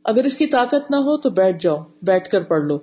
اگر 0.03 0.23
اس 0.23 0.37
کی 0.37 0.47
طاقت 0.47 0.91
نہ 0.91 0.95
ہو 0.95 1.17
تو 1.17 1.29
بیٹھ 1.29 1.63
جاؤ، 1.63 1.77
بیٹھ 2.01 2.29
کر 2.29 2.43
پڑھ 2.43 2.63
لو۔ 2.63 2.77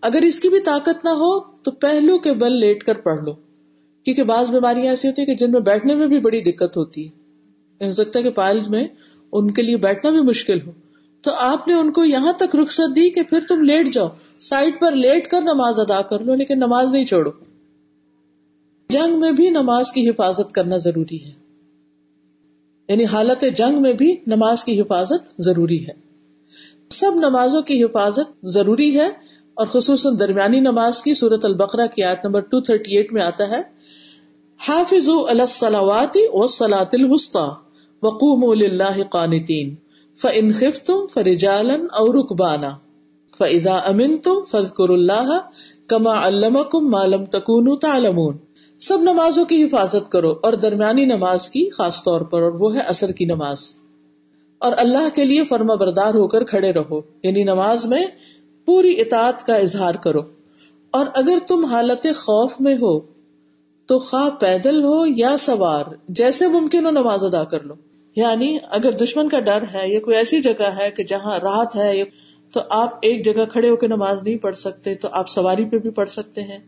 اگر 0.00 0.22
اس 0.22 0.40
کی 0.40 0.48
بھی 0.48 0.60
طاقت 0.60 1.04
نہ 1.04 1.10
ہو 1.10 1.40
تو 1.40 1.70
پہلو 1.70 2.18
کے 2.18 2.32
بل 2.34 2.52
لیٹ 2.52 2.84
کر 2.84 2.94
پڑھ 2.94 3.24
لو۔ 3.24 3.32
کیونکہ 4.04 4.22
بعض 4.22 4.50
بیماریاں 4.50 4.90
ایسی 4.90 5.08
ہوتی 5.08 5.20
ہے 5.20 5.26
کہ 5.26 5.34
جن 5.34 5.52
میں 5.52 5.60
بیٹھنے 5.60 5.94
میں 5.94 6.06
بھی 6.06 6.20
بڑی 6.20 6.40
دقت 6.40 6.76
ہوتی 6.76 7.08
ہے۔ 7.08 7.19
ہو 7.86 7.92
سکتا 7.92 8.18
ہے 8.18 8.24
کہ 8.24 8.30
پائلز 8.30 8.68
میں 8.68 8.88
ان 9.32 9.50
کے 9.50 9.62
لیے 9.62 9.76
بیٹھنا 9.76 10.10
بھی 10.10 10.20
مشکل 10.20 10.66
ہو۔ 10.66 10.72
تو 11.22 11.30
آپ 11.34 11.68
نے 11.68 11.74
ان 11.74 11.92
کو 11.92 12.04
یہاں 12.04 12.32
تک 12.32 12.56
رخصت 12.56 12.96
دی 12.96 13.10
کہ 13.10 13.22
پھر 13.22 13.40
تم 13.48 13.62
لیٹ 13.62 13.92
جاؤ۔ 13.92 14.08
سائڈ 14.40 14.80
پر 14.80 14.92
لیٹ 14.92 15.28
کر 15.28 15.40
نماز 15.40 15.80
ادا 15.80 16.02
کر 16.02 16.18
لو، 16.18 16.34
لیکن 16.34 16.58
نماز 16.58 16.92
نہیں 16.92 17.04
چھوڑو۔ 17.04 17.30
جنگ 18.88 19.20
میں 19.20 19.32
بھی 19.32 19.50
نماز 19.50 19.92
کی 19.92 20.10
حفاظت 20.10 20.52
کرنا 20.52 20.76
ضروری 20.76 21.24
ہے۔ 21.24 21.30
یعنی 22.88 23.04
حالت 23.04 23.44
جنگ 23.56 23.82
میں 23.82 23.92
بھی 23.92 24.16
نماز 24.26 24.64
کی 24.64 24.80
حفاظت 24.80 25.32
ضروری 25.38 25.86
ہے۔ 25.86 26.10
سب 26.90 27.12
نمازوں 27.14 27.62
کی 27.62 27.84
حفاظت 27.84 28.46
ضروری 28.46 28.98
ہے 28.98 29.06
اور 29.54 29.66
خصوصاً 29.66 30.18
درمیانی 30.18 30.60
نماز 30.60 31.02
کی 31.02 31.14
صورت 31.14 31.44
البقرہ 31.44 31.86
کی 31.86 32.02
آیت 32.02 32.24
نمبر 32.24 32.40
238 32.40 33.12
میں 33.12 33.22
آتا 33.22 33.48
ہے 33.48 33.62
حافظ 34.68 35.08
الصلاوات 35.08 36.16
والصلاة 38.02 38.18
الوسطى 38.18 38.36
وقوموا 38.36 38.54
لله 38.54 39.02
قانتين 39.10 39.74
فإن 40.20 40.52
خفتم 40.52 41.06
فرجالا 41.06 41.76
أو 41.98 42.12
ركبانا، 42.12 42.70
فإذا 43.38 43.80
أمنتم 43.88 44.44
فاذكروا 44.50 44.96
الله 44.96 45.38
كما 45.88 46.26
علمكم 46.26 46.90
ما 46.90 47.06
لم 47.06 47.24
تكونوا 47.24 47.76
تعلمون۔ 47.78 48.36
سب 48.78 49.02
نمازوں 49.02 49.44
کی 49.44 49.64
حفاظت 49.64 50.12
کرو 50.12 50.30
اور 50.42 50.52
درمیانی 50.52 51.04
نماز 51.04 51.48
کی 51.48 51.70
خاص 51.70 52.04
طور 52.04 52.20
پر، 52.20 52.42
اور 52.42 52.52
وہ 52.52 52.74
ہے 52.74 52.80
اثر 52.80 53.12
کی 53.12 53.24
نماز۔ 53.24 53.74
اور 54.58 54.72
اللہ 54.76 55.08
کے 55.14 55.24
لیے 55.24 55.44
فرما 55.44 55.74
بردار 55.74 56.14
ہو 56.14 56.28
کر 56.28 56.44
کھڑے 56.44 56.72
رہو 56.72 57.00
یعنی 57.22 57.44
نماز 57.44 57.84
میں 57.84 58.06
پوری 58.66 59.00
اطاعت 59.00 59.46
کا 59.46 59.54
اظہار 59.54 59.94
کرو۔ 59.94 60.20
اور 60.90 61.06
اگر 61.14 61.38
تم 61.48 61.64
حالت 61.64 62.02
خوف 62.02 62.52
میں 62.60 62.74
ہو، 62.74 63.00
تو 63.86 63.98
خواہ 63.98 64.30
پیدل 64.30 64.84
ہو 64.84 65.04
یا 65.16 65.36
سوار، 65.36 65.84
جیسے 66.08 66.46
ممکن 66.46 66.86
ہو 66.86 66.90
نماز 66.90 67.24
ادا 67.24 67.44
کر 67.44 67.60
لو۔ 67.62 67.74
یعنی 68.16 68.58
اگر 68.70 68.90
دشمن 68.90 69.28
کا 69.28 69.40
ڈر 69.40 69.62
ہے 69.74 69.88
یا 69.88 70.00
کوئی 70.00 70.16
ایسی 70.16 70.40
جگہ 70.40 70.70
ہے 70.78 70.90
کہ 70.90 71.04
جہاں 71.04 71.38
رات 71.38 71.76
ہے، 71.76 72.04
تو 72.52 72.60
آپ 72.70 72.98
ایک 73.02 73.24
جگہ 73.24 73.44
کھڑے 73.44 73.70
ہو 73.70 73.76
کے 73.76 73.86
نماز 73.86 74.22
نہیں 74.22 74.36
پڑھ 74.36 74.56
سکتے، 74.56 74.94
تو 74.94 75.08
آپ 75.12 75.28
سواری 75.28 75.64
پہ 75.64 75.78
بھی 75.78 75.90
پڑھ 75.90 76.10
سکتے 76.10 76.42
ہیں۔ 76.42 76.58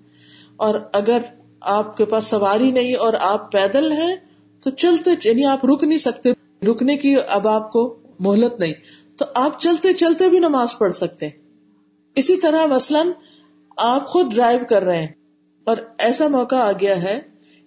اور 0.56 0.74
اگر 0.92 1.18
آپ 1.60 1.96
کے 1.96 2.04
پاس 2.04 2.26
سواری 2.26 2.70
نہیں 2.70 2.94
اور 2.94 3.12
آپ 3.20 3.52
پیدل 3.52 3.92
ہیں، 3.92 4.16
تو 4.60 4.70
چلتے 4.70 5.10
یعنی 5.24 5.44
آپ 5.44 5.64
رک 5.64 5.84
نہیں 5.84 5.98
سکتے، 5.98 6.30
رکنے 6.66 6.96
کی 6.96 7.16
اب 7.28 7.48
آپ 7.48 7.72
کو 7.72 7.98
مہلت 8.20 8.60
نہیں۔ 8.60 8.72
تو 9.16 9.24
آپ 9.34 9.60
چلتے 9.60 9.92
چلتے 9.92 10.28
بھی 10.28 10.38
نماز 10.38 10.78
پڑھ 10.78 10.94
سکتے۔ 10.94 11.28
اسی 12.14 12.36
طرح 12.36 12.66
مثلاً 12.66 13.06
آپ 13.76 14.06
خود 14.06 14.34
ڈرائیو 14.34 14.60
کر 14.68 14.82
رہے 14.82 14.98
ہیں 14.98 15.12
اور 15.64 15.76
ایسا 15.98 16.28
موقع 16.28 16.56
آ 16.56 16.72
گیا 16.72 17.02
ہے 17.02 17.20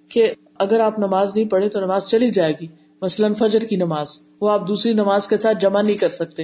کہ 0.10 0.34
اگر 0.60 0.80
آپ 0.80 1.00
نماز 1.00 1.36
نہیں 1.36 1.46
پڑھے 1.46 1.70
تو 1.70 1.80
نماز 1.80 2.06
چلی 2.06 2.30
جائے 2.30 2.54
گی۔ 2.62 2.68
مثلاً 3.06 3.34
فجر 3.34 3.62
کی 3.62 3.76
نماز، 3.76 4.08
وہ 4.42 4.50
آپ 4.52 4.68
دوسری 4.68 4.94
نماز 4.94 5.28
کے 5.28 5.38
ساتھ 5.38 5.58
جمع 5.62 5.82
نہیں 5.82 5.98
کر 5.98 6.10
سکتے۔ 6.10 6.44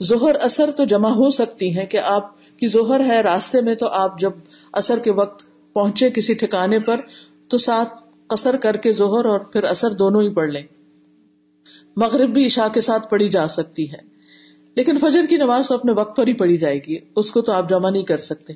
زہر 0.00 0.34
اثر 0.40 0.70
تو 0.76 0.84
جمع 0.84 1.08
ہو 1.08 1.30
سکتی 1.30 1.78
ہیں 1.78 1.86
کہ 1.86 1.96
آپ 1.96 2.58
کی 2.58 2.68
زہر 2.68 3.00
ہے 3.00 3.20
راستے 3.20 3.60
میں 3.60 3.74
تو 3.74 3.88
آپ 3.88 4.20
جب 4.20 4.30
اثر 4.72 4.98
کے 4.98 5.12
وقت 5.12 5.44
پہنچے 5.72 6.10
کسی 6.10 6.34
ٹھکانے 6.34 6.78
پر، 6.78 7.00
تو 7.48 7.58
ساتھ 7.58 7.94
قصر 8.26 8.56
کر 8.56 8.76
کے 8.76 8.92
زہر 8.92 9.24
اور 9.26 9.40
پھر 9.40 9.64
اثر 9.64 9.90
دونوں 9.90 10.22
ہی 10.22 10.28
پڑھ 10.28 10.50
لیں۔ 10.50 10.62
مغرب 11.96 12.30
بھی 12.30 12.46
عشاء 12.46 12.68
کے 12.72 12.80
ساتھ 12.80 13.10
پڑھی 13.10 13.28
جا 13.28 13.48
سکتی 13.48 13.92
ہے۔ 13.92 14.18
لیکن 14.74 14.98
فجر 14.98 15.26
کی 15.30 15.36
نماز 15.36 15.68
تو 15.68 15.74
اپنے 15.74 15.92
وقت 15.92 16.16
پر 16.16 16.26
ہی 16.26 16.34
پڑھی 16.34 16.56
جائے 16.56 16.78
گی، 16.78 16.98
اس 17.16 17.30
کو 17.30 17.40
تو 17.40 17.52
آپ 17.52 17.68
جمع 17.68 17.90
نہیں 17.90 18.02
کر 18.02 18.18
سکتے۔ 18.18 18.52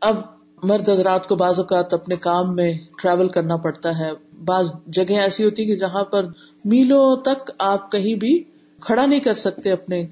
اب 0.00 0.35
مرد 0.62 0.88
حضرات 0.88 1.26
کو 1.26 1.36
بعض 1.36 1.58
اوقات 1.58 1.94
اپنے 1.94 2.16
کام 2.16 2.56
میں 2.56 2.74
ٹریول 3.02 3.28
کرنا 3.28 3.56
پڑتا 3.56 3.98
ہے۔ 3.98 4.10
بعض 4.44 4.70
جگہ 4.86 5.18
ایسی 5.18 5.44
ہوتی 5.44 5.66
کہ 5.66 5.76
جہاں 5.76 6.04
پر 6.04 6.26
میلوں 6.64 7.16
تک 7.16 7.50
آپ 7.58 7.92
کہیں 7.92 8.14
بھی 8.14 8.44
کھڑا 8.80 9.06
نہیں 9.06 9.20
کر 9.20 9.34
سکتے 9.34 9.70
اپنے 9.70 10.06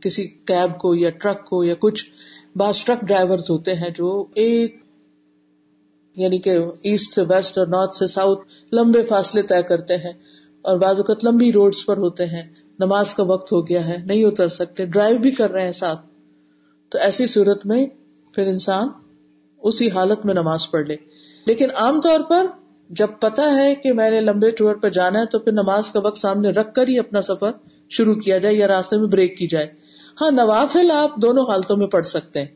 کسی 0.00 0.26
کیب 0.26 0.78
کو 0.78 0.94
یا 0.94 1.10
ٹرک 1.10 1.44
کو 1.44 1.64
یا 1.64 1.74
کچھ۔ 1.78 2.10
بعض 2.56 2.84
ٹرک 2.84 3.00
ڈرائیور 3.00 3.38
ہوتے 3.38 3.74
ہیں 3.74 3.90
جو 3.90 4.26
ایک 4.34 4.76
یعنی 6.16 6.38
کہ 6.38 6.58
ایسٹ 6.82 7.14
سے 7.14 7.22
ویسٹ 7.22 7.58
اور 7.58 7.66
نارتھ 7.66 7.96
سے 7.96 8.06
ساؤتھ 8.06 8.40
لمبے 8.72 9.04
فاصلے 9.04 9.42
طے 9.42 9.62
کرتے 9.62 9.96
ہیں 9.96 10.12
اور 10.62 10.78
بعض 10.78 10.96
اوقات 10.96 11.24
لمبی 11.24 11.52
روڈز 11.52 11.86
پر 11.86 11.96
ہوتے 11.96 12.26
ہیں۔ 12.26 12.42
نماز 12.78 13.14
کا 13.14 13.22
وقت 13.22 13.52
ہو 13.52 13.68
گیا 13.68 13.88
ہے، 13.88 13.96
نہیں 14.06 14.24
اتر 14.24 14.48
سکتے 14.48 14.86
ڈرائیو 14.86 15.18
بھی 15.18 15.30
کر 15.30 15.50
رہے 15.50 15.64
ہیں 15.64 15.72
ساتھ۔ 15.72 16.00
تو 16.88 16.98
ایسی 16.98 17.26
صورت 17.26 17.66
میں 17.66 17.86
پھر 18.34 18.46
انسان 18.46 18.88
اسی 19.62 19.90
حالت 19.90 20.26
میں 20.26 20.34
نماز 20.34 20.70
پڑھ 20.70 20.86
لے۔ 20.86 20.96
لیکن 21.46 21.68
عام 21.76 22.00
طور 22.00 22.20
پر 22.28 22.46
جب 22.90 23.06
پتا 23.20 23.56
ہے 23.56 23.74
کہ 23.74 23.92
میں 23.92 24.10
نے 24.10 24.20
لمبے 24.20 24.50
ٹور 24.50 24.74
پہ 24.74 24.88
جانا 24.88 25.20
ہے 25.20 25.26
تو 25.26 25.38
پھر 25.38 25.52
نماز 25.52 25.92
کا 25.92 26.00
وقت 26.04 26.18
سامنے 26.18 26.50
رکھ 26.50 26.74
کر 26.74 26.88
ہی 26.88 26.98
اپنا 26.98 27.22
سفر 27.22 27.50
شروع 27.88 28.14
کیا 28.14 28.38
جائے 28.38 28.54
یا 28.54 28.68
راستے 28.68 28.96
میں 28.96 29.06
بریک 29.06 29.38
کی 29.38 29.46
جائے۔ 29.46 29.66
ہاں 30.20 30.30
نوافل 30.30 30.90
آپ 30.90 31.16
دونوں 31.16 31.46
حالتوں 31.48 31.76
میں 31.76 31.86
پڑھ 31.86 32.06
سکتے 32.06 32.38
ہیں۔ 32.40 32.46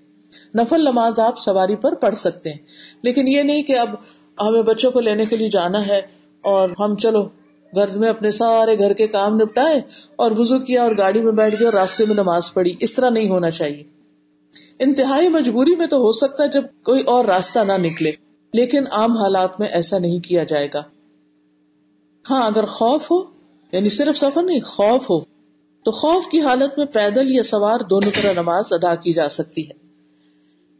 نفل 0.54 0.80
نماز 0.80 1.18
آپ 1.18 1.38
سواری 1.38 1.76
پر 1.76 1.94
پڑھ 1.94 2.14
سکتے 2.14 2.50
ہیں۔ 2.50 2.58
لیکن 3.02 3.28
یہ 3.28 3.42
نہیں 3.42 3.62
کہ 3.62 3.78
اب 3.78 3.88
ہمیں 4.40 4.62
بچوں 4.62 4.90
کو 4.90 5.00
لینے 5.00 5.24
کے 5.24 5.36
لیے 5.36 5.50
جانا 5.50 5.86
ہے 5.86 6.00
اور 6.40 6.68
ہم 6.80 6.96
چلو 6.96 7.24
گھر 7.74 7.98
میں 7.98 8.08
اپنے 8.08 8.30
سارے 8.30 8.78
گھر 8.78 8.92
کے 8.92 9.06
کام 9.06 9.36
نپٹائے 9.36 9.80
اور 10.16 10.30
وزو 10.30 10.58
کیا 10.58 10.82
اور 10.82 10.92
گاڑی 10.98 11.22
میں 11.22 11.32
بیٹھ 11.32 11.54
گیا 11.60 11.68
اور 11.68 11.72
راستے 11.72 12.04
میں 12.04 12.14
نماز 12.14 12.54
پڑھی۔ 12.54 12.74
اس 12.80 12.94
طرح 12.94 13.10
نہیں 13.10 13.28
ہونا 13.28 13.50
چاہیے۔ 13.50 13.93
انتہائی 14.78 15.28
مجبوری 15.28 15.76
میں 15.76 15.86
تو 15.86 15.96
ہو 15.96 16.12
سکتا 16.12 16.42
ہے 16.44 16.48
جب 16.48 16.62
کوئی 16.82 17.02
اور 17.02 17.24
راستہ 17.24 17.58
نہ 17.58 17.72
نکلے، 17.72 18.12
لیکن 18.52 18.84
عام 18.92 19.12
حالات 19.12 19.60
میں 19.60 19.68
ایسا 19.68 19.98
نہیں 19.98 20.20
کیا 20.20 20.44
جائے 20.44 20.68
گا۔ 20.74 20.82
ہاں 22.30 22.46
اگر 22.46 22.66
خوف 22.66 23.10
ہو 23.10 23.16
یعنی 23.72 23.88
صرف 23.88 24.18
سفر 24.18 24.42
نہیں، 24.42 24.60
خوف 24.60 25.10
ہو، 25.10 25.20
تو 25.82 25.90
خوف 25.90 26.26
کی 26.28 26.40
حالت 26.40 26.78
میں 26.78 26.86
پیدل 26.86 27.34
یا 27.34 27.42
سوار 27.42 27.80
دونوں 27.80 28.10
طرح 28.22 28.32
نماز 28.32 28.72
ادا 28.72 28.94
کی 28.94 29.12
جا 29.12 29.28
سکتی 29.28 29.68
ہے۔ 29.68 29.72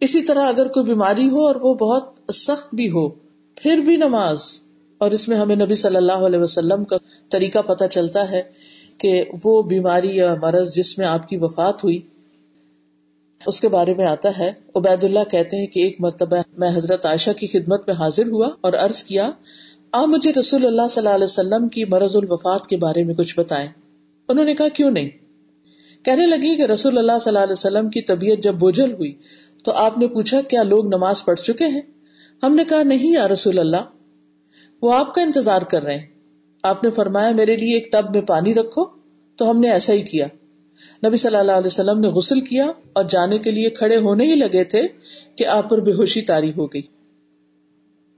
اسی 0.00 0.22
طرح 0.22 0.48
اگر 0.48 0.68
کوئی 0.68 0.86
بیماری 0.86 1.30
ہو 1.30 1.46
اور 1.46 1.56
وہ 1.56 1.74
بہت 1.74 2.34
سخت 2.34 2.74
بھی 2.74 2.90
ہو، 2.90 3.08
پھر 3.54 3.76
بھی 3.76 3.96
نماز۔ 3.96 4.40
اور 4.98 5.10
اس 5.10 5.28
میں 5.28 5.36
ہمیں 5.36 5.56
نبی 5.56 5.74
صلی 5.74 5.96
اللہ 5.96 6.12
علیہ 6.12 6.38
وسلم 6.38 6.84
کا 6.84 6.96
طریقہ 7.30 7.58
پتہ 7.58 7.84
چلتا 7.84 8.30
ہے 8.30 8.42
کہ 8.98 9.24
وہ 9.44 9.62
بیماری 9.62 10.16
یا 10.16 10.34
مرض 10.34 10.74
جس 10.74 10.98
میں 10.98 11.06
آپ 11.06 11.28
کی 11.28 11.36
وفات 11.36 11.84
ہوئی 11.84 11.98
اس 13.46 13.60
کے 13.60 13.68
بارے 13.68 13.94
میں 13.94 14.06
آتا 14.06 14.38
ہے 14.38 14.52
عبید 14.74 15.04
اللہ 15.04 15.24
کہتے 15.30 15.56
ہیں 15.56 15.66
کہ 15.66 15.80
ایک 15.80 15.96
مرتبہ 16.00 16.36
میں 16.58 16.68
حضرت 16.68 17.06
عائشہ 17.06 17.30
کی 17.30 17.46
خدمت 17.46 17.82
میں 17.86 17.96
حاضر 17.96 18.28
ہوا 18.28 18.48
اور 18.60 18.72
عرض 18.72 19.02
کیا، 19.02 19.30
آ 19.92 20.04
مجھے 20.04 20.32
رسول 20.40 20.66
اللہ 20.66 20.88
صلی 20.90 21.06
اللہ 21.06 21.14
علیہ 21.14 21.24
وسلم 21.24 21.68
کی 21.68 21.84
مرض 21.84 22.16
الوفات 22.16 22.66
کے 22.66 22.76
بارے 22.76 23.04
میں 23.04 23.14
کچھ 23.14 23.38
بتائیں۔ 23.38 23.68
انہوں 24.28 24.44
نے 24.44 24.54
کہا، 24.54 24.68
کیوں 24.68 24.90
نہیں؟ 24.90 25.10
کہنے 26.04 26.26
لگی 26.26 26.56
کہ 26.56 26.62
رسول 26.62 26.98
اللہ 26.98 27.18
صلی 27.20 27.30
اللہ 27.30 27.44
علیہ 27.44 27.52
وسلم 27.52 27.90
کی 27.90 28.00
طبیعت 28.02 28.38
جب 28.38 28.54
بوجھل 28.54 28.92
ہوئی 28.92 29.12
تو 29.64 29.72
آپ 29.72 29.98
نے 29.98 30.08
پوچھا، 30.08 30.40
کیا 30.40 30.62
لوگ 30.62 30.86
نماز 30.86 31.24
پڑھ 31.24 31.40
چکے 31.40 31.66
ہیں؟ 31.66 31.80
ہم 32.42 32.54
نے 32.54 32.64
کہا، 32.64 32.82
نہیں 32.82 33.12
یا 33.12 33.28
رسول 33.28 33.58
اللہ، 33.58 33.84
وہ 34.82 34.94
آپ 34.94 35.14
کا 35.14 35.22
انتظار 35.22 35.62
کر 35.62 35.82
رہے 35.82 35.98
ہیں۔ 35.98 36.06
آپ 36.62 36.84
نے 36.84 36.90
فرمایا، 36.90 37.30
میرے 37.30 37.56
لیے 37.56 37.74
ایک 37.74 37.92
ٹب 37.92 38.14
میں 38.14 38.22
پانی 38.22 38.54
رکھو، 38.54 38.84
تو 39.36 39.50
ہم 39.50 39.60
نے 39.60 39.70
ایسا 39.70 39.92
ہی 39.92 40.02
کیا۔ 40.02 40.26
نبی 41.06 41.16
صلی 41.16 41.36
اللہ 41.36 41.52
علیہ 41.52 41.66
وسلم 41.66 42.00
نے 42.00 42.08
غسل 42.08 42.40
کیا 42.40 42.66
اور 42.92 43.04
جانے 43.04 43.38
کے 43.38 43.50
لیے 43.50 43.70
کھڑے 43.70 43.96
ہونے 43.96 44.24
ہی 44.24 44.34
لگے 44.34 44.64
تھے 44.64 44.82
کہ 45.36 45.46
آپ 45.46 45.70
پر 45.70 45.80
بے 45.80 45.92
ہوشی 45.92 46.22
تاری 46.22 46.50
ہو 46.50 46.66
گئی۔ 46.66 46.82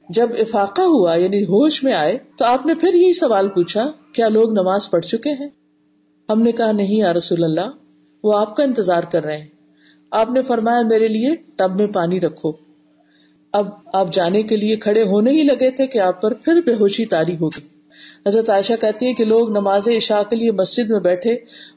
جب 0.09 0.29
افاقہ 0.39 0.83
ہوا 0.83 1.15
یعنی 1.15 1.43
ہوش 1.43 1.85
میں 1.85 1.93
آئے، 1.93 2.19
تو 2.39 2.45
آپ 2.45 2.67
نے 2.67 2.75
پھر 2.75 2.95
یہی 2.95 3.13
سوال 3.13 3.49
پوچھا، 3.49 3.91
کیا 4.13 4.29
لوگ 4.29 4.53
نماز 4.53 4.91
پڑھ 4.91 5.07
چکے 5.07 5.31
ہیں؟ 5.31 5.49
ہم 6.29 6.43
نے 6.43 6.53
کہا، 6.53 6.73
نہیں 6.73 6.97
یا 6.97 7.13
رسول 7.13 7.45
اللہ، 7.45 7.71
وہ 8.25 8.39
آپ 8.39 8.57
کا 8.57 8.63
انتظار 8.63 9.03
کر 9.03 9.25
رہے 9.25 9.39
ہیں۔ 9.39 9.47
آپ 10.11 10.31
نے 10.31 10.43
فرمایا، 10.43 10.83
میرے 10.83 11.09
لیے 11.09 11.35
ٹب 11.57 11.81
میں 11.81 11.87
پانی 11.87 12.21
رکھو۔ 12.21 12.53
اب 13.53 13.69
آپ 13.93 14.13
جانے 14.13 14.43
کے 14.43 14.57
لیے 14.57 14.77
کھڑے 14.77 15.03
ہونے 15.03 15.31
ہی 15.31 15.43
لگے 15.43 15.71
تھے 15.71 15.87
کہ 15.87 15.99
آپ 15.99 16.23
پر 16.23 16.35
پھر 16.35 16.61
بے 16.67 16.75
ہوشی 16.75 17.05
تاری 17.05 17.37
ہو 17.37 17.49
گئی۔ 17.49 17.76
حضرت 18.27 18.51
عائشہ 18.51 18.73
کہتی 18.81 19.07
ہے 19.07 19.15
کہ 19.15 19.25
لوگ 19.25 19.51
نماز 19.51 19.89
عشاء 19.97 20.23
کے 20.23 20.37
لیے 20.37 20.53
مسجد 20.53 20.91
میں 20.91 21.01
بیٹھے 21.01 21.37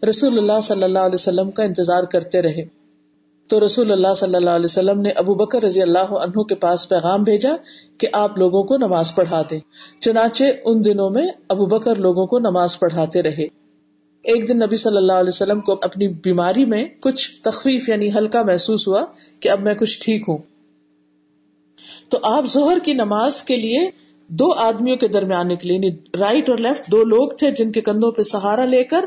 رسول 0.09 0.37
اللہ 0.37 0.61
صلی 0.63 0.83
اللہ 0.83 0.99
علیہ 0.99 1.15
وسلم 1.15 1.51
کا 1.51 1.63
انتظار 1.63 2.03
کرتے 2.03 2.41
رہے۔ 2.41 2.79
تو 3.47 3.65
رسول 3.65 3.91
اللہ 3.91 4.13
صلی 4.17 4.35
اللہ 4.35 4.49
علیہ 4.49 4.65
وسلم 4.65 5.01
نے 5.01 5.09
ابو 5.09 5.33
بکر 5.33 5.63
رضی 5.63 5.81
اللہ 5.81 5.99
عنہ 5.99 6.43
کے 6.43 6.55
پاس 6.55 6.89
پیغام 6.89 7.23
بھیجا 7.23 7.49
کہ 7.97 8.07
آپ 8.13 8.37
لوگوں 8.37 8.63
کو 8.63 8.77
نماز 8.77 9.15
پڑھا 9.15 9.41
دیں۔ 9.51 9.59
چنانچہ 10.01 10.43
ان 10.65 10.85
دنوں 10.85 11.09
میں 11.09 11.27
ابو 11.49 11.65
بکر 11.65 11.95
لوگوں 11.95 12.27
کو 12.27 12.39
نماز 12.39 12.79
پڑھاتے 12.79 13.21
رہے۔ 13.21 13.43
ایک 14.23 14.47
دن 14.47 14.57
نبی 14.57 14.77
صلی 14.77 14.97
اللہ 14.97 15.13
علیہ 15.13 15.31
وسلم 15.33 15.61
کو 15.61 15.73
اپنی 15.81 16.07
بیماری 16.07 16.65
میں 16.65 16.85
کچھ 16.99 17.41
تخفیف 17.41 17.89
یعنی 17.89 18.11
ہلکا 18.11 18.43
محسوس 18.43 18.87
ہوا 18.87 19.05
کہ 19.39 19.49
اب 19.49 19.59
میں 19.59 19.73
کچھ 19.73 19.99
ٹھیک 20.01 20.23
ہوں۔ 20.27 20.37
تو 22.09 22.17
آپ 22.23 22.45
زہر 22.45 22.77
کی 22.83 22.93
نماز 22.93 23.43
کے 23.43 23.55
لیے 23.55 23.89
دو 24.29 24.53
آدمیوں 24.53 24.97
کے 24.97 25.07
درمیان 25.07 25.47
نکلے 25.47 25.73
یعنی 25.73 25.89
رائٹ 26.19 26.49
اور 26.49 26.57
لیفٹ 26.57 26.91
دو 26.91 27.03
لوگ 27.03 27.29
تھے 27.29 27.51
جن 27.51 27.71
کے 27.71 27.81
کندھوں 27.81 28.11
پہ 28.11 28.21
سہارا 28.21 28.65
لے 28.65 28.83
کر 28.83 29.05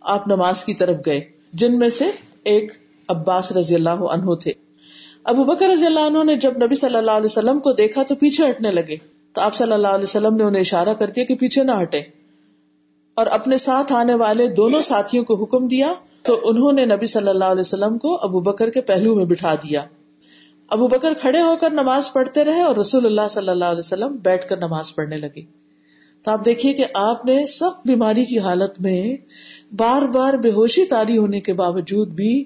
آپ 0.00 0.28
نماز 0.28 0.64
کی 0.64 0.74
طرف 0.74 0.96
گئے، 1.06 1.20
جن 1.52 1.78
میں 1.78 1.88
سے 1.88 2.04
ایک 2.44 2.72
عباس 3.08 3.52
رضی 3.52 3.74
اللہ 3.74 3.90
عنہ 3.90 4.34
تھے۔ 4.34 4.52
ابو 5.24 5.44
بکر 5.44 5.68
رضی 5.68 5.86
اللہ 5.86 6.00
عنہ 6.00 6.24
نے 6.24 6.36
جب 6.36 6.52
نبی 6.56 6.74
صلی 6.74 6.96
اللہ 6.96 7.10
علیہ 7.10 7.24
وسلم 7.24 7.58
کو 7.58 7.72
دیکھا 7.72 8.02
تو 8.02 8.14
پیچھے 8.14 8.50
ہٹنے 8.50 8.70
لگے۔ 8.70 8.96
تو 9.32 9.40
آپ 9.40 9.54
صلی 9.54 9.72
اللہ 9.72 9.88
علیہ 9.88 10.02
وسلم 10.02 10.36
نے 10.36 10.44
انہیں 10.44 10.60
اشارہ 10.60 10.94
کر 10.94 11.08
دیا 11.08 11.24
کہ 11.24 11.34
پیچھے 11.34 11.64
نہ 11.64 11.72
ہٹے۔ 11.82 12.02
اور 13.14 13.26
اپنے 13.26 13.58
ساتھ 13.58 13.92
آنے 13.92 14.14
والے 14.14 14.46
دونوں 14.46 14.82
ساتھیوں 14.82 15.24
کو 15.24 15.42
حکم 15.42 15.66
دیا 15.66 15.94
تو 16.22 16.40
انہوں 16.42 16.72
نے 16.72 16.84
نبی 16.84 17.06
صلی 17.06 17.28
اللہ 17.28 17.44
علیہ 17.44 17.60
وسلم 17.60 17.98
کو 17.98 18.18
ابو 18.22 18.40
بکر 18.40 18.70
کے 18.70 18.80
پہلو 18.80 19.14
میں 19.14 19.24
بٹھا 19.24 19.54
دیا۔ 19.54 19.84
ابو 20.68 20.88
بکر 20.88 21.14
کھڑے 21.14 21.40
ہو 21.40 21.56
کر 21.60 21.70
نماز 21.70 22.12
پڑھتے 22.12 22.44
رہے 22.44 22.62
اور 22.62 22.76
رسول 22.76 23.06
اللہ 23.06 23.28
صلی 23.30 23.48
اللہ 23.48 23.64
علیہ 23.64 23.78
وسلم 23.78 24.16
بیٹھ 24.16 24.48
کر 24.48 24.56
نماز 24.56 24.94
پڑھنے 24.94 25.16
لگے۔ 25.16 25.42
تو 26.22 26.30
آپ 26.30 26.44
دیکھیے 26.44 26.72
کہ 26.72 26.84
آپ 26.94 27.24
نے 27.24 27.46
سخت 27.46 27.86
بیماری 27.86 28.24
کی 28.24 28.38
حالت 28.38 28.80
میں 28.80 29.16
بار 29.76 30.02
بار 30.02 30.34
بے 30.34 30.50
ہوشی 30.50 30.84
تاری 30.84 31.18
ہونے 31.18 31.40
کے 31.40 31.52
باوجود 31.52 32.08
بھی 32.08 32.44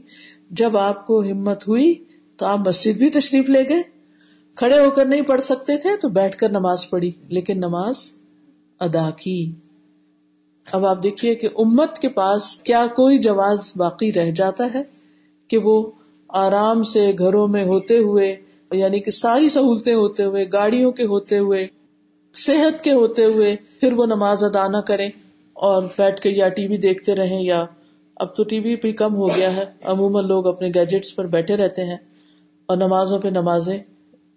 جب 0.50 0.76
آپ 0.76 1.06
کو 1.06 1.20
ہمت 1.20 1.68
ہوئی 1.68 1.94
تو 2.36 2.46
آپ 2.46 2.68
مسجد 2.68 2.98
بھی 2.98 3.10
تشریف 3.10 3.48
لے 3.48 3.68
گئے۔ 3.68 3.82
کھڑے 4.54 4.84
ہو 4.84 4.90
کر 4.90 5.06
نہیں 5.06 5.22
پڑھ 5.22 5.40
سکتے 5.40 5.76
تھے 5.76 5.96
تو 5.96 6.08
بیٹھ 6.08 6.36
کر 6.36 6.50
نماز 6.50 6.90
پڑھی، 6.90 7.12
لیکن 7.28 7.58
نماز 7.58 8.12
ادا 8.80 9.10
کی۔ 9.10 9.52
اب 10.72 10.86
آپ 10.86 11.02
دیکھیے 11.02 11.34
کہ 11.34 11.48
امت 11.56 11.98
کے 11.98 12.08
پاس 12.08 12.54
کیا 12.56 12.86
کوئی 12.86 13.18
جواز 13.18 13.72
باقی 13.76 14.12
رہ 14.12 14.30
جاتا 14.30 14.74
ہے 14.74 14.82
کہ 15.48 15.58
وہ 15.58 15.90
آرام 16.28 16.82
سے 16.82 17.12
گھروں 17.18 17.48
میں 17.48 17.64
ہوتے 17.64 17.98
ہوئے 17.98 18.36
یعنی 18.70 19.00
کہ 19.00 19.10
ساری 19.10 19.48
سہولتیں 19.48 19.94
ہوتے 19.94 20.24
ہوئے، 20.24 20.44
گاڑیوں 20.52 20.92
کے 20.92 21.04
ہوتے 21.04 21.38
ہوئے، 21.38 21.66
صحت 22.34 22.84
کے 22.84 22.92
ہوتے 22.92 23.24
ہوئے 23.24 23.56
پھر 23.80 23.92
وہ 23.92 24.06
نماز 24.06 24.44
ادا 24.44 24.66
نہ 24.66 24.76
کرے 24.76 25.06
اور 25.52 25.82
بیٹھ 25.98 26.20
کے 26.20 26.30
یا 26.30 26.48
ٹی 26.48 26.66
وی 26.66 26.76
دیکھتے 26.76 27.14
رہیں 27.14 27.42
یا 27.42 27.64
اب 28.16 28.36
تو 28.36 28.44
ٹی 28.44 28.60
وی 28.60 28.76
بھی 28.76 28.92
کم 28.92 29.14
ہو 29.14 29.26
گیا 29.36 29.56
ہے، 29.56 29.64
عموماً 29.82 30.26
لوگ 30.26 30.46
اپنے 30.46 30.68
گیجٹس 30.68 31.14
پر 31.16 31.26
بیٹھے 31.26 31.56
رہتے 31.56 31.84
ہیں 31.84 31.96
اور 32.66 32.76
نمازوں 32.76 33.18
پہ 33.18 33.28
نمازیں 33.28 33.78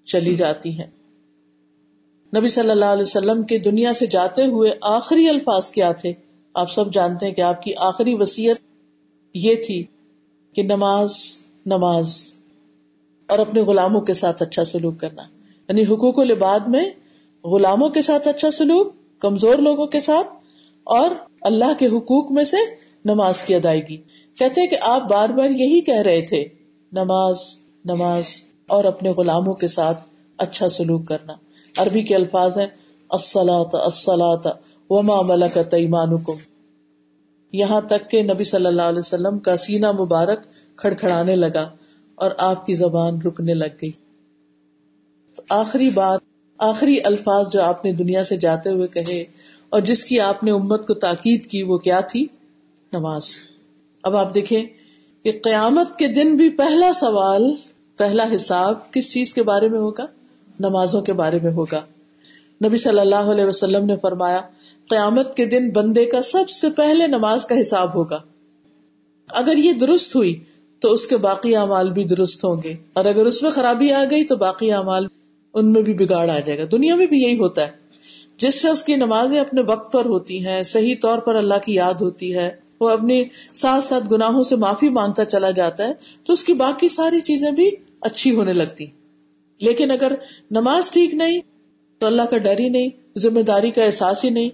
چلی 0.06 0.36
جاتی 0.36 0.80
ہیں۔ 0.80 0.88
نبی 2.38 2.47
صلی 2.47 2.69
اللہ 2.69 2.86
علیہ 2.86 3.04
وسلم 3.04 3.43
کے 3.43 3.58
دنیا 3.60 3.93
سے 3.93 4.06
جاتے 4.06 4.45
ہوئے 4.45 4.71
آخری 4.82 5.30
الفاظ 5.30 5.71
کیا 5.71 5.91
تھے؟ 5.91 6.13
آپ 6.54 6.71
سب 6.71 6.93
جانتے 6.93 7.25
ہیں 7.25 7.34
کہ 7.34 7.41
آپ 7.41 7.63
کی 7.63 7.73
آخری 7.77 8.13
وسیعت 8.15 8.58
یہ 9.34 9.56
تھی 9.56 9.84
کہ 10.56 10.63
نماز 10.63 11.15
نماز 11.65 12.36
اور 13.28 13.39
اپنے 13.39 13.62
غلاموں 13.62 14.02
کے 14.02 14.13
ساتھ 14.13 14.43
اچھا 14.43 14.65
سلوک 14.65 15.00
کرنا۔ 15.00 15.21
یعنی 15.69 15.84
حقوق 15.84 16.17
و 16.17 16.24
لباد 16.24 16.60
میں 16.67 16.89
غلاموں 17.43 17.89
کے 17.89 18.02
ساتھ 18.02 18.28
اچھا 18.28 18.52
سلوک، 18.52 18.93
کمزور 19.19 19.56
لوگوں 19.56 19.88
کے 19.88 20.00
ساتھ 20.00 20.28
اور 20.84 21.12
اللہ 21.41 21.80
کے 21.80 21.88
حقوق 21.88 22.32
میں 22.32 22.43
سے 22.43 22.58
نماز 23.06 23.43
کی 23.43 23.56
ادائیگی۔ 23.56 23.97
کہتے 24.38 24.67
کہ 24.67 24.78
آپ 24.82 25.10
بار 25.10 25.30
بار 25.30 25.50
یہی 25.50 25.82
کہہ 25.82 26.02
رہے 26.02 26.21
تھے، 26.21 26.47
نماز 26.91 27.36
نماز 27.86 28.26
اور 28.67 28.84
اپنے 28.84 29.10
غلاموں 29.10 29.54
کے 29.54 29.67
ساتھ 29.67 30.00
اچھا 30.38 30.69
سلوک 30.69 31.08
کرنا۔ 31.08 31.34
عربی 31.78 32.02
کے 32.02 32.15
الفاظ 32.15 32.58
ہیں 32.58 32.67
السلاط 33.10 33.76
السلاط 33.76 34.47
وما 34.89 35.21
ملکت 35.21 35.74
ایمانکم۔ 35.74 36.34
یہاں 37.52 37.82
تک 37.82 38.12
کہ 38.12 38.24
نبی 38.24 38.43
صلی 38.43 38.65
اللہ 38.65 38.82
علیہ 38.82 39.00
وسلم 39.00 39.39
کا 39.39 39.58
سینہ 39.58 39.91
مبارک 39.91 40.39
کھڑکھڑانے 40.75 41.36
لگا 41.36 41.69
اور 42.15 42.31
آپ 42.38 42.65
کی 42.65 42.73
زبان 42.73 43.21
رکنے 43.21 43.53
لگ 43.53 43.65
گئی۔ 43.81 43.91
تو 45.36 45.43
آخری 45.49 45.89
بات، 45.89 46.19
آخری 46.57 46.97
الفاظ 47.03 47.53
جو 47.53 47.63
آپ 47.63 47.86
نے 47.86 47.91
دنیا 47.91 48.23
سے 48.23 48.38
جاتے 48.38 48.69
ہوئے 48.69 48.88
کہے 48.88 49.23
اور 49.69 49.81
جس 49.81 50.03
کی 50.03 50.19
آپ 50.19 50.43
نے 50.43 50.51
امت 50.51 50.88
کو 50.88 50.93
تاکید 50.93 51.45
کی، 51.45 51.63
وہ 51.63 51.77
کیا 51.77 52.01
تھی؟ 52.01 52.27
نماز۔ 52.93 53.23
اب 54.03 54.15
آپ 54.15 54.34
دیکھیں 54.34 54.65
کہ 55.23 55.31
قیامت 55.43 55.95
کے 55.95 56.07
دن 56.07 56.38
بھی 56.38 56.49
پہلا 56.49 56.93
سوال، 56.93 57.43
پہلا 57.97 58.25
حساب 58.36 58.91
کس 58.91 59.13
چیز 59.13 59.34
کے 59.34 59.43
بارے 59.43 59.67
میں 59.67 59.79
ہوگا؟ 59.79 60.05
نمازوں 60.60 61.01
کے 61.01 61.13
بارے 61.13 61.39
میں 61.43 61.51
ہوگا۔ 61.51 61.81
نبی 62.65 62.77
صلی 62.77 62.99
اللہ 62.99 63.15
علیہ 63.15 63.45
وسلم 63.45 63.86
نے 63.86 63.95
فرمایا، 64.01 64.41
قیامت 64.89 65.36
کے 65.36 65.45
دن 65.45 65.69
بندے 65.69 66.05
کا 66.05 66.21
سب 66.21 66.49
سے 66.49 66.69
پہلے 66.69 67.07
نماز 67.07 67.45
کا 67.45 67.60
حساب 67.60 67.95
ہوگا۔ 67.95 68.19
اگر 69.29 69.57
یہ 69.57 69.71
درست 69.71 70.15
ہوئی 70.15 70.43
تو 70.82 70.94
اس 70.94 71.08
کے 71.08 71.17
باقی 71.17 71.56
اعمال 71.56 71.91
بھی 71.91 72.04
درست 72.04 72.44
ہوں 72.44 72.56
گے۔ 72.63 72.76
اور 72.94 73.06
اگر 73.06 73.26
اس 73.26 73.44
میں 73.44 73.52
خرابی 73.52 73.91
آ 73.91 74.04
گئی 74.12 74.24
تو 74.24 74.36
باقی 74.36 74.72
اعمال 74.72 75.08
ان 75.54 75.72
میں 75.72 75.82
بھی 75.82 75.94
بگاڑ 75.94 76.30
آ 76.30 76.39
جائے 76.39 76.58
گا۔ 76.58 76.63
دنیا 76.72 76.96
میں 76.96 77.08
بھی 77.08 77.17
یہی 77.17 77.39
ہوتا 77.39 77.62
ہے۔ 77.62 77.72
جس 78.38 78.62
سے 78.62 78.70
اس 78.70 78.84
کی 78.84 78.96
نمازیں 78.96 79.39
اپنے 79.39 79.62
وقت 79.62 79.91
پر 79.91 80.06
ہوتی 80.06 80.46
ہیں، 80.46 80.63
صحیح 80.63 80.96
طور 81.02 81.20
پر 81.20 81.36
اللہ 81.36 81.54
کی 81.65 81.74
یاد 81.74 81.94
ہوتی 81.94 82.36
ہے، 82.36 82.52
وہ 82.80 82.89
اپنی 82.89 83.24
ساتھ 83.54 83.84
ساتھ 83.84 84.04
گناہوں 84.12 84.44
سے 84.44 84.56
معافی 84.56 84.89
مانگتا 84.89 85.26
چلا 85.26 85.52
جاتا 85.52 85.88
ہے، 85.88 85.94
تو 86.24 86.34
اس 86.34 86.44
کی 86.44 86.54
باقی 86.54 86.89
ساری 86.89 87.22
چیزیں 87.22 87.52
بھی 87.52 87.72
اچھی 88.02 88.36
ہونے 88.36 88.54
لگتی۔ 88.54 88.86
لیکن 89.60 89.91
اگر 89.91 90.12
نماز 90.52 90.91
ٹھیک 90.91 91.13
نہیں، 91.13 91.39
تو 92.00 92.06
اللہ 92.06 92.22
کا 92.22 92.38
ڈر 92.38 92.60
ہی 92.60 92.70
نہیں، 92.70 92.89
ذمہ 93.17 93.41
داری 93.41 93.72
کا 93.72 93.84
احساس 93.84 94.26
ہی 94.26 94.30
نہیں 94.30 94.50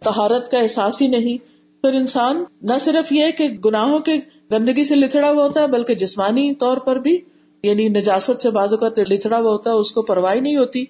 تہارت 0.00 0.50
کا 0.50 0.58
احساس 0.58 1.02
ہی 1.02 1.06
نہیں 1.06 1.57
پھر 1.84 1.92
انسان 1.92 2.44
نہ 2.62 2.78
صرف 2.80 3.12
یہ 3.12 3.30
کہ 3.30 3.48
گناہوں 3.64 3.98
کے 3.98 4.16
گندگی 4.52 4.84
سے 4.84 4.94
لتڑا 4.94 5.30
ہوا 5.30 5.44
ہوتا 5.44 5.62
ہے، 5.62 5.66
بلکہ 5.66 5.94
جسمانی 5.94 6.54
طور 6.54 6.76
پر 6.76 6.96
بھی 6.96 7.18
یعنی 7.62 7.88
نجاست 7.88 8.40
سے 8.40 8.50
بازو 8.50 8.76
کا 8.76 8.88
لتڑا 8.96 9.38
ہوا 9.38 9.50
ہوتا 9.50 9.70
ہے، 9.70 9.74
اس 9.74 9.92
کو 9.92 10.02
پرواہ 10.02 10.34
نہیں 10.34 10.56
ہوتی 10.56 10.84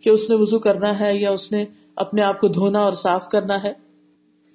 کہ 0.00 0.10
اس 0.10 0.30
نے 0.30 0.36
وضو 0.36 0.58
کرنا 0.58 0.98
ہے 1.00 1.16
یا 1.16 1.30
اس 1.30 1.52
نے 1.52 1.64
اپنے 1.96 2.22
آپ 2.22 2.40
کو 2.40 2.48
دھونا 2.48 2.80
اور 2.80 2.92
صاف 2.92 3.28
کرنا 3.28 3.62
ہے۔ 3.62 3.72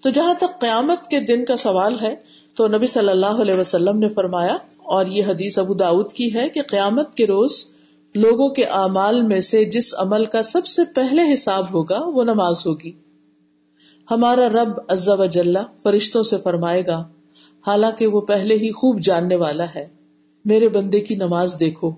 تو 0.03 0.09
جہاں 0.09 0.33
تک 0.33 0.59
قیامت 0.61 1.07
کے 1.07 1.19
دن 1.19 1.45
کا 1.45 1.55
سوال 1.55 1.95
ہے، 2.01 2.15
تو 2.55 2.67
نبی 2.67 2.87
صلی 2.87 3.09
اللہ 3.09 3.41
علیہ 3.41 3.55
وسلم 3.55 3.99
نے 3.99 4.09
فرمایا، 4.09 4.57
اور 4.77 5.05
یہ 5.05 5.25
حدیث 5.25 5.57
ابو 5.57 5.73
داود 5.73 6.11
کی 6.11 6.33
ہے 6.33 6.49
کہ 6.49 6.61
قیامت 6.61 7.15
کے 7.15 7.27
روز 7.27 7.65
لوگوں 8.15 8.49
کے 8.49 8.63
اعمال 8.63 9.21
میں 9.21 9.39
سے 9.39 9.65
جس 9.65 9.93
عمل 9.97 10.25
کا 10.25 10.41
سب 10.43 10.65
سے 10.65 10.81
پہلے 10.95 11.33
حساب 11.33 11.73
ہوگا، 11.73 11.99
وہ 12.05 12.23
نماز 12.23 12.65
ہوگی۔ 12.65 12.91
ہمارا 14.11 14.49
رب 14.49 14.71
عزا 14.87 15.13
و 15.13 15.25
جلہ 15.25 15.59
فرشتوں 15.83 16.23
سے 16.23 16.37
فرمائے 16.43 16.85
گا، 16.87 17.07
حالانکہ 17.67 18.07
وہ 18.07 18.21
پہلے 18.21 18.55
ہی 18.55 18.71
خوب 18.71 18.99
جاننے 18.99 19.35
والا 19.35 19.65
ہے۔ 19.75 19.87
میرے 20.45 20.69
بندے 20.69 20.99
کی 20.99 21.15
نماز 21.15 21.55
دیکھو۔ 21.59 21.91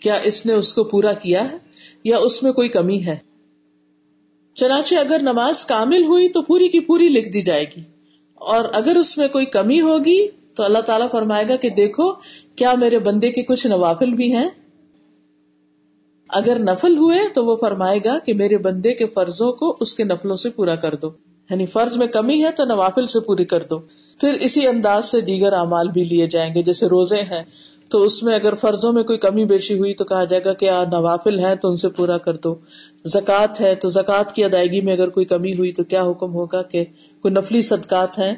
کیا 0.00 0.14
اس 0.14 0.46
نے 0.46 0.52
اس 0.52 0.72
کو 0.72 0.84
پورا 0.84 1.12
کیا 1.12 1.50
ہے 1.50 1.56
یا 2.04 2.16
اس 2.16 2.42
میں 2.42 2.52
کوئی 2.52 2.68
کمی 2.68 3.06
ہے؟ 3.06 3.16
چنانچہ 4.54 4.94
اگر 4.94 5.18
نماز 5.22 5.66
کامل 5.66 6.04
ہوئی 6.04 6.28
تو 6.28 6.42
پوری 6.42 6.68
کی 6.68 6.80
پوری 6.80 7.08
لکھ 7.08 7.28
دی 7.28 7.42
جائے 7.42 7.64
گی۔ 7.76 7.82
اور 8.34 8.64
اگر 8.74 8.96
اس 8.96 9.18
میں 9.18 9.28
کوئی 9.28 9.46
کمی 9.46 9.80
ہوگی 9.80 10.28
تو 10.54 10.62
اللہ 10.62 10.78
تعالیٰ 10.78 11.10
فرمائے 11.10 11.44
گا 11.48 11.56
کہ 11.56 11.70
دیکھو، 11.70 12.12
کیا 12.56 12.74
میرے 12.74 12.98
بندے 12.98 13.32
کے 13.32 13.42
کچھ 13.42 13.66
نوافل 13.66 14.14
بھی 14.14 14.36
ہیں؟ 14.36 14.48
اگر 16.34 16.58
نفل 16.58 16.96
ہوئے 16.96 17.18
تو 17.34 17.44
وہ 17.44 17.56
فرمائے 17.56 17.98
گا 18.04 18.18
کہ 18.18 18.34
میرے 18.34 18.58
بندے 18.58 18.94
کے 18.94 19.06
فرضوں 19.06 19.52
کو 19.52 19.76
اس 19.80 19.94
کے 19.94 20.04
نفلوں 20.04 20.36
سے 20.36 20.50
پورا 20.50 20.74
کر 20.74 20.94
دو۔ 20.94 21.10
یعنی 21.50 21.66
فرض 21.66 21.96
میں 21.96 22.06
کمی 22.06 22.44
ہے 22.44 22.50
تو 22.50 22.64
نوافل 22.64 23.06
سے 23.06 23.20
پوری 23.20 23.44
کر 23.44 23.62
دو۔ 23.70 23.78
پھر 24.20 24.34
اسی 24.34 24.66
انداز 24.66 25.06
سے 25.06 25.20
دیگر 25.20 25.52
اعمال 25.52 25.88
بھی 25.88 26.04
لیے 26.04 26.26
جائیں 26.26 26.54
گے، 26.54 26.62
جیسے 26.62 26.86
روزے 26.86 27.20
ہیں۔ 27.20 27.42
تو 27.88 28.02
اس 28.02 28.22
میں 28.22 28.34
اگر 28.34 28.54
فرضوں 28.54 28.92
میں 28.92 29.02
کوئی 29.02 29.18
کمی 29.18 29.44
بیشی 29.44 29.78
ہوئی 29.78 29.94
تو 29.94 30.04
کہا 30.04 30.24
جائے 30.24 30.44
گا 30.44 30.52
کہ 30.52 30.70
نوافل 30.70 31.38
ہے 31.38 31.56
تو 31.56 31.68
ان 31.68 31.76
سے 31.76 31.88
پورا 31.88 32.18
کر 32.18 32.36
دو۔ 32.36 32.54
زکوٰۃ 33.04 33.60
ہے 33.60 33.74
تو 33.74 33.88
زکوٰۃ 33.88 34.32
کی 34.32 34.44
ادائیگی 34.44 34.80
میں 34.80 34.92
اگر 34.92 35.08
کوئی 35.08 35.26
کمی 35.26 35.54
ہوئی 35.54 35.72
تو 35.72 35.84
کیا 35.84 36.02
حکم 36.02 36.34
ہوگا 36.34 36.62
کہ 36.62 36.84
کوئی 37.20 37.34
نفلی 37.34 37.62
صدقات 37.62 38.18
ہیں 38.18 38.34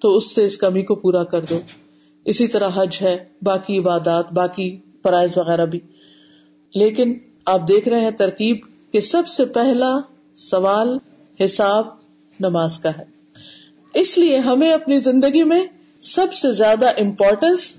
تو 0.00 0.14
اس 0.14 0.34
سے 0.34 0.44
اس 0.44 0.56
کمی 0.56 0.82
کو 0.82 0.94
پورا 0.94 1.24
کر 1.24 1.44
دو۔ 1.44 1.60
اسی 2.24 2.48
طرح 2.48 2.68
حج 2.74 2.98
ہے، 3.02 3.16
باقی 3.42 3.78
عبادات، 3.78 4.32
باقی 4.32 4.78
فرائض 5.02 5.38
وغیرہ 5.38 5.66
بھی۔ 5.66 5.80
لیکن 6.74 7.18
آپ 7.44 7.68
دیکھ 7.68 7.88
رہے 7.88 8.00
ہیں 8.00 8.10
ترتیب 8.10 8.58
کہ 8.92 9.00
سب 9.00 9.26
سے 9.26 9.44
پہلا 9.44 9.98
سوال 10.36 10.98
حساب 11.44 11.86
نماز 12.40 12.78
کا 12.78 12.90
ہے۔ 12.98 13.04
اس 13.94 14.18
لیے 14.18 14.38
ہمیں 14.38 14.72
اپنی 14.72 14.98
زندگی 14.98 15.44
میں 15.44 15.66
سب 16.00 16.32
سے 16.32 16.52
زیادہ 16.52 16.86
امپورٹینس 16.86 17.76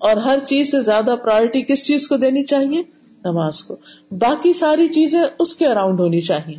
اور 0.00 0.16
ہر 0.16 0.38
چیز 0.46 0.70
سے 0.70 0.80
زیادہ 0.80 1.14
پرائرٹی 1.22 1.62
کس 1.62 1.86
چیز 1.86 2.08
کو 2.08 2.16
دینی 2.16 2.44
چاہیے؟ 2.44 2.82
نماز 3.24 3.64
کو۔ 3.64 3.76
باقی 4.10 4.52
ساری 4.52 4.88
چیزیں 4.88 5.22
اس 5.38 5.56
کے 5.56 5.66
اراؤنڈ 5.66 6.00
ہونی 6.00 6.20
چاہیے۔ 6.20 6.58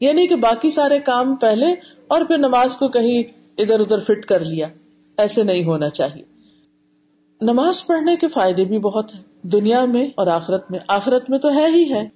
یعنی 0.00 0.26
کہ 0.26 0.36
باقی 0.36 0.70
سارے 0.70 0.98
کام 0.98 1.36
پہلے 1.36 1.66
اور 2.08 2.24
پھر 2.24 2.38
نماز 2.38 2.76
کو 2.76 2.88
کہیں 2.88 3.22
ادھر 3.58 3.80
ادھر 3.80 3.98
فٹ 3.98 4.26
کر 4.26 4.44
لیا۔ 4.44 4.66
ایسے 5.16 5.42
نہیں 5.42 5.64
ہونا 5.64 5.90
چاہیے۔ 5.90 6.22
نماز 7.40 7.86
پڑھنے 7.86 8.16
کے 8.16 8.28
فائدے 8.28 8.64
بھی 8.64 8.78
بہت 8.78 9.14
ہیں۔ 9.14 9.22
دنیا 9.42 9.84
میں 9.84 10.06
اور 10.06 10.26
آخرت 10.26 10.70
میں۔ 10.70 10.78
آخرت 10.88 11.30
میں 11.30 11.38
تو 11.38 11.52
ہے 11.52 11.66
ہی 11.74 11.92
ہے، 11.92 12.08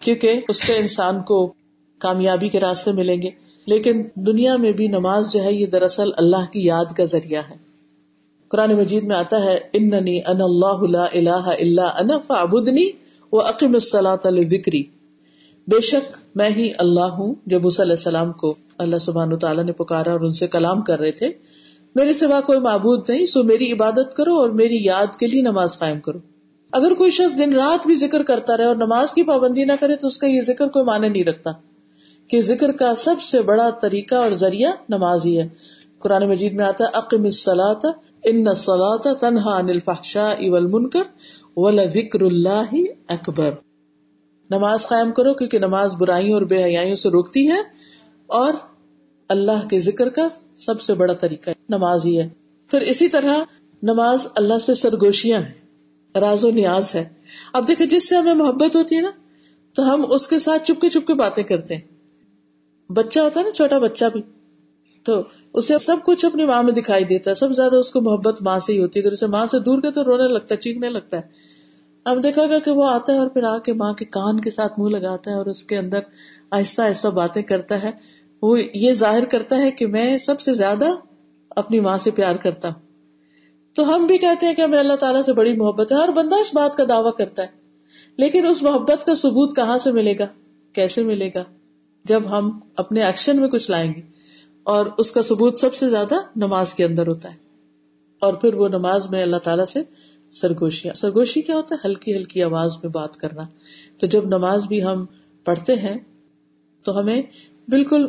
کیونکہ 0.00 0.40
اس 0.48 0.66
سے 0.66 0.78
انسان 0.78 1.22
کو 1.22 1.52
کامیابی 1.98 2.48
کے 2.48 2.60
راستے 2.60 2.92
ملیں 2.92 3.22
گے۔ 3.22 3.30
لیکن 3.66 4.02
دنیا 4.14 4.56
میں 4.56 4.72
بھی 4.72 4.88
نماز 4.88 5.32
جو 5.32 5.42
ہے، 5.42 5.52
یہ 5.52 5.66
دراصل 5.66 6.10
اللہ 6.16 6.50
کی 6.52 6.64
یاد 6.64 6.84
کا 6.96 7.04
ذریعہ 7.04 7.42
ہے۔ 7.50 7.56
قرآن 8.48 8.72
مجید 8.72 9.04
میں 9.04 9.16
آتا 9.16 9.44
ہے، 9.44 9.58
اننی 9.72 10.18
ان 10.18 10.40
اللہ 10.40 11.00
الہ 11.12 11.48
الا 11.60 11.86
انا 11.98 12.18
فعبدنی 12.18 12.90
و 13.32 13.40
عقیم 13.40 13.74
الصلاۃ 13.74 14.24
لذکری۔ 14.24 14.82
بے 15.66 15.80
شک 15.80 16.18
میں 16.34 16.50
ہی 16.50 16.70
اللہ 16.78 17.00
ہوں 17.00 17.34
جب 17.46 17.60
علیہ 17.66 17.92
السلام 17.92 18.32
کو 18.32 18.54
اللہ 18.78 18.98
سبحانہ 18.98 19.34
تعالیٰ 19.34 19.64
نے 19.64 19.72
پکارا 19.72 20.12
اور 20.12 20.20
ان 20.20 20.32
سے 20.32 20.46
کلام 20.46 20.82
کر 20.82 21.00
رہے 21.00 21.12
تھے۔ 21.12 21.28
میرے 21.94 22.12
سوا 22.12 22.40
کوئی 22.40 22.58
معبود 22.58 23.10
نہیں، 23.10 23.26
سو 23.26 23.42
میری 23.42 23.72
عبادت 23.72 24.16
کرو 24.16 24.34
اور 24.34 24.50
میری 24.50 24.84
یاد 24.84 25.16
کے 25.18 25.26
لیے 25.26 25.42
نماز 25.42 25.78
قائم 25.78 26.00
کرو۔ 26.00 26.18
اگر 26.72 26.94
کوئی 26.94 27.10
شخص 27.10 27.38
دن 27.38 27.52
رات 27.52 27.86
بھی 27.86 27.94
ذکر 27.94 28.22
کرتا 28.22 28.56
رہے 28.56 28.64
اور 28.64 28.76
نماز 28.76 29.14
کی 29.14 29.22
پابندی 29.22 29.64
نہ 29.64 29.72
کرے 29.80 29.96
تو 29.96 30.06
اس 30.06 30.18
کا 30.18 30.26
یہ 30.26 30.40
ذکر 30.40 30.68
کوئی 30.68 30.84
معنی 30.84 31.08
نہیں 31.08 31.24
رکھتا 31.24 31.50
کہ 32.28 32.42
ذکر 32.42 32.72
کا 32.72 32.94
سب 32.94 33.20
سے 33.20 33.42
بڑا 33.42 33.70
طریقہ 33.70 34.14
اور 34.14 34.30
ذریعہ 34.30 34.70
نماز 34.88 35.24
ہی 35.24 35.40
ہے۔ 35.40 35.48
قرآن 35.98 36.28
مجید 36.28 36.52
میں 36.52 36.64
آتا 36.64 36.84
ہے 36.84 36.98
عقم 36.98 37.24
الصلاۃ 37.24 37.86
ان 38.24 38.48
الصلاۃ 38.48 39.14
تنہا 39.20 39.58
عن 39.58 39.68
الفحشاء 39.68 40.48
والمنکر 40.48 41.02
ولذکر 41.56 42.20
اللہ 42.20 42.74
اکبر۔ 43.08 43.50
نماز 44.50 44.86
قائم 44.86 45.12
کرو 45.12 45.34
کیونکہ 45.34 45.58
نماز 45.58 45.94
برائیوں 45.94 46.32
اور 46.32 46.42
بے 46.42 46.64
حیائیوں 46.64 46.96
سے 46.96 47.08
روکتی 47.08 47.50
ہے 47.50 47.60
اور 48.26 48.54
اللہ 49.28 49.68
کے 49.68 49.80
ذکر 49.80 50.08
کا 50.08 50.28
سب 50.56 50.80
سے 50.80 50.94
بڑا 50.94 51.12
طریقہ 51.12 51.50
نماز 51.68 52.04
ہی 52.04 52.20
ہے۔ 52.20 52.28
پھر 52.70 52.80
اسی 52.80 53.08
طرح 53.08 53.38
نماز 53.82 54.26
اللہ 54.34 54.58
سے 54.58 54.74
سرگوشیاں 54.74 55.40
ہیں۔ 55.40 55.65
راز 56.20 56.44
و 56.44 56.50
نیاز 56.50 56.94
ہے۔ 56.94 57.08
اب 57.52 57.68
دیکھیں 57.68 57.86
جس 57.86 58.08
سے 58.08 58.16
ہمیں 58.16 58.34
محبت 58.34 58.76
ہوتی 58.76 58.96
ہے 58.96 59.00
نا، 59.00 59.10
تو 59.74 59.94
ہم 59.94 60.12
اس 60.12 60.28
کے 60.28 60.38
ساتھ 60.38 60.64
چپکے 60.64 60.88
چپکے 60.88 61.14
باتیں 61.14 61.44
کرتے 61.44 61.74
ہیں۔ 61.74 61.82
بچہ 62.92 63.20
ہوتا 63.20 63.40
ہے 63.40 63.44
نا، 63.44 63.50
چھوٹا 63.50 63.78
بچہ 63.78 64.04
بھی۔ 64.12 64.22
تو 65.04 65.22
اسے 65.52 65.78
سب 65.78 65.96
کچھ 66.04 66.24
اپنی 66.24 66.44
ماں 66.44 66.62
میں 66.62 66.72
دکھائی 66.72 67.04
دیتا 67.04 67.30
ہے، 67.30 67.34
سب 67.34 67.52
زیادہ 67.52 67.76
اس 67.76 67.90
کو 67.90 68.00
محبت 68.00 68.42
ماں 68.42 68.58
سے 68.58 68.72
ہی 68.72 68.80
ہوتی 68.82 69.00
ہے۔ 69.00 69.04
اگر 69.04 69.12
اسے 69.12 69.26
ماں 69.26 69.46
سے 69.46 69.58
دور 69.58 69.80
کے 69.80 69.90
تو 69.90 70.04
رونے 70.04 70.32
لگتا 70.32 70.54
ہے، 70.54 70.60
چیخنے 70.60 70.88
لگتا 70.88 71.16
ہے۔ 71.16 71.22
اب 72.04 72.22
دیکھا 72.22 72.46
گا 72.50 72.58
کہ 72.58 72.70
وہ 72.70 72.90
آتا 72.90 73.12
ہے 73.12 73.18
اور 73.18 73.28
پھر 73.28 73.44
آ 73.44 73.58
کے 73.58 73.72
ماں 73.72 73.92
کے 73.92 74.04
کان 74.04 74.40
کے 74.40 74.50
ساتھ 74.50 74.80
منہ 74.80 74.98
لگاتا 74.98 75.30
ہے 75.30 75.36
اور 75.36 75.46
اس 75.46 75.64
کے 75.64 75.76
اندر 75.76 75.98
آہستہ 76.50 76.82
آہستہ 76.82 77.08
باتیں 77.08 77.42
کرتا 77.42 77.82
ہے۔ 77.82 77.90
وہ 78.42 78.58
یہ 78.74 78.92
ظاہر 78.92 79.24
کرتا 79.24 79.56
ہے 79.56 79.70
کہ 79.70 79.86
میں 79.86 80.18
سب 80.18 80.40
سے 80.40 80.54
زیادہ 80.54 80.86
اپنی 81.50 81.80
ماں 81.80 81.98
سے 81.98 82.10
پیار 82.10 82.36
کرتا 82.36 82.68
ہوں۔ 82.68 82.85
تو 83.76 83.94
ہم 83.94 84.06
بھی 84.06 84.18
کہتے 84.18 84.46
ہیں 84.46 84.54
کہ 84.54 84.62
ہمیں 84.62 84.78
اللہ 84.78 84.92
تعالیٰ 84.92 85.22
سے 85.22 85.32
بڑی 85.32 85.56
محبت 85.56 85.92
ہے، 85.92 85.96
ہر 85.96 86.08
بندہ 86.08 86.34
اس 86.34 86.54
بات 86.54 86.76
کا 86.76 86.84
دعویٰ 86.88 87.14
کرتا 87.18 87.42
ہے۔ 87.42 87.46
لیکن 88.16 88.46
اس 88.46 88.62
محبت 88.62 89.06
کا 89.06 89.14
ثبوت 89.14 89.56
کہاں 89.56 89.78
سے 89.78 89.92
ملے 89.92 90.18
گا؟ 90.18 90.26
کیسے 90.72 91.02
ملے 91.02 91.30
گا؟ 91.34 91.44
جب 92.04 92.22
ہم 92.30 92.60
اپنے 92.76 93.04
ایکشن 93.04 93.40
میں 93.40 93.48
کچھ 93.48 93.70
لائیں 93.70 93.94
گے۔ 93.94 94.00
اور 94.62 94.86
اس 94.98 95.12
کا 95.12 95.22
ثبوت 95.22 95.58
سب 95.58 95.74
سے 95.74 95.88
زیادہ 95.88 96.14
نماز 96.36 96.74
کے 96.74 96.84
اندر 96.84 97.06
ہوتا 97.06 97.30
ہے۔ 97.30 97.36
اور 98.18 98.34
پھر 98.34 98.54
وہ 98.54 98.68
نماز 98.68 99.10
میں 99.10 99.22
اللہ 99.22 99.36
تعالیٰ 99.36 99.64
سے 99.64 99.82
سرگوشیاں۔ 100.30 100.94
سرگوشی 100.94 101.42
کیا 101.42 101.56
ہوتا 101.56 101.74
ہے؟ 101.74 101.88
ہلکی 101.88 102.16
ہلکی 102.16 102.42
آواز 102.42 102.76
میں 102.82 102.90
بات 102.90 103.16
کرنا۔ 103.16 103.42
تو 103.98 104.06
جب 104.06 104.24
نماز 104.24 104.66
بھی 104.66 104.84
ہم 104.84 105.04
پڑھتے 105.44 105.74
ہیں، 105.74 105.96
تو 106.82 106.98
ہمیں 106.98 107.22
بالکل 107.68 108.06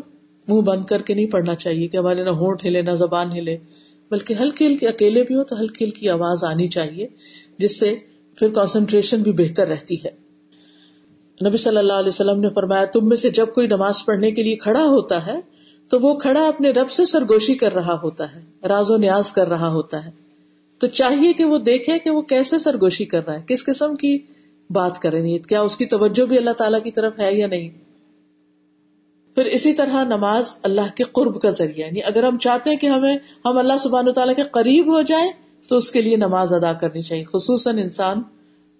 منہ 0.47 0.61
بند 0.61 0.85
کر 0.85 1.01
کے 1.01 1.13
نہیں 1.13 1.27
پڑھنا 1.27 1.55
چاہیے 1.55 1.87
کہ 1.87 1.97
ہمارے 1.97 2.23
نہ 2.23 2.29
ہونٹ 2.29 2.65
ہلے، 2.65 2.81
نہ 2.81 2.91
زبان 2.91 3.31
ہلے۔ 3.31 3.57
بلکہ 4.11 4.33
ہلکی 4.39 4.65
ہلکی 4.65 4.87
اکیلے 4.87 5.23
بھی 5.23 5.35
ہو 5.35 5.43
تو 5.43 5.59
ہلکی 5.59 5.85
ہلکی 5.85 6.09
آواز 6.09 6.43
آنی 6.43 6.67
چاہیے، 6.67 7.07
جس 7.57 7.79
سے 7.79 7.95
پھر 8.37 8.49
کانسنٹریشن 8.49 9.21
بھی 9.21 9.31
بہتر 9.31 9.67
رہتی 9.67 9.95
ہے۔ 10.05 10.27
نبی 11.47 11.57
صلی 11.57 11.77
اللہ 11.77 11.93
علیہ 11.93 12.09
وسلم 12.09 12.39
نے 12.39 12.49
فرمایا، 12.49 12.85
تم 12.85 13.07
میں 13.07 13.17
سے 13.17 13.29
جب 13.29 13.53
کوئی 13.53 13.67
نماز 13.67 14.05
پڑھنے 14.05 14.31
کے 14.31 14.43
لیے 14.43 14.55
کھڑا 14.55 14.83
ہوتا 14.83 15.25
ہے، 15.25 15.39
تو 15.89 15.99
وہ 15.99 16.15
کھڑا 16.15 16.47
اپنے 16.47 16.71
رب 16.71 16.91
سے 16.91 17.05
سرگوشی 17.05 17.55
کر 17.55 17.73
رہا 17.73 17.99
ہوتا 18.03 18.35
ہے، 18.35 18.67
راز 18.67 18.91
و 18.91 18.97
نیاز 18.97 19.31
کر 19.31 19.47
رہا 19.47 19.67
ہوتا 19.67 20.05
ہے۔ 20.05 20.11
تو 20.77 20.87
چاہیے 20.87 21.33
کہ 21.33 21.45
وہ 21.45 21.57
دیکھے 21.57 21.99
کہ 21.99 22.09
وہ 22.09 22.21
کیسے 22.21 22.57
سرگوشی 22.57 23.05
کر 23.05 23.25
رہا 23.25 23.35
ہے، 23.35 23.43
کس 23.47 23.65
قسم 23.65 23.95
کی 23.95 24.17
بات 24.69 25.01
کریں 25.01 25.39
کیا 25.39 25.61
اس 25.61 25.77
کی 25.77 25.85
توجہ 25.85 26.25
بھی 26.25 26.37
اللہ 26.37 26.51
تعالیٰ 26.51 26.83
کی 26.83 26.91
طرف 26.91 27.19
ہے 27.19 27.37
یا 27.37 27.47
نہیں؟ 27.47 27.86
پھر 29.37 29.45
اسی 29.45 29.73
طرح 29.73 30.03
نماز 30.03 30.57
اللہ 30.63 30.95
کے 30.95 31.03
قرب 31.03 31.41
کا 31.41 31.49
ذریعہ 31.49 31.87
یعنی 31.87 32.03
اگر 32.03 32.23
ہم 32.23 32.37
چاہتے 32.37 32.69
ہیں 32.69 32.77
کہ 32.77 32.87
ہمیں، 32.87 33.17
ہم 33.45 33.57
اللہ 33.57 33.77
سبحان 33.79 34.13
تعالیٰ 34.13 34.35
کے 34.35 34.43
قریب 34.43 34.87
ہو 34.87 35.01
جائیں، 35.01 35.31
تو 35.69 35.75
اس 35.75 35.91
کے 35.91 36.01
لیے 36.01 36.15
نماز 36.15 36.53
ادا 36.53 36.73
کرنی 36.73 37.01
چاہیے۔ 37.01 37.23
خصوصاً 37.23 37.77
انسان 37.77 38.21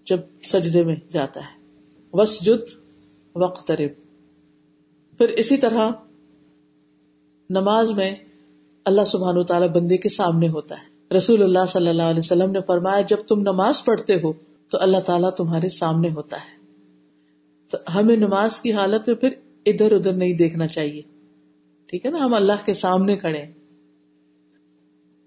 جب 0.05 0.19
سجدے 0.43 0.83
میں 0.83 0.95
جاتا 1.11 1.39
ہے۔ 1.39 1.65
وسجد 2.13 2.71
وقت 3.35 3.71
پھر 5.17 5.29
اسی 5.29 5.57
طرح 5.57 5.89
نماز 7.49 7.91
میں 7.91 8.15
اللہ 8.85 9.05
سبحان 9.05 9.43
تعالیٰ 9.43 9.69
بندے 9.69 9.97
کے 9.97 10.09
سامنے 10.09 10.49
ہوتا 10.49 10.75
ہے۔ 10.75 11.17
رسول 11.17 11.43
اللہ 11.43 11.65
صلی 11.67 11.89
اللہ 11.89 12.03
علیہ 12.03 12.19
وسلم 12.19 12.51
نے 12.51 12.59
فرمایا، 12.67 13.01
جب 13.01 13.17
تم 13.27 13.39
نماز 13.39 13.85
پڑھتے 13.85 14.15
ہو، 14.15 14.33
تو 14.69 14.77
اللہ 14.81 14.97
تعالیٰ 14.97 15.31
تمہارے 15.31 15.69
سامنے 15.69 16.09
ہوتا 16.09 16.37
ہے۔ 16.37 16.65
تو 17.69 17.77
ہمیں 17.95 18.15
نماز 18.15 18.61
کی 18.61 18.73
حالت 18.73 19.07
میں 19.07 19.15
پھر 19.15 19.29
ادھر 19.69 19.91
ادھر 19.91 20.13
نہیں 20.13 20.33
دیکھنا 20.33 20.67
چاہیے۔ 20.67 21.01
ٹھیک 21.85 22.05
ہے 22.05 22.11
نا؟ 22.11 22.17
ہم 22.17 22.33
اللہ 22.33 22.65
کے 22.65 22.73
سامنے 22.73 23.15
کھڑے 23.15 23.45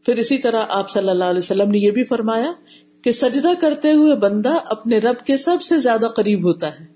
پھر 0.05 0.17
اسی 0.17 0.39
طرح 0.39 0.63
آپ 0.69 0.91
صلی 0.91 1.09
اللہ 1.09 1.25
علیہ 1.25 1.39
وسلم 1.39 1.71
نے 1.71 1.79
یہ 1.79 1.91
بھی 1.91 2.05
فرمایا 2.05 2.53
کہ 3.03 3.13
سجدہ 3.13 3.49
کرتے 3.61 3.93
ہوئے 3.93 4.17
بندہ 4.17 4.55
اپنے 4.65 4.99
رب 4.99 5.27
کے 5.27 5.37
سب 5.37 5.63
سے 5.63 5.79
زیادہ 5.79 6.07
قریب 6.17 6.45
ہوتا 6.45 6.81
ہے۔ 6.81 6.87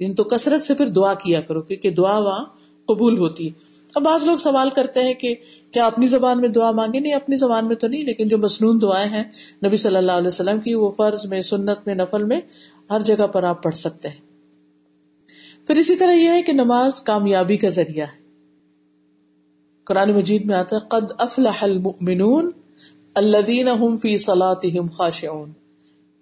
یعنی 0.00 0.14
تو 0.14 0.24
کثرت 0.24 0.60
سے 0.60 0.74
پھر 0.74 0.86
دعا 0.86 1.14
کیا 1.14 1.40
کرو 1.40 1.62
کیونکہ 1.62 1.90
دعا 1.90 2.18
وہاں 2.18 2.44
قبول 2.86 3.18
ہوتی 3.18 3.46
ہے۔ 3.46 3.72
اب 3.94 4.02
بعض 4.02 4.24
لوگ 4.24 4.36
سوال 4.36 4.70
کرتے 4.70 5.00
ہیں 5.00 5.14
کہ 5.14 5.34
کیا 5.70 5.86
اپنی 5.86 6.06
زبان 6.06 6.40
میں 6.40 6.48
دعا 6.48 6.70
مانگے؟ 6.70 7.00
نہیں، 7.00 7.12
اپنی 7.12 7.36
زبان 7.36 7.68
میں 7.68 7.76
تو 7.76 7.88
نہیں، 7.88 8.04
لیکن 8.04 8.28
جو 8.28 8.38
مصنون 8.38 8.78
دعائیں 8.82 9.08
ہیں 9.10 9.24
نبی 9.66 9.76
صلی 9.76 9.96
اللہ 9.96 10.12
علیہ 10.12 10.28
وسلم 10.28 10.60
کی، 10.60 10.74
وہ 10.74 10.92
فرض 10.96 11.26
میں، 11.26 11.42
سنت 11.42 11.78
میں، 11.86 11.94
نفل 11.94 12.24
میں 12.24 12.40
ہر 12.90 13.00
جگہ 13.00 13.26
پر 13.26 13.42
آپ 13.42 13.62
پڑھ 13.62 13.74
سکتے 13.74 14.08
ہیں۔ 14.08 14.31
پھر 15.66 15.76
اسی 15.76 15.96
طرح 15.96 16.12
یہ 16.12 16.30
ہے 16.30 16.42
کہ 16.42 16.52
نماز 16.52 17.00
کامیابی 17.00 17.56
کا 17.56 17.68
ذریعہ 17.68 18.06
ہے۔ 18.06 18.22
قرآن 19.84 20.14
مجید 20.14 20.44
میں 20.44 20.54
آتا 20.54 20.76
ہے، 20.76 20.80
قد 20.88 21.12
افلح 21.18 21.58
المؤمنون 21.60 22.50
الذین 23.14 23.68
هم 23.68 23.96
فی 23.96 24.16
صلاتهم 24.16 24.86
خاشعون۔ 24.86 25.52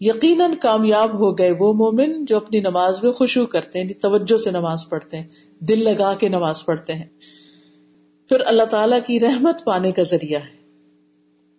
یقیناً 0.01 0.55
کامیاب 0.55 1.15
ہو 1.15 1.39
گئے 1.39 1.51
وہ 1.51 1.73
مومن 1.73 2.25
جو 2.25 2.37
اپنی 2.37 2.61
نماز 2.61 3.03
میں 3.03 3.13
خوشو 3.13 3.47
کرتے 3.47 3.79
ہیں 3.79 3.85
یعنی 3.85 3.95
توجہ 3.95 4.37
سے 4.37 4.51
نماز 4.51 4.89
پڑھتے 4.89 5.17
ہیں، 5.17 5.27
دل 5.59 5.85
لگا 5.85 6.15
کے 6.15 6.29
نماز 6.29 6.65
پڑھتے 6.65 6.95
ہیں۔ 6.95 7.07
پھر 8.29 8.41
اللہ 8.47 8.63
تعالیٰ 8.63 8.99
کی 9.07 9.21
رحمت 9.21 9.65
پانے 9.65 9.93
کا 9.93 10.03
ذریعہ 10.03 10.41
ہے۔ 10.41 10.61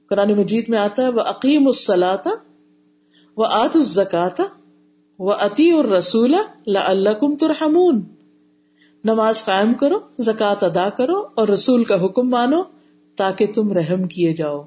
قرآن 0.10 0.34
مجید 0.34 0.65
میں 0.67 0.80
آتا 0.80 1.04
ہے 1.04 1.10
وہ 1.10 1.22
عقیم 1.22 1.67
السلاتا 1.67 2.30
وہ 3.38 3.46
آت 3.50 3.76
الزکاتا 3.76 4.44
وہ 5.22 5.34
عطی 5.34 5.72
اور 5.72 5.86
رسول 5.86 6.36
اللہ 6.66 7.10
کم 7.10 7.36
ترحمون۔ 7.36 8.02
نماز 9.04 9.46
قائم 9.46 9.74
کرو 9.74 10.00
زکات 10.20 10.64
ادا 10.64 10.90
کرو 10.90 11.26
اور 11.36 11.48
رسول 11.48 11.84
کا 11.84 12.06
حکم 12.06 12.30
مانو 12.30 12.64
تاکہ 13.16 13.48
تم 13.48 13.74
رحم 13.74 14.04
کیے 14.04 14.34
جاؤ۔ 14.34 14.64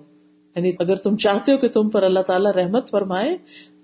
یعنی 0.57 0.73
اگر 0.79 0.97
تم 0.97 1.17
چاہتے 1.17 1.53
ہو 1.53 1.59
کہ 1.59 1.69
تم 1.69 1.89
پر 1.89 2.03
اللہ 2.03 2.21
تعالیٰ 2.21 2.53
رحمت 2.53 2.91
فرمائے، 2.91 3.37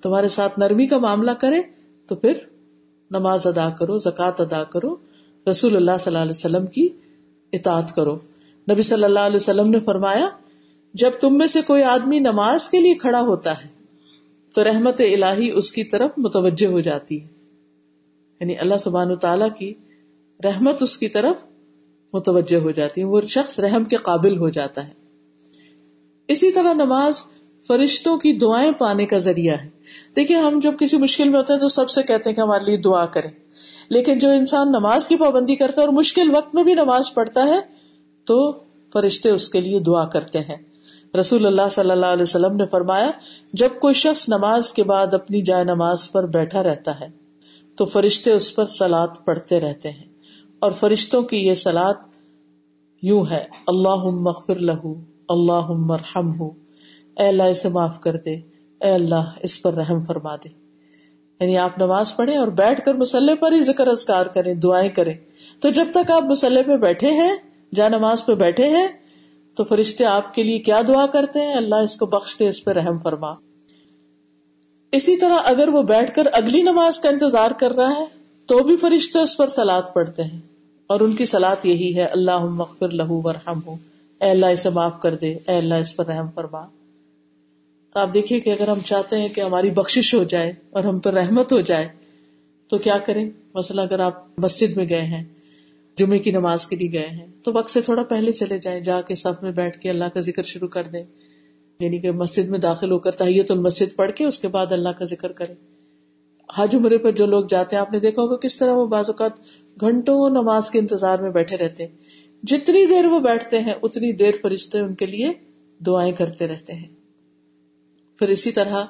تمہارے 0.03 0.29
ساتھ 0.29 0.59
نرمی 0.59 0.87
کا 0.87 0.99
معاملہ 0.99 1.31
کرے، 1.31 1.63
تو 2.07 2.15
پھر 2.15 2.33
نماز 3.11 3.47
ادا 3.47 3.69
کرو 3.69 3.99
زکات 3.99 4.41
ادا 4.41 4.65
کرو، 4.65 4.97
رسول 5.51 5.77
اللہ 5.77 5.91
صلی 6.01 6.11
اللہ 6.11 6.23
علیہ 6.23 6.37
وسلم 6.37 6.67
کی 6.67 6.89
اطاعت 7.53 7.95
کرو۔ 7.95 8.15
نبی 8.71 8.83
صلی 8.83 9.05
اللہ 9.05 9.21
علیہ 9.21 9.37
وسلم 9.37 9.69
نے 9.69 9.81
فرمایا، 9.81 10.29
جب 10.95 11.11
تم 11.21 11.39
میں 11.39 11.47
سے 11.47 11.61
کوئی 11.63 11.83
آدمی 11.83 12.19
نماز 12.19 12.69
کے 12.69 12.81
لیے 12.81 12.95
کھڑا 12.95 13.21
ہوتا 13.21 13.65
ہے 13.65 13.80
تو 14.55 14.65
رحمت 14.65 15.01
الہی 15.01 15.51
اس 15.51 15.73
کی 15.73 15.85
طرف 15.85 16.11
متوجہ 16.17 16.67
ہو 16.67 16.81
جاتی 16.81 17.23
ہے۔ 17.23 17.29
یعنی 18.41 18.59
اللہ 18.59 18.79
سبحان 18.81 19.15
تعالی 19.15 19.45
کی 19.59 19.73
رحمت 20.45 20.83
اس 20.83 20.99
کی 20.99 21.09
طرف 21.09 21.37
متوجہ 22.13 22.57
ہو 22.57 22.71
جاتی 22.71 23.01
ہے۔ 23.01 23.07
وہ 23.07 23.21
شخص 23.21 23.59
رحم 23.59 23.85
کے 23.85 23.97
قابل 23.97 24.39
ہو 24.39 24.49
جاتا 24.49 24.89
ہے۔ 24.89 24.93
اسی 26.29 26.53
طرح 26.53 26.73
نماز 26.73 27.25
فرشتوں 27.67 28.17
کی 28.17 28.33
دعائیں 28.33 28.73
پانے 28.73 29.07
کا 29.07 29.19
ذریعہ 29.19 29.55
ہے۔ 29.55 29.69
دیکھیے 30.17 30.39
ہم 30.39 30.61
جب 30.63 30.73
کسی 30.81 30.97
مشکل 30.97 31.29
میں 31.29 31.39
ہوتے 31.39 31.53
ہیں 31.53 31.61
تو 31.61 31.69
سب 31.69 31.91
سے 31.91 32.03
کہتے 32.03 32.31
ہیں 32.31 32.37
کہ 32.37 32.41
ہمارے 32.41 32.65
لیے 32.65 32.77
دعا 32.77 33.07
کریں۔ 33.07 33.31
لیکن 33.89 34.19
جو 34.19 34.31
انسان 34.31 34.69
نماز 34.69 35.09
کی 35.09 35.17
پابندی 35.17 35.57
کرتا 35.57 35.83
ہے 35.83 35.87
اور 35.87 35.95
مشکل 35.95 36.37
وقت 36.37 36.55
میں 36.55 36.65
بھی 36.65 36.75
نماز 36.75 37.15
پڑھتا 37.15 37.43
ہے 37.43 37.59
تو 38.25 38.53
فرشتے 38.93 39.31
اس 39.31 39.49
کے 39.49 39.61
لیے 39.61 39.81
دعا 39.81 40.05
کرتے 40.05 40.39
ہیں۔ 40.39 40.57
رسول 41.19 41.47
اللہ 41.47 41.69
صلی 41.73 41.91
اللہ 41.91 42.07
علیہ 42.07 42.23
وسلم 42.23 42.57
نے 42.57 42.67
فرمایا، 42.67 43.11
جب 43.53 43.69
کوئی 43.81 43.95
شخص 43.95 44.29
نماز 44.29 44.73
کے 44.73 44.83
بعد 44.83 45.15
اپنی 45.15 45.43
جائے 45.43 45.65
نماز 45.65 46.13
پر 46.13 46.27
بیٹھا 46.27 46.63
رہتا 46.63 47.01
ہے، 47.01 47.07
تو 47.77 47.85
فرشتے 47.85 48.33
اس 48.33 48.55
پر 48.55 48.67
سلاد 48.67 49.09
پڑھتے 49.25 49.61
رہتے 49.61 49.91
ہیں۔ 49.91 50.05
اور 50.59 50.73
فرشتوں 50.73 51.23
کی 51.23 51.37
یہ 51.37 51.55
سلاد 51.55 51.95
یوں 53.03 53.25
ہے 53.31 53.45
اللہ 53.67 53.95
مغفر 53.95 54.57
لہو 54.57 54.95
اللہ 55.29 55.71
مرحم 55.71 56.41
ہو 56.41 56.51
اے 57.17 57.29
اللہ، 57.29 57.43
اسے 57.43 57.69
معاف 57.69 58.01
کر 58.01 58.17
دے۔ 58.17 58.35
اے 58.81 58.91
اللہ، 58.91 59.31
اس 59.43 59.63
پر 59.63 59.75
رحم 59.75 60.05
فرما 60.05 60.37
دے۔ 60.37 60.49
یعنی 61.41 61.59
آپ 61.59 61.79
نماز 61.79 62.17
پڑھیں 62.17 62.37
اور 62.37 62.49
بیٹھ 62.49 62.85
کر 62.85 62.95
مسلح 62.95 63.35
پر 63.41 63.53
ہی 63.53 63.61
ذکر 63.61 63.87
ازکار 63.87 64.27
کریں، 64.27 64.55
دعائیں 64.55 64.89
کریں۔ 64.89 65.15
تو 65.61 65.71
جب 65.71 65.85
تک 65.95 66.11
آپ 66.11 66.23
مسلح 66.23 66.61
پہ 66.67 66.77
بیٹھے 66.77 67.11
ہیں 67.11 67.37
جا 67.75 67.89
نماز 67.89 68.27
پہ 68.27 68.35
بیٹھے 68.35 68.67
ہیں 68.67 68.89
تو 69.55 69.65
فرشتے 69.65 70.05
آپ 70.05 70.35
کے 70.35 70.43
لیے 70.43 70.59
کیا 70.59 70.81
دعا 70.89 71.07
کرتے 71.07 71.41
ہیں؟ 71.41 71.55
اللہ 71.55 71.75
اس 71.75 71.97
کو 71.97 72.07
بخش 72.07 72.39
دے، 72.39 72.49
اس 72.49 72.65
پہ 72.65 72.71
رحم 72.71 72.99
فرما۔ 72.99 73.31
اسی 74.93 75.17
طرح 75.17 75.37
اگر 75.45 75.69
وہ 75.69 75.83
بیٹھ 75.83 76.15
کر 76.15 76.23
اگلی 76.33 76.63
نماز 76.63 77.01
کا 77.01 77.09
انتظار 77.09 77.51
کر 77.51 77.73
رہا 77.73 77.89
ہے، 77.89 78.05
تو 78.47 78.59
بھی 78.59 78.77
فرشتے 78.77 79.19
اس 79.19 79.37
پر 79.37 79.49
سلاد 79.49 79.83
پڑھتے 79.95 80.25
ہیں۔ 80.25 80.41
اور 80.87 81.01
ان 81.01 81.17
کی 81.17 81.25
سلاد 81.25 81.57
یہی 81.65 81.97
ہے 81.97 82.05
اللہ 82.05 82.39
مغفر 82.39 82.89
لہو 82.89 83.29
ورحم 83.29 83.61
ہو 83.67 83.77
اے 84.21 84.31
اللہ 84.31 84.47
اسے 84.47 84.69
معاف 84.69 85.01
کر 85.01 85.15
دے، 85.15 85.33
اے 85.33 85.57
اللہ 85.57 85.75
اس 85.75 85.97
پر 85.97 86.07
رحم 86.07 86.27
فرما۔ 86.35 86.67
تو 87.93 87.99
آپ 87.99 88.15
دیکھیے 88.15 88.41
کہ 88.41 88.51
اگر 88.51 88.69
ہم 88.69 88.79
چاہتے 88.87 89.21
ہیں 89.21 89.29
کہ 89.29 89.41
ہماری 89.41 89.71
بخش 89.71 90.15
ہو 90.15 90.25
جائے 90.25 90.53
اور 90.71 90.85
ہم 90.85 90.99
پر 90.99 91.13
رحمت 91.13 91.53
ہو 91.53 91.61
جائے، 91.61 91.89
تو 92.69 92.77
کیا 92.77 92.99
کریں؟ 92.99 93.31
مثلا 93.55 93.83
اگر 93.83 94.01
آپ 94.01 94.25
مسجد 94.39 94.77
میں 94.77 94.89
گئے 94.89 95.03
ہیں 95.03 95.25
جمعے 95.97 96.19
کی 96.19 96.31
نماز 96.31 96.67
کے 96.67 96.77
لیے 96.77 96.93
گئے 96.93 97.07
ہیں۔ 97.07 97.27
تو 97.43 97.51
وقت 97.55 97.71
سے 97.71 97.81
تھوڑا 97.81 98.03
پہلے 98.03 98.33
چلے 98.33 98.59
جائیں، 98.59 98.81
جا 98.81 99.01
کے 99.01 99.15
سب 99.15 99.33
میں 99.43 99.51
بیٹھ 99.51 99.81
کے 99.81 99.91
اللہ 99.91 100.05
کا 100.05 100.21
ذکر 100.21 100.43
شروع 100.43 100.69
کر 100.69 100.85
دیں۔ 100.85 101.05
یعنی 101.81 101.99
کہ 101.99 102.11
مسجد 102.11 102.49
میں 102.49 102.59
داخل 102.59 102.93
ہو 102.93 102.99
کر 102.99 103.11
تحیت 103.11 103.51
المسد 103.51 103.97
پڑھ 103.97 104.13
کے 104.13 104.25
اس 104.25 104.39
کے 104.39 104.49
بعد 104.49 104.73
اللہ 104.73 104.89
کا 104.89 105.05
ذکر 105.05 105.33
کریں۔ 105.33 105.55
حج 106.55 106.75
عمرے 106.75 106.99
پر 106.99 107.11
جو 107.11 107.27
لوگ 107.27 107.45
جاتے 107.45 107.77
ہیں، 107.77 107.81
آپ 107.81 107.93
نے 107.93 108.01
دیکھا 108.01 108.23
ہوگا 108.23 108.37
کس 108.37 108.59
طرح 108.59 108.73
وہ 108.73 108.87
بعض 108.87 109.05
اوقات 109.09 109.33
گھنٹوں 109.81 110.31
نماز 110.31 110.71
کے 110.71 110.79
انتظار 110.79 111.19
میں 111.19 111.31
بیٹھے 111.31 111.57
رہتے 111.57 111.87
ہیں۔ 111.87 111.97
جتنی 112.43 112.87
دیر 112.87 113.05
وہ 113.05 113.21
بیٹھتے 113.21 113.59
ہیں، 113.59 113.75
اتنی 113.83 114.13
دیر 114.13 114.33
فرشتے 114.43 114.81
ان 114.81 114.95
کے 114.95 115.07
لیے 115.07 115.33
دعائیں 115.87 116.13
کرتے 116.13 116.47
رہتے 116.47 116.73
ہیں۔ 116.73 116.89
پھر 118.19 118.29
اسی 118.29 118.53
طرح 118.53 118.85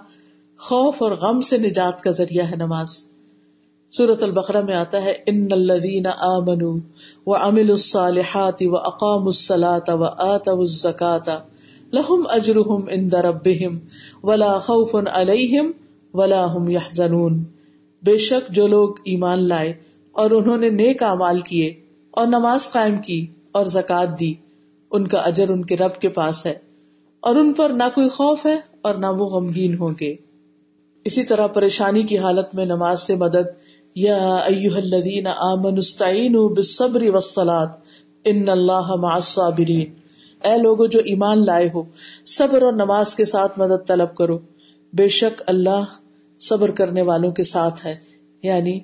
خوف 0.59 1.03
اور 1.03 1.13
غم 1.13 1.41
سے 1.41 1.59
نجات 1.59 2.01
کا 2.01 2.11
ذریعہ 2.11 2.51
ہے 2.51 2.57
نماز۔ 2.57 3.10
سورت 3.93 4.23
البقرہ 4.23 4.61
میں 4.61 4.75
آتا 4.75 5.03
ہے 5.03 5.13
ان 5.27 5.47
الذین 5.51 6.07
آمنوا 6.07 6.75
وعملوا 7.27 7.75
الصالحات 7.75 8.61
واقاموا 8.67 9.33
الصلاة 9.33 9.95
وآتوا 9.95 10.61
الزکاة 10.61 11.39
لهم 11.93 12.29
اجرهم 12.31 12.87
عند 12.89 13.15
ربهم 13.15 13.81
ولا 14.23 14.51
خوف 14.59 14.95
علیہم 15.15 15.73
ولا 16.15 16.45
هم 16.45 16.71
يحزنون 16.71 17.43
بے 18.03 18.17
شک 18.19 18.53
جو 18.53 18.67
لوگ 18.67 19.01
ایمان 19.05 19.43
لائے 19.49 19.73
اور 20.15 20.31
انہوں 20.31 20.57
نے 20.57 20.71
نیک 20.71 21.03
اعمال 21.03 21.41
کیے 21.41 21.69
اور 22.11 22.27
نماز 22.27 22.71
قائم 22.71 22.97
کی 22.99 23.27
اور 23.53 23.67
زکات 23.67 24.19
دی، 24.21 24.33
ان 24.93 25.07
کا 25.07 25.19
اجر 25.19 25.51
ان 25.51 25.65
کے 25.65 25.77
رب 25.77 26.01
کے 26.01 26.09
پاس 26.09 26.47
ہے 26.47 26.55
اور 27.23 27.37
ان 27.37 27.53
پر 27.53 27.71
نہ 27.71 27.89
کوئی 27.95 28.09
خوف 28.09 28.47
ہے 28.47 28.59
اور 28.81 28.95
نہ 28.95 29.07
وہ 29.07 29.29
غمگین 29.29 29.77
ہوں 29.79 29.95
گے۔ 30.01 30.15
اسی 31.07 31.25
طرح 31.25 31.47
پریشانی 31.47 32.03
کی 32.03 32.19
حالت 32.19 32.55
میں 32.55 32.65
نماز 32.65 33.03
سے 33.03 33.17
مدد 33.17 33.53
یا 33.95 34.35
ایوہ 34.35 34.77
الذین 34.77 35.27
آمنوا 35.27 35.79
استعینوا 35.79 36.49
بالصبر 36.49 37.03
والصلاة 37.03 37.71
ان 38.25 38.49
اللہ 38.49 38.95
مع 38.95 39.15
الصابرین۔ 39.15 39.93
اے 40.45 40.59
لوگو 40.63 40.87
جو 40.87 40.99
ایمان 40.99 41.47
لائے 41.47 41.71
ہو، 41.75 41.83
صبر 42.27 42.63
اور 42.63 42.73
نماز 42.73 43.15
کے 43.15 43.25
ساتھ 43.25 43.59
مدد 43.59 43.89
طلب 43.89 44.15
کرو۔ 44.15 44.39
بے 44.93 45.09
شک 45.09 45.43
اللہ 45.47 45.85
صبر 46.39 46.71
کرنے 46.71 47.03
والوں 47.03 47.33
کے 47.33 47.43
ساتھ 47.43 47.87
ہے۔ 47.87 47.95
یعنی 48.43 48.81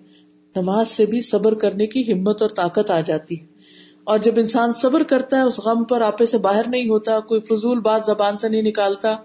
نماز 0.57 0.89
سے 0.89 1.07
بھی 1.07 1.21
صبر 1.21 1.55
کرنے 1.55 1.87
کی 1.87 2.13
ہمت 2.13 2.43
اور 2.43 2.51
طاقت 2.51 2.91
آ 2.91 3.01
جاتی 3.01 3.41
ہے۔ 3.41 3.47
اور 4.05 4.19
جب 4.19 4.33
انسان 4.37 4.73
صبر 4.73 5.03
کرتا 5.03 5.37
ہے، 5.37 5.43
اس 5.43 5.61
غم 5.61 5.85
پر 5.85 6.01
آپے 6.01 6.27
سے 6.27 6.39
باہر 6.39 6.69
نہیں 6.69 6.89
ہوتا، 6.89 7.21
کوئی 7.21 7.41
فضول 7.41 7.81
بات 7.81 8.01
زبان 8.07 8.39
سے 8.39 8.49
نہیں 8.49 8.63
نکالتا، 8.63 9.17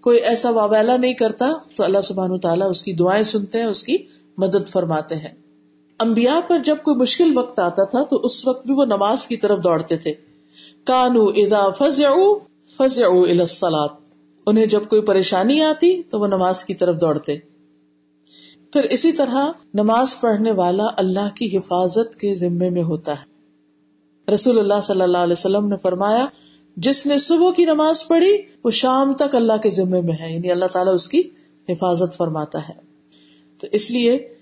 کوئی 0.00 0.18
ایسا 0.18 0.50
واویلا 0.50 0.96
نہیں 0.96 1.14
کرتا، 1.14 1.52
تو 1.76 1.84
اللہ 1.84 2.00
سبحان 2.00 2.38
تعالیٰ 2.38 2.70
اس 2.70 2.82
کی 2.82 2.92
دعائیں 2.92 3.22
سنتے 3.22 3.58
ہیں، 3.58 3.66
اس 3.66 3.82
کی 3.82 3.96
مدد 4.38 4.70
فرماتے 4.70 5.14
ہیں۔ 5.14 5.34
امبیا 5.98 6.40
پر 6.48 6.58
جب 6.58 6.76
کوئی 6.76 6.96
مشکل 6.96 7.38
وقت 7.38 7.60
آتا 7.60 7.84
تھا 7.84 8.04
تو 8.04 8.16
اس 8.16 8.46
وقت 8.46 8.66
بھی 8.66 8.74
وہ 8.74 8.84
نماز 8.84 9.26
کی 9.26 9.36
طرف 9.36 9.64
دوڑتے 9.64 9.96
تھے۔ 9.96 10.14
کانو 10.84 11.24
اذا 11.24 11.70
فزعو 11.70 12.38
فزعو 12.76 13.22
الاسلات 13.22 13.90
انہیں 14.46 14.66
جب 14.66 14.80
کوئی 14.88 15.02
پریشانی 15.02 15.62
آتی 15.62 16.02
تو 16.02 16.20
وہ 16.20 16.26
نماز 16.26 16.64
کی 16.64 16.74
طرف 16.74 17.00
دوڑتے۔ 17.00 17.36
پھر 18.72 18.82
اسی 18.82 19.12
طرح 19.12 19.48
نماز 19.74 20.20
پڑھنے 20.20 20.52
والا 20.52 20.86
اللہ 20.96 21.36
کی 21.36 21.56
حفاظت 21.56 22.16
کے 22.16 22.34
ذمے 22.34 22.70
میں 22.70 22.82
ہوتا 22.82 23.12
ہے۔ 23.12 23.38
رسول 24.34 24.58
اللہ 24.58 24.80
صلی 24.82 25.02
اللہ 25.02 25.18
علیہ 25.18 25.34
وسلم 25.38 25.68
نے 25.68 25.76
فرمایا، 25.76 26.26
جس 26.76 27.06
نے 27.06 27.18
صبح 27.18 27.50
کی 27.52 27.64
نماز 27.64 28.08
پڑھی، 28.08 28.38
وہ 28.64 28.70
شام 28.70 29.12
تک 29.12 29.34
اللہ 29.34 29.56
کے 29.62 29.70
ذمے 29.70 30.00
میں 30.00 30.14
ہے۔ 30.20 30.34
یعنی 30.34 30.50
اللہ 30.50 30.66
تعالیٰ 30.72 30.94
اس 30.94 31.08
کی 31.08 31.22
حفاظت 31.68 32.16
فرماتا 32.16 32.68
ہے۔ 32.68 32.87
تو 33.58 33.66
اس 33.72 33.90
لیے 33.90 34.34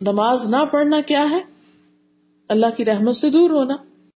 نماز 0.00 0.48
نہ 0.48 0.64
پڑھنا 0.72 1.00
کیا 1.00 1.30
ہے؟ 1.30 1.40
اللہ 2.48 2.66
کی 2.76 2.84
رحمت 2.84 3.16
سے 3.16 3.30
دور 3.30 3.50
ہونا۔ 3.50 3.76